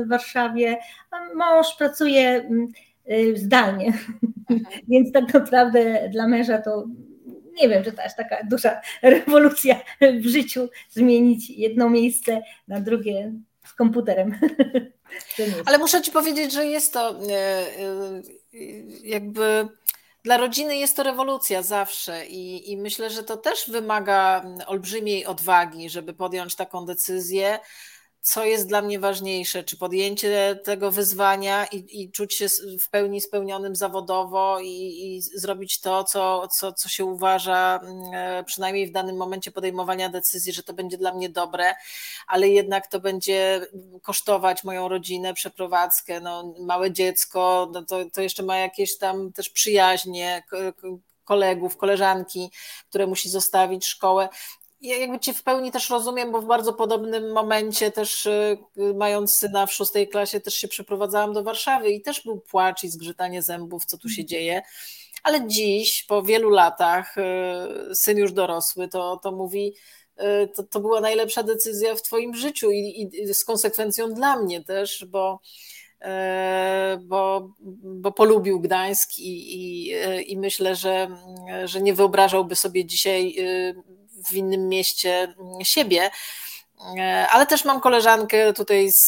w 0.05 0.09
Warszawie. 0.09 0.77
Mąż 1.35 1.75
pracuje 1.77 2.29
mm, 2.29 2.67
zdalnie, 3.35 3.85
mhm. 4.49 4.81
więc 4.87 5.11
tak 5.11 5.33
naprawdę 5.33 6.09
dla 6.11 6.27
męża 6.27 6.57
to 6.57 6.85
nie 7.61 7.69
wiem, 7.69 7.83
czy 7.83 7.91
to 7.91 8.03
aż 8.03 8.15
taka 8.15 8.43
duża 8.43 8.81
rewolucja 9.01 9.81
w 10.01 10.27
życiu, 10.27 10.69
zmienić 10.89 11.49
jedno 11.49 11.89
miejsce 11.89 12.41
na 12.67 12.79
drugie 12.81 13.33
z 13.65 13.73
komputerem. 13.73 14.39
Ale 15.65 15.77
muszę 15.77 16.01
Ci 16.01 16.11
powiedzieć, 16.11 16.53
że 16.53 16.65
jest 16.65 16.93
to 16.93 17.09
e, 17.09 17.33
e, 17.33 17.65
jakby 19.03 19.67
dla 20.23 20.37
rodziny 20.37 20.77
jest 20.77 20.95
to 20.95 21.03
rewolucja 21.03 21.61
zawsze 21.61 22.27
i, 22.27 22.71
i 22.71 22.77
myślę, 22.77 23.09
że 23.09 23.23
to 23.23 23.37
też 23.37 23.69
wymaga 23.69 24.45
olbrzymiej 24.67 25.25
odwagi, 25.25 25.89
żeby 25.89 26.13
podjąć 26.13 26.55
taką 26.55 26.85
decyzję 26.85 27.59
co 28.21 28.45
jest 28.45 28.67
dla 28.67 28.81
mnie 28.81 28.99
ważniejsze, 28.99 29.63
czy 29.63 29.77
podjęcie 29.77 30.59
tego 30.63 30.91
wyzwania 30.91 31.65
i, 31.65 32.03
i 32.03 32.11
czuć 32.11 32.33
się 32.33 32.47
w 32.81 32.89
pełni 32.89 33.21
spełnionym 33.21 33.75
zawodowo 33.75 34.59
i, 34.59 34.67
i, 34.67 35.21
zrobić 35.21 35.79
to, 35.79 36.03
co, 36.03 36.47
co, 36.47 36.73
co 36.73 36.89
się 36.89 37.05
uważa, 37.05 37.79
mm, 37.83 38.13
e, 38.13 38.43
przynajmniej 38.43 38.87
w 38.87 38.91
danym 38.91 39.17
momencie 39.17 39.51
podejmowania 39.51 40.09
decyzji, 40.09 40.53
że 40.53 40.63
to 40.63 40.73
będzie 40.73 40.97
dla 40.97 41.13
mnie 41.13 41.29
dobre, 41.29 41.75
ale 42.27 42.47
jednak 42.47 42.87
to 42.87 42.99
będzie 42.99 43.67
kosztować 44.01 44.63
moją 44.63 44.87
rodzinę, 44.87 45.33
przeprowadzkę, 45.33 46.19
no, 46.19 46.53
małe 46.59 46.91
dziecko, 46.91 47.69
no 47.73 47.85
to, 47.85 48.05
to 48.13 48.21
jeszcze 48.21 48.43
ma 48.43 48.57
jakieś 48.57 48.97
tam 48.97 49.33
też 49.33 49.49
przyjaźnie, 49.49 50.43
kolegów, 51.29 51.77
koleżanki, 51.77 52.51
które 52.89 53.07
musi 53.07 53.29
zostawić 53.29 53.85
szkołę 53.85 54.29
ja 54.81 54.97
jakby 54.97 55.19
cię 55.19 55.33
w 55.33 55.43
pełni 55.43 55.71
też 55.71 55.89
rozumiem, 55.89 56.31
bo 56.31 56.41
w 56.41 56.45
bardzo 56.45 56.73
podobnym 56.73 57.31
momencie 57.31 57.91
też 57.91 58.25
y, 58.25 58.57
mając 58.95 59.35
syna 59.35 59.65
w 59.65 59.73
szóstej 59.73 60.07
klasie 60.07 60.39
też 60.39 60.53
się 60.53 60.67
przeprowadzałam 60.67 61.33
do 61.33 61.43
Warszawy 61.43 61.89
i 61.89 62.01
też 62.01 62.23
był 62.23 62.39
płacz 62.39 62.83
i 62.83 62.89
zgrzytanie 62.89 63.41
zębów, 63.41 63.85
co 63.85 63.97
tu 63.97 64.09
się 64.09 64.21
mhm. 64.21 64.27
dzieje. 64.27 64.61
Ale 65.23 65.47
dziś, 65.47 66.03
po 66.03 66.23
wielu 66.23 66.49
latach, 66.49 67.17
y, 67.17 67.95
syn 67.95 68.17
już 68.17 68.33
dorosły, 68.33 68.87
to, 68.87 69.19
to 69.23 69.31
mówi, 69.31 69.73
y, 70.19 70.47
to, 70.55 70.63
to 70.63 70.79
była 70.79 71.01
najlepsza 71.01 71.43
decyzja 71.43 71.95
w 71.95 72.01
twoim 72.01 72.35
życiu 72.35 72.71
i, 72.71 73.09
i 73.13 73.33
z 73.33 73.45
konsekwencją 73.45 74.13
dla 74.13 74.35
mnie 74.35 74.63
też, 74.63 75.05
bo 75.05 75.39
bo, 77.01 77.49
bo 77.83 78.11
polubił 78.11 78.59
Gdańsk 78.59 79.17
i, 79.17 79.55
i, 79.55 79.91
i 80.31 80.37
myślę, 80.37 80.75
że, 80.75 81.07
że 81.65 81.81
nie 81.81 81.93
wyobrażałby 81.93 82.55
sobie 82.55 82.85
dzisiaj 82.85 83.35
w 84.29 84.33
innym 84.33 84.69
mieście 84.69 85.35
siebie. 85.63 86.11
E, 86.97 87.27
ale 87.31 87.45
też 87.45 87.65
mam 87.65 87.81
koleżankę 87.81 88.53
tutaj 88.53 88.91
z, 88.91 89.07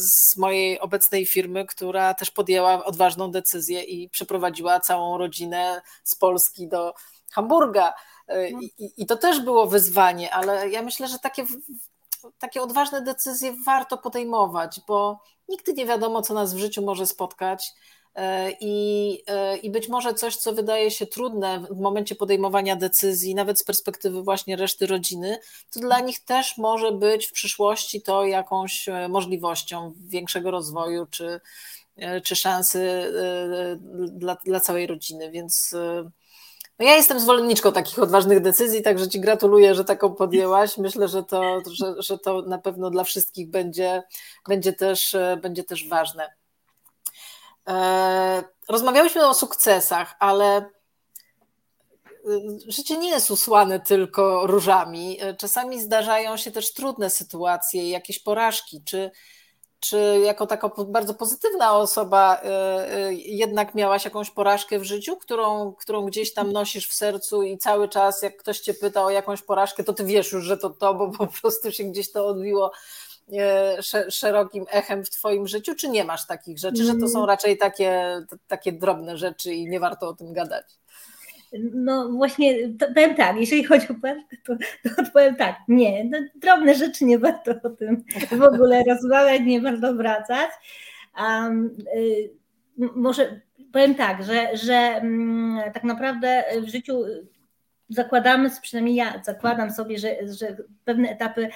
z 0.00 0.36
mojej 0.36 0.80
obecnej 0.80 1.26
firmy, 1.26 1.66
która 1.66 2.14
też 2.14 2.30
podjęła 2.30 2.84
odważną 2.84 3.30
decyzję 3.30 3.82
i 3.82 4.10
przeprowadziła 4.10 4.80
całą 4.80 5.18
rodzinę 5.18 5.82
z 6.04 6.16
Polski 6.16 6.68
do 6.68 6.94
Hamburga. 7.32 7.94
E, 8.28 8.50
I, 8.50 8.72
i 8.96 9.06
to 9.06 9.16
też 9.16 9.40
było 9.40 9.66
wyzwanie, 9.66 10.34
ale 10.34 10.70
ja 10.70 10.82
myślę, 10.82 11.08
że 11.08 11.18
takie, 11.18 11.46
takie 12.38 12.62
odważne 12.62 13.02
decyzje 13.02 13.54
warto 13.66 13.98
podejmować, 13.98 14.80
bo 14.88 15.20
nigdy 15.48 15.72
nie 15.72 15.86
wiadomo, 15.86 16.22
co 16.22 16.34
nas 16.34 16.54
w 16.54 16.58
życiu 16.58 16.82
może 16.82 17.06
spotkać. 17.06 17.72
E, 18.16 18.52
I, 18.60 19.22
e, 19.26 19.56
I 19.56 19.70
być 19.70 19.88
może 19.88 20.14
coś, 20.14 20.36
co 20.36 20.52
wydaje 20.52 20.90
się 20.90 21.06
trudne 21.06 21.60
w 21.70 21.80
momencie 21.80 22.14
podejmowania 22.14 22.76
decyzji, 22.76 23.34
nawet 23.34 23.58
z 23.58 23.64
perspektywy 23.64 24.22
właśnie 24.22 24.56
reszty 24.56 24.86
rodziny, 24.86 25.38
to 25.72 25.80
dla 25.80 26.00
nich 26.00 26.24
też 26.24 26.58
może 26.58 26.92
być 26.92 27.26
w 27.26 27.32
przyszłości 27.32 28.02
to 28.02 28.24
jakąś 28.24 28.88
e, 28.88 29.08
możliwością 29.08 29.92
większego 30.06 30.50
rozwoju 30.50 31.06
czy, 31.10 31.40
czy 32.24 32.36
szansy 32.36 33.12
dla, 34.10 34.36
dla 34.44 34.60
całej 34.60 34.86
rodziny. 34.86 35.30
Więc 35.30 35.74
no 36.78 36.86
ja 36.86 36.96
jestem 36.96 37.20
zwolenniczką 37.20 37.72
takich 37.72 37.98
odważnych 37.98 38.40
decyzji, 38.40 38.82
także 38.82 39.08
Ci 39.08 39.20
gratuluję, 39.20 39.74
że 39.74 39.84
taką 39.84 40.14
podjęłaś. 40.14 40.78
Myślę, 40.78 41.08
że 41.08 41.22
to, 41.22 41.62
że, 41.72 42.02
że 42.02 42.18
to 42.18 42.42
na 42.42 42.58
pewno 42.58 42.90
dla 42.90 43.04
wszystkich 43.04 43.50
będzie, 43.50 44.02
będzie, 44.48 44.72
też, 44.72 45.16
będzie 45.42 45.64
też 45.64 45.88
ważne. 45.88 46.30
E, 47.68 48.44
rozmawiałyśmy 48.68 49.26
o 49.26 49.34
sukcesach, 49.34 50.14
ale 50.18 50.56
e, 50.56 50.64
życie 52.68 52.98
nie 52.98 53.10
jest 53.10 53.30
usłane 53.30 53.80
tylko 53.80 54.46
różami. 54.46 55.18
E, 55.20 55.34
czasami 55.34 55.80
zdarzają 55.80 56.36
się 56.36 56.50
też 56.50 56.72
trudne 56.72 57.10
sytuacje, 57.10 57.90
jakieś 57.90 58.18
porażki. 58.18 58.82
Czy, 58.84 59.10
czy 59.80 60.20
jako 60.24 60.46
taka 60.46 60.70
bardzo 60.88 61.14
pozytywna 61.14 61.72
osoba 61.72 62.40
jednak 63.12 63.74
miałaś 63.74 64.04
jakąś 64.04 64.30
porażkę 64.30 64.78
w 64.78 64.84
życiu, 64.84 65.16
którą, 65.16 65.72
którą 65.72 66.06
gdzieś 66.06 66.34
tam 66.34 66.52
nosisz 66.52 66.88
w 66.88 66.94
sercu 66.94 67.42
i 67.42 67.58
cały 67.58 67.88
czas, 67.88 68.22
jak 68.22 68.36
ktoś 68.36 68.60
cię 68.60 68.74
pyta 68.74 69.04
o 69.04 69.10
jakąś 69.10 69.42
porażkę, 69.42 69.84
to 69.84 69.92
ty 69.92 70.04
wiesz 70.04 70.32
już, 70.32 70.44
że 70.44 70.58
to 70.58 70.70
to, 70.70 70.94
bo 70.94 71.10
po 71.10 71.26
prostu 71.26 71.72
się 71.72 71.84
gdzieś 71.84 72.12
to 72.12 72.26
odbiło 72.26 72.72
szerokim 74.10 74.64
echem 74.70 75.04
w 75.04 75.10
Twoim 75.10 75.46
życiu, 75.46 75.74
czy 75.74 75.88
nie 75.88 76.04
masz 76.04 76.26
takich 76.26 76.58
rzeczy, 76.58 76.84
że 76.84 76.94
to 76.94 77.08
są 77.08 77.18
mm. 77.18 77.28
raczej 77.28 77.58
takie, 77.58 78.20
takie 78.48 78.72
drobne 78.72 79.16
rzeczy 79.16 79.54
i 79.54 79.68
nie 79.68 79.80
warto 79.80 80.08
o 80.08 80.14
tym 80.14 80.32
gadać? 80.32 80.66
No 81.74 82.08
właśnie, 82.08 82.68
powiem 82.94 83.14
tak, 83.14 83.36
jeżeli 83.36 83.64
chodzi 83.64 83.88
o 83.88 83.94
porażkę, 83.94 84.36
to, 84.46 84.54
to 84.82 85.02
odpowiem 85.02 85.36
tak, 85.36 85.56
nie, 85.68 86.04
no, 86.04 86.18
drobne 86.34 86.74
rzeczy 86.74 87.04
nie 87.04 87.18
warto 87.18 87.52
o 87.62 87.70
tym 87.70 88.04
w 88.32 88.42
ogóle 88.42 88.84
rozmawiać, 88.88 89.42
nie 89.44 89.60
warto 89.60 89.94
wracać. 89.94 90.50
Um, 91.18 91.76
y, 91.96 92.30
może 92.76 93.40
powiem 93.72 93.94
tak, 93.94 94.24
że, 94.24 94.56
że 94.56 94.74
mm, 94.74 95.72
tak 95.72 95.84
naprawdę 95.84 96.44
w 96.62 96.68
życiu 96.68 97.04
zakładamy, 97.88 98.50
przynajmniej 98.62 98.94
ja 98.96 99.22
zakładam 99.24 99.70
sobie, 99.70 99.98
że, 99.98 100.16
że 100.38 100.56
pewne 100.84 101.08
etapy 101.08 101.48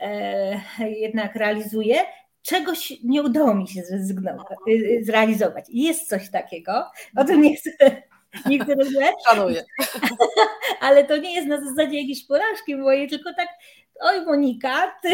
e, 0.00 0.60
jednak 0.78 1.34
realizuję, 1.34 1.96
czegoś 2.42 2.92
nie 3.04 3.22
udało 3.22 3.54
mi 3.54 3.68
się 3.68 3.82
zrezygnować, 3.82 4.58
zrealizować. 5.02 5.64
Jest 5.68 6.08
coś 6.08 6.30
takiego, 6.30 6.90
o 7.16 7.24
tym 7.24 7.42
nie 7.42 7.56
chcę 7.56 7.70
Niektóre 8.46 8.84
rzeczy. 8.84 9.12
Szanuję. 9.28 9.64
Ale 10.80 11.04
to 11.04 11.16
nie 11.16 11.34
jest 11.34 11.48
na 11.48 11.60
zasadzie 11.64 12.00
jakiejś 12.00 12.26
porażki 12.26 12.76
mojej, 12.76 13.08
tylko 13.08 13.34
tak, 13.34 13.48
oj 14.00 14.24
Monika, 14.26 14.94
ty, 15.02 15.08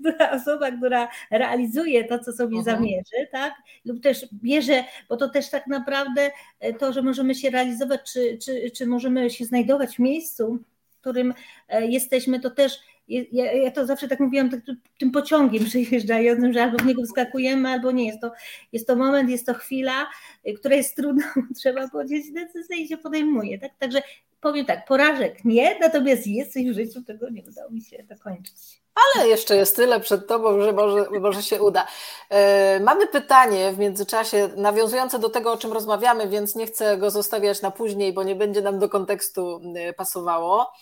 która 0.00 0.30
osoba, 0.30 0.70
która 0.70 1.08
realizuje 1.30 2.04
to, 2.04 2.18
co 2.18 2.32
sobie 2.32 2.58
mhm. 2.58 2.76
zamierzy, 2.76 3.28
tak? 3.32 3.54
Lub 3.84 4.02
też 4.02 4.26
bierze, 4.32 4.84
bo 5.08 5.16
to 5.16 5.28
też 5.28 5.50
tak 5.50 5.66
naprawdę 5.66 6.30
e, 6.60 6.72
to, 6.72 6.92
że 6.92 7.02
możemy 7.02 7.34
się 7.34 7.50
realizować, 7.50 8.12
czy, 8.12 8.38
czy, 8.38 8.70
czy 8.70 8.86
możemy 8.86 9.30
się 9.30 9.44
znajdować 9.44 9.96
w 9.96 9.98
miejscu, 9.98 10.58
w 10.88 11.00
którym 11.00 11.34
e, 11.68 11.86
jesteśmy, 11.86 12.40
to 12.40 12.50
też 12.50 12.78
ja, 13.08 13.52
ja, 13.52 13.70
to 13.70 13.86
zawsze 13.86 14.08
tak 14.08 14.20
mówiłam 14.20 14.50
tak, 14.50 14.60
tym 14.98 15.10
pociągiem 15.10 15.64
przejeżdżającym, 15.70 16.52
że 16.52 16.62
albo 16.62 16.78
w 16.78 16.86
niego 16.86 17.02
wskakujemy, 17.02 17.68
albo 17.68 17.90
nie. 17.90 18.06
Jest 18.06 18.20
to, 18.20 18.32
jest 18.72 18.86
to 18.86 18.96
moment, 18.96 19.30
jest 19.30 19.46
to 19.46 19.54
chwila, 19.54 20.06
y, 20.48 20.54
która 20.54 20.76
jest 20.76 20.96
trudna, 20.96 21.34
trzeba 21.58 21.88
podjąć 21.88 22.32
decyzję 22.32 22.76
i 22.76 22.88
się 22.88 22.96
podejmuje. 22.96 23.58
Tak? 23.58 23.70
Także 23.78 24.02
powiem 24.40 24.66
tak, 24.66 24.86
porażek 24.86 25.44
nie, 25.44 25.78
natomiast 25.80 26.26
jest 26.26 26.52
coś 26.52 26.64
w 26.64 26.74
życiu, 26.74 27.02
tego 27.02 27.30
nie 27.30 27.42
udało 27.42 27.70
mi 27.70 27.82
się 27.82 28.02
dokończyć. 28.02 28.82
Ale 29.16 29.28
jeszcze 29.28 29.56
jest 29.56 29.76
tyle 29.76 30.00
przed 30.00 30.26
Tobą, 30.26 30.62
że 30.62 30.72
może, 30.72 31.06
może 31.20 31.42
się 31.42 31.62
uda. 31.62 31.86
E, 32.30 32.80
mamy 32.80 33.06
pytanie 33.06 33.72
w 33.72 33.78
międzyczasie 33.78 34.48
nawiązujące 34.56 35.18
do 35.18 35.28
tego, 35.28 35.52
o 35.52 35.56
czym 35.56 35.72
rozmawiamy, 35.72 36.28
więc 36.28 36.56
nie 36.56 36.66
chcę 36.66 36.98
go 36.98 37.10
zostawiać 37.10 37.62
na 37.62 37.70
później, 37.70 38.12
bo 38.12 38.22
nie 38.22 38.34
będzie 38.34 38.62
nam 38.62 38.78
do 38.78 38.88
kontekstu 38.88 39.60
y, 39.90 39.92
pasowało. 39.92 40.72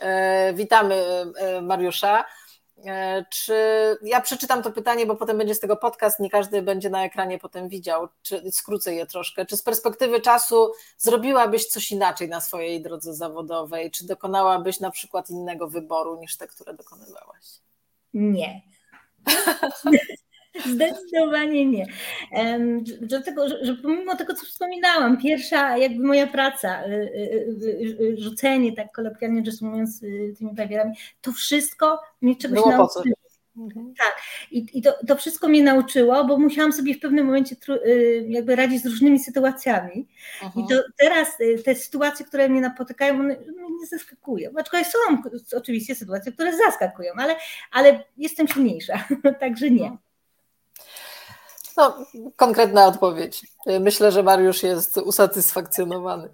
E, 0.00 0.52
witamy 0.54 0.94
e, 1.36 1.60
Mariusza. 1.60 2.24
E, 2.86 3.24
czy 3.30 3.54
ja 4.02 4.20
przeczytam 4.20 4.62
to 4.62 4.70
pytanie, 4.70 5.06
bo 5.06 5.16
potem 5.16 5.38
będzie 5.38 5.54
z 5.54 5.60
tego 5.60 5.76
podcast, 5.76 6.20
nie 6.20 6.30
każdy 6.30 6.62
będzie 6.62 6.90
na 6.90 7.04
ekranie 7.04 7.38
potem 7.38 7.68
widział, 7.68 8.08
czy 8.22 8.52
skrócę 8.52 8.94
je 8.94 9.06
troszkę. 9.06 9.46
Czy 9.46 9.56
z 9.56 9.62
perspektywy 9.62 10.20
czasu 10.20 10.72
zrobiłabyś 10.98 11.66
coś 11.66 11.92
inaczej 11.92 12.28
na 12.28 12.40
swojej 12.40 12.82
drodze 12.82 13.14
zawodowej? 13.14 13.90
Czy 13.90 14.06
dokonałabyś 14.06 14.80
na 14.80 14.90
przykład 14.90 15.30
innego 15.30 15.68
wyboru 15.68 16.20
niż 16.20 16.36
te, 16.36 16.46
które 16.46 16.74
dokonywałaś? 16.74 17.46
Nie. 18.14 18.62
Zdecydowanie 20.66 21.66
nie. 21.66 21.86
Dlatego, 23.00 23.48
że 23.48 23.74
pomimo 23.82 24.16
tego, 24.16 24.34
co 24.34 24.46
wspominałam, 24.46 25.18
pierwsza 25.18 25.78
jakby 25.78 26.04
moja 26.06 26.26
praca, 26.26 26.86
y, 26.86 26.90
y, 26.90 27.98
y, 28.00 28.16
rzucenie, 28.18 28.72
tak 28.72 28.92
kolokwialnie 28.92 29.44
rzecz 29.44 29.60
mówiąc, 29.60 30.00
tymi 30.38 30.56
papierami, 30.56 30.94
to 31.20 31.32
wszystko 31.32 32.00
mnie 32.20 32.36
czegoś 32.36 32.56
Było 32.56 32.70
nauczyło. 32.70 33.14
Mhm. 33.56 33.94
Tak, 33.98 34.22
i, 34.50 34.66
i 34.74 34.82
to, 34.82 34.94
to, 35.06 35.16
wszystko 35.16 35.48
mnie 35.48 35.62
nauczyło, 35.62 36.24
bo 36.24 36.38
musiałam 36.38 36.72
sobie 36.72 36.94
w 36.94 37.00
pewnym 37.00 37.26
momencie 37.26 37.56
jakby 38.28 38.56
radzić 38.56 38.82
z 38.82 38.86
różnymi 38.86 39.18
sytuacjami. 39.18 40.08
Mhm. 40.42 40.66
I 40.66 40.68
to 40.68 40.82
teraz 40.98 41.28
te 41.64 41.74
sytuacje, 41.74 42.26
które 42.26 42.48
mnie 42.48 42.60
napotykają, 42.60 43.14
one 43.14 43.36
nie 43.80 43.86
zaskakują. 43.90 44.50
Aczkolwiek 44.58 44.88
są 44.88 44.98
oczywiście 45.56 45.94
sytuacje, 45.94 46.32
które 46.32 46.56
zaskakują, 46.56 47.12
ale, 47.16 47.36
ale 47.72 48.04
jestem 48.16 48.48
silniejsza, 48.48 49.04
także 49.40 49.70
nie. 49.70 49.96
No, 51.80 51.96
konkretna 52.36 52.86
odpowiedź. 52.86 53.46
Myślę, 53.80 54.12
że 54.12 54.22
Mariusz 54.22 54.62
jest 54.62 54.96
usatysfakcjonowany. 54.96 56.28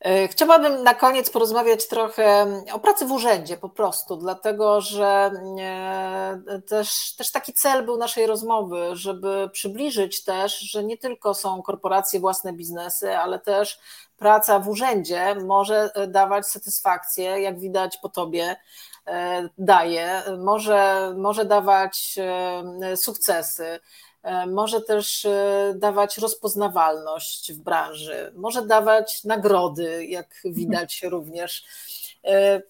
E, 0.00 0.28
chciałabym 0.28 0.82
na 0.82 0.94
koniec 0.94 1.30
porozmawiać 1.30 1.88
trochę 1.88 2.46
o 2.72 2.78
pracy 2.78 3.06
w 3.06 3.12
urzędzie 3.12 3.56
po 3.56 3.68
prostu, 3.68 4.16
dlatego 4.16 4.80
że 4.80 5.30
e, 5.58 6.62
też, 6.68 7.14
też 7.16 7.32
taki 7.32 7.52
cel 7.52 7.84
był 7.84 7.96
naszej 7.96 8.26
rozmowy, 8.26 8.88
żeby 8.92 9.50
przybliżyć 9.52 10.24
też, 10.24 10.58
że 10.58 10.84
nie 10.84 10.98
tylko 10.98 11.34
są 11.34 11.62
korporacje, 11.62 12.20
własne 12.20 12.52
biznesy, 12.52 13.16
ale 13.16 13.38
też 13.38 13.78
praca 14.16 14.58
w 14.58 14.68
urzędzie 14.68 15.34
może 15.34 15.90
dawać 16.08 16.46
satysfakcję, 16.46 17.40
jak 17.40 17.60
widać 17.60 17.98
po 18.02 18.08
tobie, 18.08 18.56
daje, 19.58 20.22
może, 20.38 21.14
może 21.16 21.44
dawać 21.44 22.18
sukcesy 22.96 23.80
może 24.46 24.80
też 24.80 25.24
e, 25.24 25.74
dawać 25.76 26.18
rozpoznawalność 26.18 27.52
w 27.52 27.58
branży, 27.58 28.32
może 28.36 28.62
dawać 28.66 29.24
nagrody, 29.24 30.06
jak 30.06 30.34
widać 30.44 31.02
również. 31.14 31.64
E, 32.24 32.62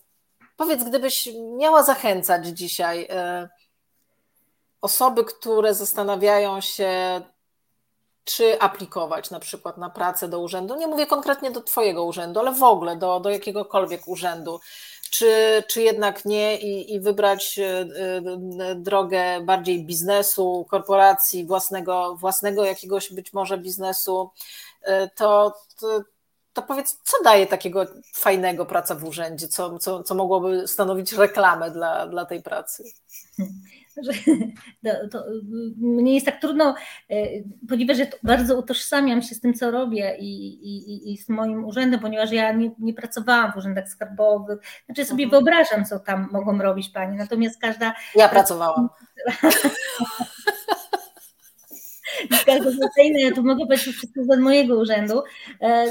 powiedz, 0.57 0.85
gdybyś 0.85 1.29
miała 1.57 1.83
zachęcać 1.83 2.47
dzisiaj 2.47 3.09
osoby, 4.81 5.25
które 5.25 5.75
zastanawiają 5.75 6.61
się, 6.61 7.21
czy 8.25 8.61
aplikować 8.61 9.31
na 9.31 9.41
przykład 9.41 9.79
na 9.79 9.91
pracę 9.91 10.29
do 10.29 10.41
urzędu, 10.41 10.77
nie 10.77 10.87
mówię 10.87 11.07
konkretnie 11.07 11.51
do 11.51 11.61
Twojego 11.61 12.05
urzędu, 12.05 12.41
ale 12.41 12.53
w 12.53 12.63
ogóle 12.63 12.97
do, 12.97 13.21
do 13.21 13.31
jakiegokolwiek 13.31 14.09
urzędu, 14.09 14.61
czy, 15.11 15.63
czy 15.69 15.83
jednak 15.83 16.25
nie 16.25 16.59
i, 16.59 16.95
i 16.95 17.01
wybrać 17.01 17.59
e, 17.59 17.81
e, 17.81 18.75
drogę 18.75 19.41
bardziej 19.41 19.85
biznesu, 19.85 20.67
korporacji, 20.71 21.47
własnego, 21.47 22.17
własnego 22.17 22.65
jakiegoś 22.65 23.13
być 23.13 23.33
może 23.33 23.59
biznesu, 23.59 24.31
e, 24.83 25.09
to, 25.09 25.55
to, 25.81 26.03
to 26.53 26.63
powiedz, 26.63 26.99
co 27.05 27.23
daje 27.25 27.47
takiego 27.47 27.87
fajnego 28.15 28.67
praca 28.67 28.95
w 28.95 29.05
urzędzie, 29.05 29.49
co, 29.49 29.79
co, 29.79 30.03
co 30.03 30.15
mogłoby 30.15 30.69
stanowić 30.69 31.13
reklamę 31.13 31.71
dla, 31.71 32.07
dla 32.07 32.25
tej 32.27 32.43
pracy? 32.43 32.85
Że 34.03 34.13
to, 34.85 35.09
to, 35.11 35.25
mnie 35.77 36.15
jest 36.15 36.27
tak 36.27 36.41
trudno, 36.41 36.75
e, 37.11 37.15
ponieważ 37.69 37.99
ja 37.99 38.07
bardzo 38.23 38.59
utożsamiam 38.59 39.23
się 39.23 39.35
z 39.35 39.41
tym, 39.41 39.55
co 39.55 39.71
robię 39.71 40.17
i, 40.19 40.47
i, 40.49 41.13
i 41.13 41.19
z 41.19 41.29
moim 41.29 41.65
urzędem, 41.65 42.01
ponieważ 42.01 42.33
ja 42.33 42.53
nie, 42.53 42.71
nie 42.79 42.95
pracowałam 42.95 43.53
w 43.53 43.57
urzędach 43.57 43.89
skarbowych. 43.89 44.59
Znaczy 44.87 45.05
sobie 45.05 45.25
mhm. 45.25 45.45
wyobrażam, 45.45 45.85
co 45.85 45.99
tam 45.99 46.29
mogą 46.33 46.59
robić 46.59 46.89
panie, 46.89 47.19
natomiast 47.19 47.61
każda. 47.61 47.95
Ja 48.15 48.29
pracowałam. 48.29 48.89
każda 52.47 52.71
ja 52.99 53.33
tu 53.35 53.43
mogę 53.43 53.67
powiedzieć 53.67 53.97
wszystko 53.97 54.25
z 54.25 54.39
mojego 54.39 54.79
urzędu. 54.79 55.23
E, 55.61 55.87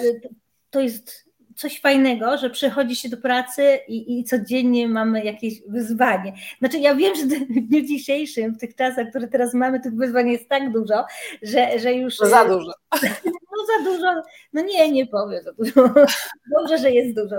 to 0.70 0.80
jest 0.80 1.27
coś 1.58 1.82
fajnego, 1.82 2.38
że 2.38 2.50
przychodzi 2.50 2.96
się 2.96 3.10
do 3.10 3.18
pracy 3.18 3.80
i, 3.88 4.20
i 4.20 4.24
codziennie 4.24 4.88
mamy 4.88 5.24
jakieś 5.24 5.62
wyzwanie. 5.68 6.34
Znaczy 6.60 6.78
ja 6.78 6.96
wiem, 6.96 7.16
że 7.16 7.24
w 7.46 7.68
dniu 7.68 7.82
dzisiejszym, 7.82 8.54
w 8.54 8.58
tych 8.58 8.76
czasach, 8.76 9.10
które 9.10 9.28
teraz 9.28 9.54
mamy, 9.54 9.80
tych 9.80 9.96
wyzwań 9.96 10.30
jest 10.30 10.50
tak 10.50 10.72
dużo, 10.72 11.06
że, 11.42 11.80
że 11.80 11.94
już... 11.94 12.18
Za 12.18 12.46
dużo. 12.46 12.72
No 13.58 13.66
za 13.66 13.92
dużo, 13.92 14.22
no 14.54 14.62
nie, 14.62 14.92
nie 14.92 15.08
powiem 15.08 15.44
za 15.44 15.54
dużo. 15.54 15.94
Dobrze, 16.58 16.78
że 16.78 16.92
jest 16.92 17.16
dużo, 17.16 17.36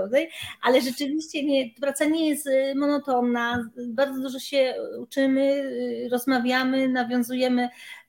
ale 0.61 0.81
rzeczywiście 0.81 1.45
nie, 1.45 1.69
praca 1.81 2.05
nie 2.05 2.29
jest 2.29 2.47
y, 2.47 2.73
monotonna, 2.75 3.69
bardzo 3.87 4.21
dużo 4.21 4.39
się 4.39 4.75
uczymy, 4.99 5.41
y, 5.41 6.09
rozmawiamy, 6.11 6.89
nawiązujemy 6.89 7.63
e, 7.63 7.69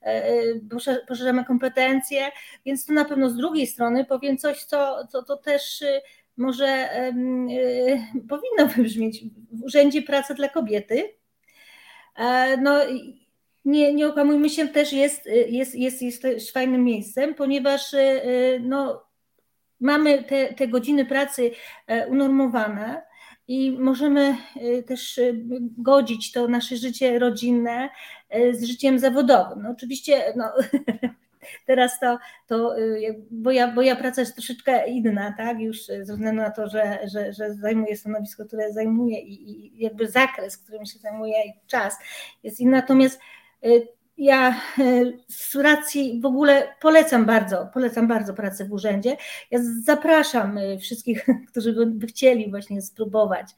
poszerzamy 1.07 1.45
kompetencje, 1.45 2.31
więc 2.65 2.85
to 2.85 2.93
na 2.93 3.05
pewno 3.05 3.29
z 3.29 3.35
drugiej 3.35 3.67
strony 3.67 4.05
powiem 4.05 4.37
coś, 4.37 4.63
co, 4.63 5.07
co 5.07 5.23
to 5.23 5.37
też 5.37 5.81
y, 5.81 6.01
może 6.37 6.89
powinno 8.29 8.73
wybrzmieć 8.75 9.23
w 9.51 9.63
Urzędzie 9.63 10.01
Pracy 10.01 10.33
dla 10.33 10.49
Kobiety. 10.49 11.13
E, 12.15 12.57
no 12.57 12.79
nie, 13.65 13.93
nie 13.93 14.07
okłamujmy 14.07 14.49
się, 14.49 14.67
też 14.67 14.93
jest, 14.93 15.25
jest, 15.47 15.75
jest, 15.75 16.01
jest 16.01 16.21
też 16.21 16.51
fajnym 16.51 16.83
miejscem, 16.83 17.35
ponieważ 17.35 17.95
no, 18.59 19.03
mamy 19.79 20.23
te, 20.23 20.53
te 20.53 20.67
godziny 20.67 21.05
pracy 21.05 21.51
unormowane, 22.07 23.01
i 23.47 23.71
możemy 23.71 24.35
też 24.87 25.19
godzić 25.77 26.31
to 26.31 26.47
nasze 26.47 26.77
życie 26.77 27.19
rodzinne 27.19 27.89
z 28.51 28.63
życiem 28.63 28.99
zawodowym. 28.99 29.61
No 29.61 29.69
oczywiście 29.69 30.33
no, 30.35 30.45
teraz 31.67 31.99
to, 31.99 32.17
to 32.47 32.75
bo, 33.31 33.51
ja, 33.51 33.67
bo 33.67 33.81
ja 33.81 33.95
praca 33.95 34.21
jest 34.21 34.35
troszeczkę 34.35 34.87
inna, 34.87 35.33
tak, 35.37 35.59
już 35.59 35.85
ze 35.85 36.13
względu 36.13 36.41
na 36.41 36.51
to, 36.51 36.69
że, 36.69 36.99
że, 37.13 37.33
że 37.33 37.53
zajmuję 37.53 37.97
stanowisko, 37.97 38.45
które 38.45 38.73
zajmuję 38.73 39.19
i, 39.19 39.51
i 39.51 39.83
jakby 39.83 40.07
zakres, 40.07 40.57
którym 40.57 40.85
się 40.85 40.99
zajmuję 40.99 41.45
i 41.45 41.53
czas 41.67 41.97
jest 42.43 42.59
inny, 42.59 42.71
natomiast 42.71 43.19
ja 44.25 44.61
z 45.27 45.55
racji 45.55 46.19
w 46.21 46.25
ogóle 46.25 46.75
polecam 46.81 47.25
bardzo, 47.25 47.69
polecam 47.73 48.07
bardzo 48.07 48.33
pracę 48.33 48.65
w 48.65 48.71
urzędzie. 48.71 49.17
Ja 49.51 49.59
zapraszam 49.83 50.59
wszystkich, 50.79 51.25
którzy 51.51 51.85
by 51.85 52.07
chcieli 52.07 52.49
właśnie 52.49 52.81
spróbować 52.81 53.55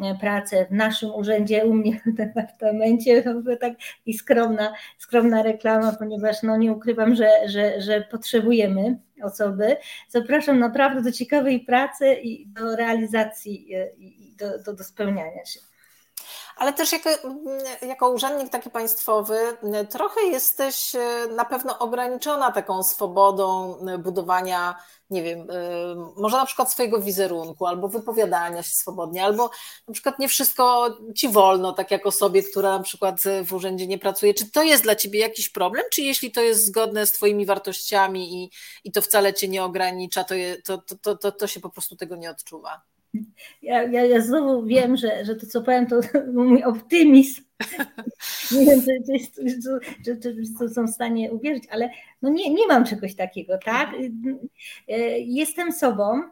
E, 0.00 0.14
pracę 0.20 0.66
w 0.66 0.70
naszym 0.70 1.14
urzędzie, 1.14 1.66
u 1.66 1.74
mnie 1.74 2.00
w 2.06 2.12
departamencie, 2.12 3.24
tak 3.60 3.72
i 4.06 4.14
skromna, 4.14 4.74
skromna 4.98 5.42
reklama, 5.42 5.92
ponieważ 5.92 6.42
no 6.42 6.56
nie 6.56 6.72
ukrywam, 6.72 7.14
że, 7.14 7.28
że, 7.46 7.80
że 7.80 8.00
potrzebujemy 8.10 8.98
osoby. 9.22 9.76
Zapraszam 10.08 10.58
naprawdę 10.58 11.02
do 11.02 11.12
ciekawej 11.12 11.60
pracy 11.60 12.14
i 12.14 12.46
do 12.46 12.76
realizacji 12.76 13.74
e, 13.74 13.94
i 13.96 14.34
do, 14.38 14.58
do, 14.58 14.72
do 14.72 14.84
spełniania 14.84 15.44
się. 15.44 15.60
Ale 16.56 16.72
też 16.72 16.92
jako, 16.92 17.10
jako 17.82 18.10
urzędnik 18.10 18.50
taki 18.50 18.70
państwowy 18.70 19.56
trochę 19.90 20.20
jesteś 20.22 20.94
e, 20.94 21.26
na 21.30 21.44
pewno 21.44 21.78
ograniczona 21.78 22.52
taką 22.52 22.82
swobodą 22.82 23.76
budowania 23.98 24.74
nie 25.12 25.22
wiem, 25.22 25.50
y, 25.50 25.94
może 26.16 26.36
na 26.36 26.46
przykład 26.46 26.72
swojego 26.72 27.00
wizerunku, 27.00 27.66
albo 27.66 27.88
wypowiadania 27.88 28.62
się 28.62 28.74
swobodnie, 28.74 29.24
albo 29.24 29.50
na 29.88 29.92
przykład 29.92 30.18
nie 30.18 30.28
wszystko 30.28 30.96
ci 31.16 31.28
wolno, 31.28 31.72
tak 31.72 31.90
jak 31.90 32.06
osobie, 32.06 32.42
która 32.42 32.78
na 32.78 32.84
przykład 32.84 33.22
w 33.44 33.52
urzędzie 33.52 33.86
nie 33.86 33.98
pracuje. 33.98 34.34
Czy 34.34 34.50
to 34.50 34.62
jest 34.62 34.82
dla 34.82 34.96
ciebie 34.96 35.20
jakiś 35.20 35.48
problem, 35.48 35.84
czy 35.92 36.02
jeśli 36.02 36.30
to 36.30 36.40
jest 36.40 36.66
zgodne 36.66 37.06
z 37.06 37.12
twoimi 37.12 37.46
wartościami 37.46 38.44
i, 38.44 38.50
i 38.84 38.92
to 38.92 39.02
wcale 39.02 39.34
cię 39.34 39.48
nie 39.48 39.64
ogranicza, 39.64 40.24
to, 40.24 40.34
je, 40.34 40.62
to, 40.62 40.82
to, 41.02 41.16
to, 41.16 41.32
to 41.32 41.46
się 41.46 41.60
po 41.60 41.70
prostu 41.70 41.96
tego 41.96 42.16
nie 42.16 42.30
odczuwa? 42.30 42.91
Ja, 43.62 43.82
ja, 43.82 44.04
ja 44.04 44.20
znowu 44.20 44.66
wiem, 44.66 44.96
że, 44.96 45.24
że 45.24 45.36
to 45.36 45.46
co 45.46 45.62
powiem, 45.62 45.86
to 45.86 46.00
mój 46.34 46.62
optymizm. 46.64 47.42
Nie 48.52 48.66
wiem, 48.66 48.80
czy, 48.80 48.92
czy, 50.04 50.20
czy, 50.20 50.34
czy, 50.58 50.68
są 50.68 50.86
w 50.86 50.90
stanie 50.90 51.32
uwierzyć, 51.32 51.64
ale 51.70 51.90
no 52.22 52.30
nie, 52.30 52.54
nie 52.54 52.66
mam 52.66 52.84
czegoś 52.84 53.14
takiego, 53.14 53.58
tak? 53.64 53.90
E, 54.88 55.18
jestem 55.18 55.72
sobą. 55.72 56.22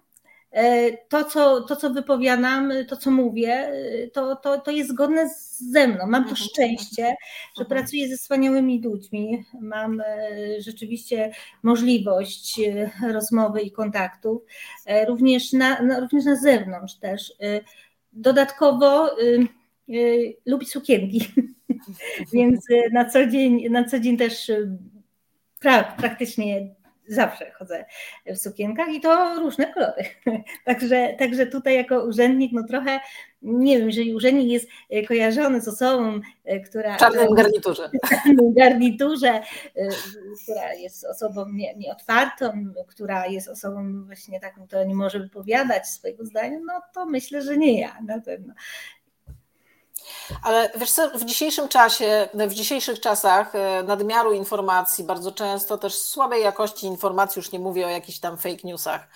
E, 0.52 0.96
to 1.08 1.24
co, 1.24 1.60
to, 1.60 1.76
co 1.76 1.90
wypowiadam, 1.90 2.72
to, 2.88 2.96
co 2.96 3.10
mówię, 3.10 3.72
to, 4.12 4.36
to, 4.36 4.58
to 4.58 4.70
jest 4.70 4.90
zgodne 4.90 5.30
ze 5.50 5.88
mną. 5.88 6.06
Mam 6.06 6.24
to 6.24 6.30
mhm. 6.30 6.48
szczęście, 6.48 7.02
że 7.56 7.62
mhm. 7.62 7.68
pracuję 7.68 8.08
ze 8.08 8.16
wspaniałymi 8.16 8.82
ludźmi. 8.82 9.44
Mam 9.60 10.00
e, 10.00 10.04
rzeczywiście 10.60 11.30
możliwość 11.62 12.60
rozmowy 13.12 13.60
i 13.60 13.72
kontaktów, 13.72 14.42
również 15.08 15.52
na, 15.52 16.00
również 16.00 16.24
na 16.24 16.36
zewnątrz 16.36 16.94
też. 16.94 17.32
Dodatkowo 18.12 19.10
lubi 20.46 20.66
sukienki, 20.66 21.26
więc 22.32 22.64
na 22.92 23.04
co 23.04 23.26
dzień, 23.26 23.68
na 23.70 23.84
co 23.84 24.00
dzień 24.00 24.16
też 24.16 24.50
pra, 25.60 25.84
praktycznie 25.84 26.74
zawsze 27.10 27.50
chodzę 27.50 27.84
w 28.26 28.36
sukienkach 28.36 28.88
i 28.88 29.00
to 29.00 29.40
różne 29.40 29.72
kolory. 29.72 30.04
Także, 30.66 31.14
także 31.18 31.46
tutaj 31.46 31.74
jako 31.74 32.04
urzędnik, 32.04 32.52
no 32.52 32.64
trochę 32.64 33.00
nie 33.42 33.78
wiem, 33.78 33.86
jeżeli 33.86 34.14
urzędnik 34.14 34.48
jest 34.48 34.68
e, 34.90 35.02
kojarzony 35.02 35.60
z 35.60 35.68
osobą, 35.68 36.20
e, 36.44 36.60
która. 36.60 36.96
W 36.96 36.98
czarnym 36.98 37.34
garniturze. 37.34 37.90
W 38.04 38.08
czarnym 38.08 38.54
garniturze, 38.54 39.28
e, 39.28 39.88
która 40.44 40.74
jest 40.74 41.04
osobą 41.04 41.44
nie, 41.52 41.74
nieotwartą, 41.74 42.52
która 42.88 43.26
jest 43.26 43.48
osobą 43.48 44.04
właśnie 44.04 44.40
taką, 44.40 44.66
która 44.66 44.84
nie 44.84 44.94
może 44.94 45.20
wypowiadać 45.20 45.88
swojego 45.88 46.24
zdania, 46.24 46.58
no 46.66 46.82
to 46.94 47.06
myślę, 47.06 47.42
że 47.42 47.56
nie 47.56 47.80
ja 47.80 47.98
na 48.06 48.20
pewno. 48.20 48.54
Ale 50.42 50.70
wiesz 50.76 50.92
co, 50.92 51.10
w 51.18 51.24
dzisiejszym 51.24 51.68
czasie, 51.68 52.28
w 52.34 52.54
dzisiejszych 52.54 53.00
czasach 53.00 53.54
e, 53.54 53.82
nadmiaru 53.82 54.32
informacji, 54.32 55.04
bardzo 55.04 55.32
często 55.32 55.78
też 55.78 55.94
słabej 55.94 56.42
jakości 56.42 56.86
informacji, 56.86 57.40
już 57.40 57.52
nie 57.52 57.58
mówię 57.58 57.86
o 57.86 57.90
jakichś 57.90 58.18
tam 58.18 58.38
fake 58.38 58.60
newsach, 58.64 59.08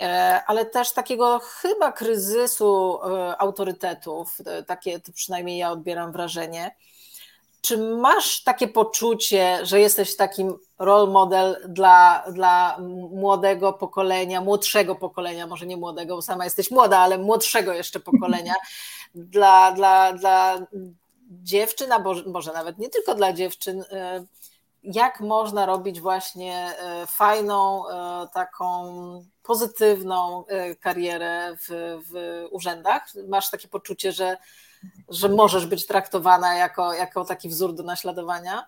e, 0.00 0.42
ale 0.46 0.66
też 0.66 0.92
takiego 0.92 1.38
chyba 1.38 1.92
kryzysu 1.92 2.98
e, 3.04 3.36
autorytetów, 3.40 4.38
takie 4.66 5.00
przynajmniej 5.14 5.58
ja 5.58 5.70
odbieram 5.70 6.12
wrażenie. 6.12 6.74
Czy 7.62 7.78
masz 7.78 8.42
takie 8.42 8.68
poczucie, 8.68 9.58
że 9.62 9.80
jesteś 9.80 10.16
takim 10.16 10.58
role 10.78 11.12
model 11.12 11.56
dla, 11.68 12.24
dla 12.32 12.76
młodego 13.10 13.72
pokolenia, 13.72 14.40
młodszego 14.40 14.94
pokolenia, 14.94 15.46
może 15.46 15.66
nie 15.66 15.76
młodego, 15.76 16.16
bo 16.16 16.22
sama 16.22 16.44
jesteś 16.44 16.70
młoda, 16.70 16.98
ale 16.98 17.18
młodszego 17.18 17.72
jeszcze 17.72 18.00
pokolenia, 18.00 18.54
dla, 19.14 19.72
dla, 19.72 20.12
dla 20.12 20.66
dziewczyn, 21.30 21.92
a 21.92 22.04
może 22.26 22.52
nawet 22.52 22.78
nie 22.78 22.88
tylko 22.88 23.14
dla 23.14 23.32
dziewczyn, 23.32 23.84
e, 23.90 24.24
jak 24.82 25.20
można 25.20 25.66
robić 25.66 26.00
właśnie 26.00 26.54
e, 26.78 27.06
fajną, 27.06 27.88
e, 27.88 28.28
taką 28.34 29.24
pozytywną 29.42 30.44
karierę 30.80 31.56
w, 31.56 31.98
w 32.10 32.44
urzędach? 32.50 33.06
Masz 33.28 33.50
takie 33.50 33.68
poczucie, 33.68 34.12
że, 34.12 34.36
że 35.08 35.28
możesz 35.28 35.66
być 35.66 35.86
traktowana 35.86 36.54
jako, 36.54 36.92
jako 36.92 37.24
taki 37.24 37.48
wzór 37.48 37.74
do 37.74 37.82
naśladowania? 37.82 38.66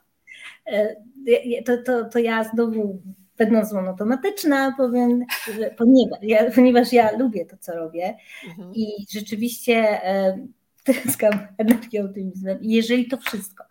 To, 1.67 1.73
to, 1.87 2.05
to 2.05 2.19
ja 2.19 2.45
znowu 2.45 3.03
będąc 3.39 3.73
monotematyczna, 3.73 4.75
powiem, 4.77 5.25
że 5.59 5.71
ponieważ 5.71 6.19
ja, 6.23 6.51
ponieważ 6.51 6.93
ja 6.93 7.17
lubię 7.19 7.47
to, 7.47 7.57
co 7.57 7.73
robię 7.73 8.17
mhm. 8.49 8.75
i 8.75 9.07
rzeczywiście 9.11 10.01
tryskam 10.85 11.33
energią, 11.59 12.05
optymizmem. 12.05 12.59
Jeżeli 12.63 13.09
to 13.09 13.17
wszystko 13.17 13.65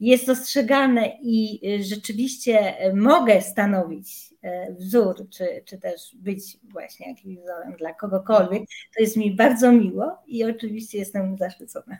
jest 0.00 0.26
dostrzegane 0.26 1.18
i 1.22 1.60
e, 1.66 1.82
rzeczywiście 1.82 2.74
mogę 2.94 3.42
stanowić 3.42 4.34
e, 4.42 4.72
wzór, 4.72 5.28
czy, 5.30 5.62
czy 5.64 5.78
też 5.78 6.16
być 6.16 6.58
właśnie 6.62 7.08
jakimś 7.08 7.38
wzorem 7.38 7.76
dla 7.78 7.94
kogokolwiek, 7.94 8.62
to 8.96 9.02
jest 9.02 9.16
mi 9.16 9.36
bardzo 9.36 9.72
miło 9.72 10.18
i 10.26 10.44
oczywiście 10.44 10.98
jestem 10.98 11.38
zaszczycona. 11.38 11.98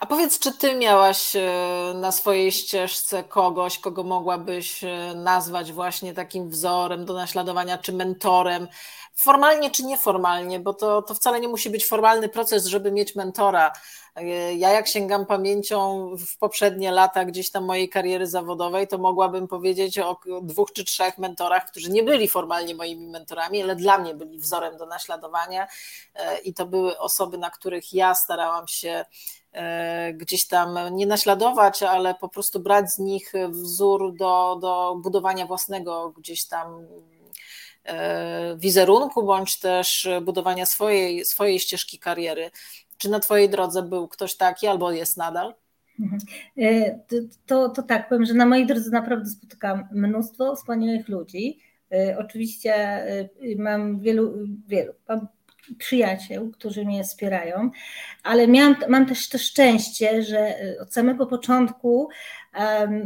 A 0.00 0.06
powiedz, 0.06 0.38
czy 0.38 0.52
ty 0.52 0.74
miałaś 0.74 1.36
e, 1.36 1.92
na 1.94 2.12
swojej 2.12 2.52
ścieżce 2.52 3.24
kogoś, 3.24 3.78
kogo 3.78 4.02
mogłabyś 4.02 4.84
e, 4.84 5.12
nazwać 5.14 5.72
właśnie 5.72 6.14
takim 6.14 6.50
wzorem 6.50 7.04
do 7.04 7.14
naśladowania, 7.14 7.78
czy 7.78 7.92
mentorem, 7.92 8.68
formalnie 9.14 9.70
czy 9.70 9.84
nieformalnie, 9.84 10.60
bo 10.60 10.74
to, 10.74 11.02
to 11.02 11.14
wcale 11.14 11.40
nie 11.40 11.48
musi 11.48 11.70
być 11.70 11.86
formalny 11.86 12.28
proces, 12.28 12.66
żeby 12.66 12.92
mieć 12.92 13.14
mentora. 13.14 13.72
E, 14.16 14.54
ja 14.54 14.70
jak 14.70 14.88
sięgam 14.88 15.26
pamięcią 15.26 16.10
w 16.16 16.38
poprzednie 16.38 16.92
lata 16.92 17.24
gdzieś 17.24 17.50
tam 17.50 17.64
mojej 17.64 17.88
kariery 17.88 18.26
zawodowej, 18.26 18.88
to 18.88 18.98
mogłabym 18.98 19.48
powiedzieć 19.48 19.98
o 19.98 20.16
dwóch 20.42 20.72
czy 20.72 20.84
trzech 20.84 21.18
mentorach, 21.18 21.70
którzy 21.70 21.90
nie 21.90 22.02
byli 22.02 22.28
formalnie 22.28 22.74
moimi 22.74 23.06
mentorami, 23.06 23.62
ale 23.62 23.76
dla 23.76 23.98
mnie 23.98 24.14
byli 24.14 24.38
wzorem 24.38 24.76
do 24.76 24.86
naśladowania 24.86 25.66
i 26.44 26.54
to 26.54 26.66
były 26.66 26.98
osoby, 26.98 27.38
na 27.38 27.50
których 27.50 27.92
ja 27.92 28.14
starałam 28.14 28.68
się 28.68 29.04
gdzieś 30.14 30.48
tam 30.48 30.78
nie 30.96 31.06
naśladować, 31.06 31.82
ale 31.82 32.14
po 32.14 32.28
prostu 32.28 32.60
brać 32.60 32.92
z 32.92 32.98
nich 32.98 33.32
wzór 33.48 34.16
do, 34.16 34.58
do 34.60 34.96
budowania 35.02 35.46
własnego 35.46 36.10
gdzieś 36.10 36.48
tam 36.48 36.86
e, 37.84 38.56
wizerunku, 38.56 39.22
bądź 39.22 39.58
też 39.58 40.08
budowania 40.22 40.66
swojej, 40.66 41.24
swojej 41.24 41.60
ścieżki 41.60 41.98
kariery. 41.98 42.50
Czy 42.98 43.10
na 43.10 43.20
Twojej 43.20 43.50
drodze 43.50 43.82
był 43.82 44.08
ktoś 44.08 44.36
taki, 44.36 44.66
albo 44.66 44.92
jest 44.92 45.16
nadal? 45.16 45.54
Mhm. 46.00 46.20
E, 46.58 46.98
to, 47.46 47.68
to 47.68 47.82
tak, 47.82 48.08
powiem, 48.08 48.24
że 48.24 48.34
na 48.34 48.46
mojej 48.46 48.66
drodze 48.66 48.90
naprawdę 48.90 49.30
spotykam 49.30 49.88
mnóstwo 49.92 50.56
wspaniałych 50.56 51.08
ludzi. 51.08 51.58
Oczywiście 52.18 53.04
mam 53.58 54.00
wielu, 54.00 54.34
wielu, 54.66 54.92
przyjaciół, 55.78 56.50
którzy 56.50 56.84
mnie 56.84 57.04
wspierają, 57.04 57.70
ale 58.22 58.48
miałam, 58.48 58.76
mam 58.88 59.06
też 59.06 59.28
to 59.28 59.38
szczęście, 59.38 60.22
że 60.22 60.62
y, 60.64 60.80
od 60.80 60.92
samego 60.94 61.26
początku 61.26 62.08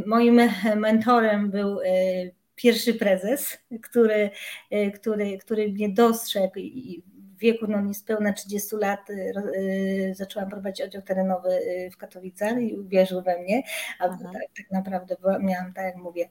moim 0.05 0.41
mentorem 0.75 1.51
był 1.51 1.79
y, 1.79 2.31
pierwszy 2.55 2.93
prezes, 2.93 3.57
który, 3.81 4.29
y, 4.73 4.91
który, 4.91 5.37
który 5.37 5.71
mnie 5.71 5.89
dostrzegł 5.89 6.59
i 6.59 7.03
wieku 7.41 7.65
no, 7.69 7.81
niespełna 7.81 8.33
30 8.33 8.75
lat 8.75 8.99
zaczęłam 10.13 10.49
prowadzić 10.49 10.85
oddział 10.85 11.01
terenowy 11.01 11.49
w 11.91 11.97
Katowicach 11.97 12.61
i 12.61 12.77
uwierzył 12.77 13.21
we 13.21 13.41
mnie, 13.41 13.63
a 13.99 14.09
tak, 14.09 14.19
tak, 14.57 14.71
naprawdę 14.71 15.15
miałam, 15.39 15.73
tak 15.73 15.85
jak 15.85 15.95
mówię, 15.95 16.29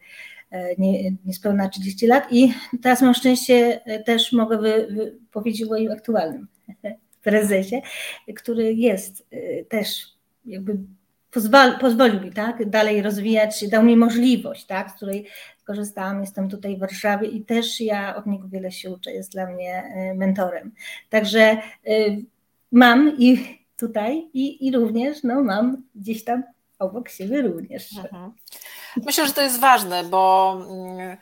nie, 0.79 1.11
niespełna 1.25 1.69
30 1.69 2.07
lat 2.07 2.33
i 2.33 2.55
teraz 2.83 3.03
mam 3.03 3.15
szczęście, 3.15 3.81
e, 3.85 4.03
też 4.03 4.33
mogę 4.33 4.59
wy, 4.59 4.87
wy 4.91 5.19
powiedzieć 5.33 5.63
o 5.63 5.69
moim 5.69 5.93
aktualnym 5.93 6.49
prezesie, 7.25 7.83
który 8.37 8.75
jest 8.75 9.27
e, 9.31 9.65
też 9.65 10.17
jakby 10.45 10.79
pozwol, 11.31 11.79
pozwolił 11.79 12.21
mi 12.21 12.33
tak, 12.33 12.71
dalej 12.71 13.03
rozwijać 13.03 13.59
się, 13.59 13.69
dał 13.69 13.83
mi 13.83 13.97
możliwość, 13.97 14.67
tak, 14.67 14.91
z 14.91 14.95
której 14.95 15.27
skorzystałam, 15.59 16.21
jestem 16.21 16.49
tutaj 16.49 16.77
w 16.77 16.81
Warszawie 16.81 17.29
i 17.29 17.45
też 17.45 17.81
ja 17.81 18.17
od 18.17 18.27
niego 18.27 18.49
wiele 18.49 18.73
się 18.73 18.91
uczę, 18.91 19.13
jest 19.13 19.33
dla 19.33 19.47
mnie 19.47 19.83
e, 19.83 20.15
mentorem. 20.15 20.73
Także 21.11 21.63
y, 21.89 22.25
mam 22.73 23.17
i 23.19 23.59
tutaj 23.77 24.29
i, 24.35 24.67
i 24.67 24.73
również 24.73 25.23
no, 25.23 25.43
mam 25.43 25.83
gdzieś 25.95 26.25
tam 26.25 26.43
obok 26.79 27.09
siebie 27.09 27.43
również. 27.43 27.97
Mhm. 27.97 28.33
Myślę, 29.07 29.27
że 29.27 29.33
to 29.33 29.43
jest 29.43 29.61
ważne, 29.61 30.05
bo, 30.05 30.53
mm, 30.71 31.17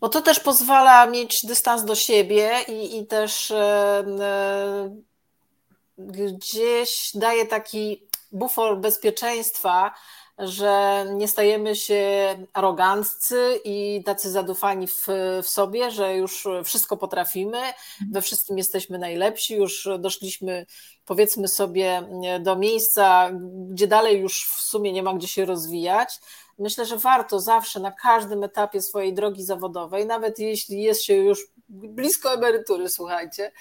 bo 0.00 0.08
to 0.08 0.22
też 0.22 0.40
pozwala 0.40 1.06
mieć 1.06 1.46
dystans 1.46 1.84
do 1.84 1.94
siebie 1.94 2.50
i, 2.68 2.98
i 2.98 3.06
też 3.06 3.50
e, 3.50 4.04
gdzieś 5.98 7.10
daje 7.14 7.46
taki 7.46 8.05
bufor 8.38 8.80
bezpieczeństwa, 8.80 9.94
że 10.38 11.04
nie 11.14 11.28
stajemy 11.28 11.76
się 11.76 12.04
aroganccy 12.52 13.60
i 13.64 14.02
tacy 14.04 14.30
zadufani 14.30 14.86
w, 14.86 15.06
w, 15.42 15.48
sobie, 15.48 15.90
że 15.90 16.16
już 16.16 16.48
wszystko 16.64 16.96
potrafimy, 16.96 17.58
we 18.12 18.22
wszystkim 18.22 18.58
jesteśmy 18.58 18.98
najlepsi, 18.98 19.54
już 19.54 19.88
doszliśmy, 19.98 20.66
powiedzmy 21.04 21.48
sobie, 21.48 22.08
do 22.40 22.56
miejsca, 22.56 23.30
gdzie 23.70 23.86
dalej 23.86 24.20
już 24.20 24.44
w 24.44 24.60
sumie 24.60 24.92
nie 24.92 25.02
ma 25.02 25.14
gdzie 25.14 25.28
się 25.28 25.44
rozwijać. 25.44 26.20
Myślę, 26.58 26.86
że 26.86 26.96
warto 26.96 27.40
zawsze 27.40 27.80
na 27.80 27.92
każdym 27.92 28.44
etapie 28.44 28.82
swojej 28.82 29.14
drogi 29.14 29.44
zawodowej, 29.44 30.06
nawet 30.06 30.38
jeśli 30.38 30.82
jest 30.82 31.02
się 31.02 31.14
już 31.14 31.40
blisko 31.68 32.32
emerytury, 32.32 32.88
słuchajcie, 32.88 33.52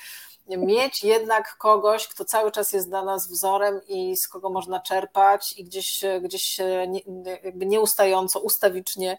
mieć 0.48 1.04
jednak 1.04 1.58
kogoś, 1.58 2.08
kto 2.08 2.26
cały 2.26 2.52
czas 2.52 2.74
jest 2.74 2.90
dla 2.90 3.04
nas 3.04 3.28
wzorem 3.28 3.82
i 3.88 4.18
z 4.18 4.28
kogo 4.28 4.50
można 4.50 4.80
czerpać 4.80 5.54
i 5.58 5.64
gdzieś, 5.64 6.02
gdzieś 6.22 6.58
nie, 6.88 7.02
jakby 7.44 7.66
nieustająco, 7.66 8.40
ustawicznie 8.40 9.18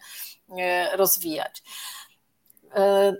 e, 0.57 0.97
rozwijać. 0.97 1.63
E, 2.75 3.13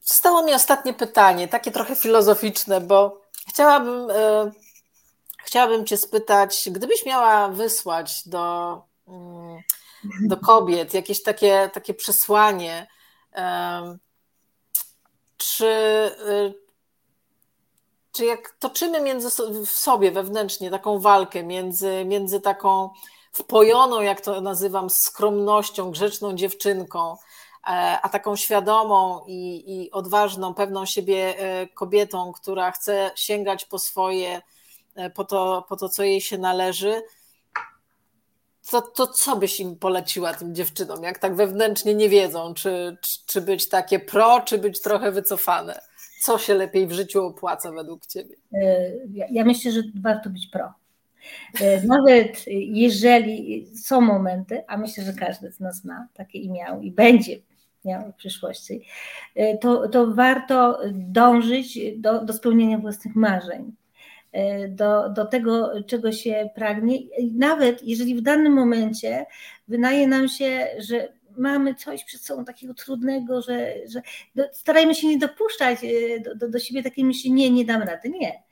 zostało 0.00 0.42
mi 0.42 0.54
ostatnie 0.54 0.94
pytanie, 0.94 1.48
takie 1.48 1.70
trochę 1.70 1.96
filozoficzne, 1.96 2.80
bo 2.80 3.20
chciałabym, 3.48 4.10
e, 4.10 4.52
chciałabym 5.44 5.86
Cię 5.86 5.96
spytać, 5.96 6.68
gdybyś 6.70 7.06
miała 7.06 7.48
wysłać 7.48 8.28
do, 8.28 8.82
mm, 9.08 9.58
do 10.20 10.36
kobiet 10.36 10.94
jakieś 10.94 11.22
takie, 11.22 11.70
takie 11.72 11.94
przesłanie, 11.94 12.86
czy, 15.36 16.10
czy 18.14 18.24
jak 18.24 18.50
toczymy 18.58 19.00
między 19.00 19.28
w 19.66 19.70
sobie 19.70 20.10
wewnętrznie 20.10 20.70
taką 20.70 20.98
walkę 20.98 21.42
między, 21.42 22.04
między 22.04 22.40
taką 22.40 22.90
wpojoną, 23.32 24.00
jak 24.00 24.20
to 24.20 24.40
nazywam, 24.40 24.90
skromnością, 24.90 25.90
grzeczną 25.90 26.34
dziewczynką, 26.34 27.16
e, 27.66 27.98
a 28.02 28.08
taką 28.08 28.36
świadomą 28.36 29.24
i, 29.26 29.64
i 29.66 29.90
odważną, 29.90 30.54
pewną 30.54 30.86
siebie 30.86 31.38
e, 31.38 31.66
kobietą, 31.66 32.32
która 32.32 32.70
chce 32.70 33.10
sięgać 33.16 33.64
po 33.64 33.78
swoje, 33.78 34.42
e, 34.94 35.10
po 35.10 35.24
to, 35.24 35.64
po 35.68 35.76
to 35.76 35.88
co 35.88 36.02
jej 36.02 36.20
się 36.20 36.38
należy, 36.38 37.02
to, 38.70 38.82
to 38.82 39.06
co 39.06 39.36
byś 39.36 39.60
im 39.60 39.76
poleciła 39.76 40.34
tym 40.34 40.54
dziewczynom, 40.54 41.02
jak 41.02 41.18
tak 41.18 41.36
wewnętrznie 41.36 41.94
nie 41.94 42.08
wiedzą, 42.08 42.54
czy, 42.54 42.96
czy, 43.00 43.18
czy 43.26 43.40
być 43.40 43.68
takie 43.68 43.98
pro, 43.98 44.40
czy 44.40 44.58
być 44.58 44.82
trochę 44.82 45.12
wycofane? 45.12 45.80
Co 46.24 46.38
się 46.38 46.54
lepiej 46.54 46.86
w 46.86 46.92
życiu 46.92 47.26
opłaca 47.26 47.72
według 47.72 48.06
Ciebie? 48.06 48.36
E, 48.54 48.90
ja 49.30 49.44
myślę, 49.44 49.72
że 49.72 49.82
warto 50.02 50.30
być 50.30 50.46
pro. 50.46 50.72
E, 51.60 51.86
nawet 51.86 52.44
jeżeli 52.48 53.66
są 53.76 54.00
momenty, 54.00 54.62
a 54.66 54.76
myślę, 54.76 55.04
że 55.04 55.12
każdy 55.12 55.52
z 55.52 55.60
nas 55.60 55.84
ma 55.84 56.08
takie 56.14 56.38
i 56.38 56.50
miał 56.50 56.80
i 56.80 56.90
będzie 56.90 57.36
miał 57.84 58.12
w 58.12 58.14
przyszłości, 58.14 58.84
e, 59.34 59.58
to, 59.58 59.88
to 59.88 60.14
warto 60.14 60.80
dążyć 60.92 61.78
do, 61.96 62.24
do 62.24 62.32
spełnienia 62.32 62.78
własnych 62.78 63.16
marzeń. 63.16 63.72
Do, 64.68 65.08
do 65.08 65.24
tego, 65.24 65.82
czego 65.86 66.12
się 66.12 66.50
pragnie, 66.54 66.98
nawet 67.34 67.82
jeżeli 67.82 68.14
w 68.14 68.22
danym 68.22 68.52
momencie 68.52 69.26
wydaje 69.68 70.06
nam 70.06 70.28
się, 70.28 70.66
że 70.78 71.08
mamy 71.36 71.74
coś 71.74 72.04
przed 72.04 72.20
sobą 72.20 72.44
takiego 72.44 72.74
trudnego, 72.74 73.42
że, 73.42 73.74
że 73.86 74.02
starajmy 74.52 74.94
się 74.94 75.06
nie 75.06 75.18
dopuszczać 75.18 75.78
e, 75.84 76.20
do, 76.20 76.34
do, 76.34 76.48
do 76.48 76.58
siebie 76.58 76.82
takiej 76.82 77.04
myśli, 77.04 77.32
nie, 77.32 77.50
nie 77.50 77.64
dam 77.64 77.82
rady, 77.82 78.08
nie. 78.08 78.42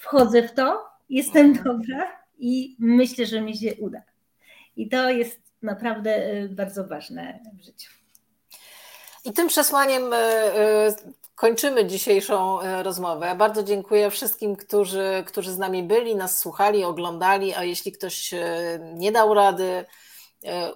Wchodzę 0.00 0.48
w 0.48 0.52
to, 0.52 0.84
jestem 1.10 1.46
mhm. 1.46 1.64
dobra 1.64 2.20
i 2.38 2.76
myślę, 2.78 3.26
że 3.26 3.40
mi 3.40 3.56
się 3.56 3.74
uda. 3.74 4.02
I 4.76 4.88
to 4.88 5.10
jest 5.10 5.40
naprawdę 5.62 6.14
e, 6.16 6.48
bardzo 6.48 6.86
ważne 6.86 7.40
w 7.60 7.64
życiu. 7.64 7.90
I 9.24 9.32
tym 9.32 9.48
przesłaniem 9.48 10.12
e, 10.12 10.94
kończymy 11.34 11.86
dzisiejszą 11.86 12.58
rozmowę. 12.82 13.34
Bardzo 13.38 13.62
dziękuję 13.62 14.10
wszystkim, 14.10 14.56
którzy, 14.56 15.24
którzy 15.26 15.52
z 15.52 15.58
nami 15.58 15.82
byli, 15.82 16.16
nas 16.16 16.38
słuchali, 16.38 16.84
oglądali, 16.84 17.54
a 17.54 17.64
jeśli 17.64 17.92
ktoś 17.92 18.34
nie 18.94 19.12
dał 19.12 19.34
rady, 19.34 19.84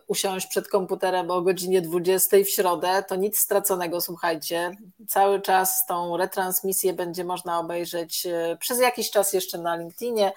usiąść 0.06 0.46
przed 0.46 0.68
komputerem 0.68 1.30
o 1.30 1.42
godzinie 1.42 1.82
20 1.82 2.36
w 2.36 2.48
środę, 2.48 3.04
to 3.08 3.16
nic 3.16 3.38
straconego, 3.38 4.00
słuchajcie. 4.00 4.76
Cały 5.08 5.40
czas 5.40 5.86
tą 5.86 6.16
retransmisję 6.16 6.92
będzie 6.92 7.24
można 7.24 7.58
obejrzeć 7.58 8.26
e, 8.26 8.56
przez 8.60 8.80
jakiś 8.80 9.10
czas 9.10 9.32
jeszcze 9.32 9.58
na 9.58 9.76
LinkedInie. 9.76 10.32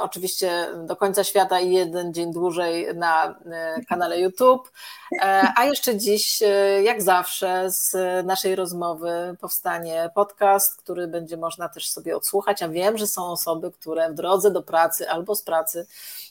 Oczywiście 0.00 0.68
do 0.86 0.96
końca 0.96 1.24
świata 1.24 1.60
i 1.60 1.72
jeden 1.72 2.14
dzień 2.14 2.32
dłużej 2.32 2.94
na 2.94 3.26
e, 3.26 3.82
kanale 3.88 4.20
YouTube. 4.20 4.70
A 5.56 5.64
jeszcze 5.64 5.96
dziś, 5.96 6.42
jak 6.82 7.02
zawsze, 7.02 7.70
z 7.70 7.96
naszej 8.26 8.54
rozmowy 8.54 9.36
powstanie 9.40 10.10
podcast, 10.14 10.76
który 10.76 11.06
będzie 11.06 11.36
można 11.36 11.68
też 11.68 11.90
sobie 11.90 12.16
odsłuchać. 12.16 12.62
A 12.62 12.68
wiem, 12.68 12.98
że 12.98 13.06
są 13.06 13.30
osoby, 13.30 13.72
które 13.72 14.10
w 14.10 14.14
drodze 14.14 14.50
do 14.50 14.62
pracy 14.62 15.10
albo 15.10 15.34
z 15.34 15.42
pracy 15.42 15.86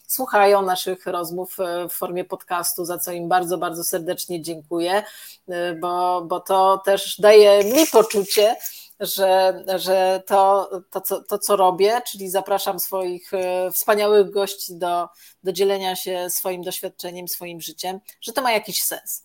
słuchają 0.07 0.61
naszych 0.61 1.05
rozmów 1.05 1.59
e, 1.59 1.89
w 1.89 1.93
formie 1.93 2.25
podcastu, 2.25 2.85
za 2.85 2.97
co 2.97 3.11
im 3.11 3.27
bardzo, 3.27 3.57
bardzo 3.57 3.83
serdecznie 3.83 4.41
dziękuję, 4.41 5.03
e, 5.49 5.75
bo, 5.75 6.21
bo 6.21 6.39
to 6.39 6.81
też 6.85 7.19
daje 7.19 7.63
mi 7.63 7.87
poczucie, 7.87 8.55
że, 8.99 9.63
że 9.75 10.23
to, 10.27 10.69
to, 10.91 11.01
co, 11.01 11.23
to, 11.23 11.39
co 11.39 11.55
robię, 11.55 12.01
czyli 12.11 12.29
zapraszam 12.29 12.79
swoich 12.79 13.33
e, 13.33 13.71
wspaniałych 13.71 14.31
gości 14.31 14.75
do, 14.75 15.07
do 15.43 15.51
dzielenia 15.51 15.95
się 15.95 16.29
swoim 16.29 16.63
doświadczeniem, 16.63 17.27
swoim 17.27 17.61
życiem, 17.61 17.99
że 18.21 18.33
to 18.33 18.41
ma 18.41 18.51
jakiś 18.51 18.83
sens. 18.83 19.23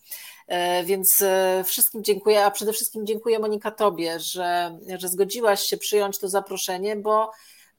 Więc 0.85 1.25
wszystkim 1.65 2.05
dziękuję, 2.05 2.45
a 2.45 2.51
przede 2.51 2.73
wszystkim 2.73 3.07
dziękuję 3.07 3.39
Monika 3.39 3.71
Tobie, 3.71 4.21
że, 4.21 4.79
że 4.99 5.09
zgodziłaś 5.09 5.63
się 5.63 5.77
przyjąć 5.77 6.19
to 6.19 6.29
zaproszenie, 6.29 6.97
bo 6.97 7.31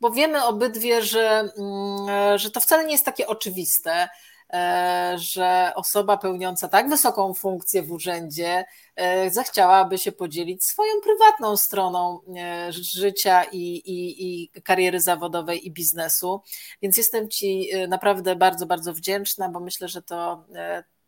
bo 0.01 0.11
wiemy 0.11 0.43
obydwie, 0.43 1.01
że, 1.01 1.49
mm, 1.57 2.37
że 2.37 2.51
to 2.51 2.59
wcale 2.59 2.85
nie 2.85 2.91
jest 2.91 3.05
takie 3.05 3.27
oczywiste, 3.27 4.09
e, 4.53 5.13
że 5.17 5.71
osoba 5.75 6.17
pełniąca 6.17 6.67
tak 6.67 6.89
wysoką 6.89 7.33
funkcję 7.33 7.83
w 7.83 7.91
urzędzie 7.91 8.65
e, 8.95 9.31
zechciałaby 9.31 9.97
się 9.97 10.11
podzielić 10.11 10.63
swoją 10.63 10.91
prywatną 11.03 11.57
stroną 11.57 12.19
e, 12.37 12.71
życia 12.71 13.43
i, 13.43 13.57
i, 13.57 14.25
i 14.25 14.61
kariery 14.61 15.01
zawodowej 15.01 15.67
i 15.67 15.71
biznesu. 15.71 16.41
Więc 16.81 16.97
jestem 16.97 17.29
Ci 17.29 17.69
naprawdę 17.87 18.35
bardzo, 18.35 18.65
bardzo 18.65 18.93
wdzięczna, 18.93 19.49
bo 19.49 19.59
myślę, 19.59 19.87
że 19.87 20.01
to 20.01 20.45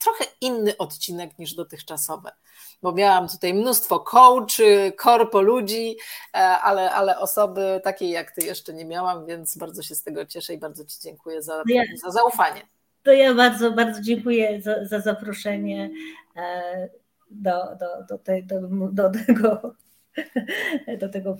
trochę 0.06 0.26
inny 0.42 0.78
odcinek 0.78 1.40
niż 1.40 1.54
dotychczasowe 1.54 2.32
bo 2.86 2.92
miałam 2.92 3.28
tutaj 3.28 3.54
mnóstwo 3.54 4.00
coachy, 4.00 4.94
korpo 4.98 5.42
ludzi, 5.42 5.98
e, 6.34 6.38
ale, 6.38 6.92
ale 6.92 7.20
osoby 7.20 7.82
takiej 7.84 8.10
jak 8.10 8.32
ty 8.32 8.46
jeszcze 8.46 8.74
nie 8.74 8.86
miałam, 8.86 9.26
więc 9.26 9.58
bardzo 9.58 9.84
się 9.84 9.96
z 9.96 10.04
tego 10.04 10.26
cieszę 10.26 10.54
i 10.54 10.58
bardzo 10.58 10.86
Ci 10.86 11.00
dziękuję 11.04 11.42
za, 11.42 11.64
za 12.04 12.12
zaufanie. 12.12 12.62
To 13.04 13.14
ja 13.14 13.34
bardzo, 13.34 13.72
bardzo 13.72 14.02
dziękuję 14.02 14.62
za, 14.62 14.86
za 14.86 15.00
zaproszenie 15.00 15.90
e, 16.36 16.90
do, 17.32 17.52
do, 17.80 18.04
do, 18.10 18.18
te, 18.18 18.42
do, 18.42 18.60
do, 18.92 19.12
tego, 19.26 19.76
do 21.02 21.10
tego 21.10 21.38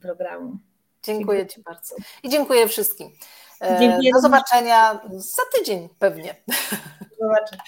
programu. 0.00 0.58
Dziękuję 1.02 1.46
Ci 1.46 1.62
bardzo. 1.62 1.96
I 2.22 2.28
dziękuję 2.28 2.68
wszystkim. 2.68 3.10
E, 3.62 3.78
dziękuję 3.80 4.12
do 4.12 4.20
zobaczenia 4.20 5.00
za 5.16 5.42
tydzień 5.54 5.88
pewnie. 5.98 6.34
Do 7.00 7.26
zobaczenia. 7.26 7.62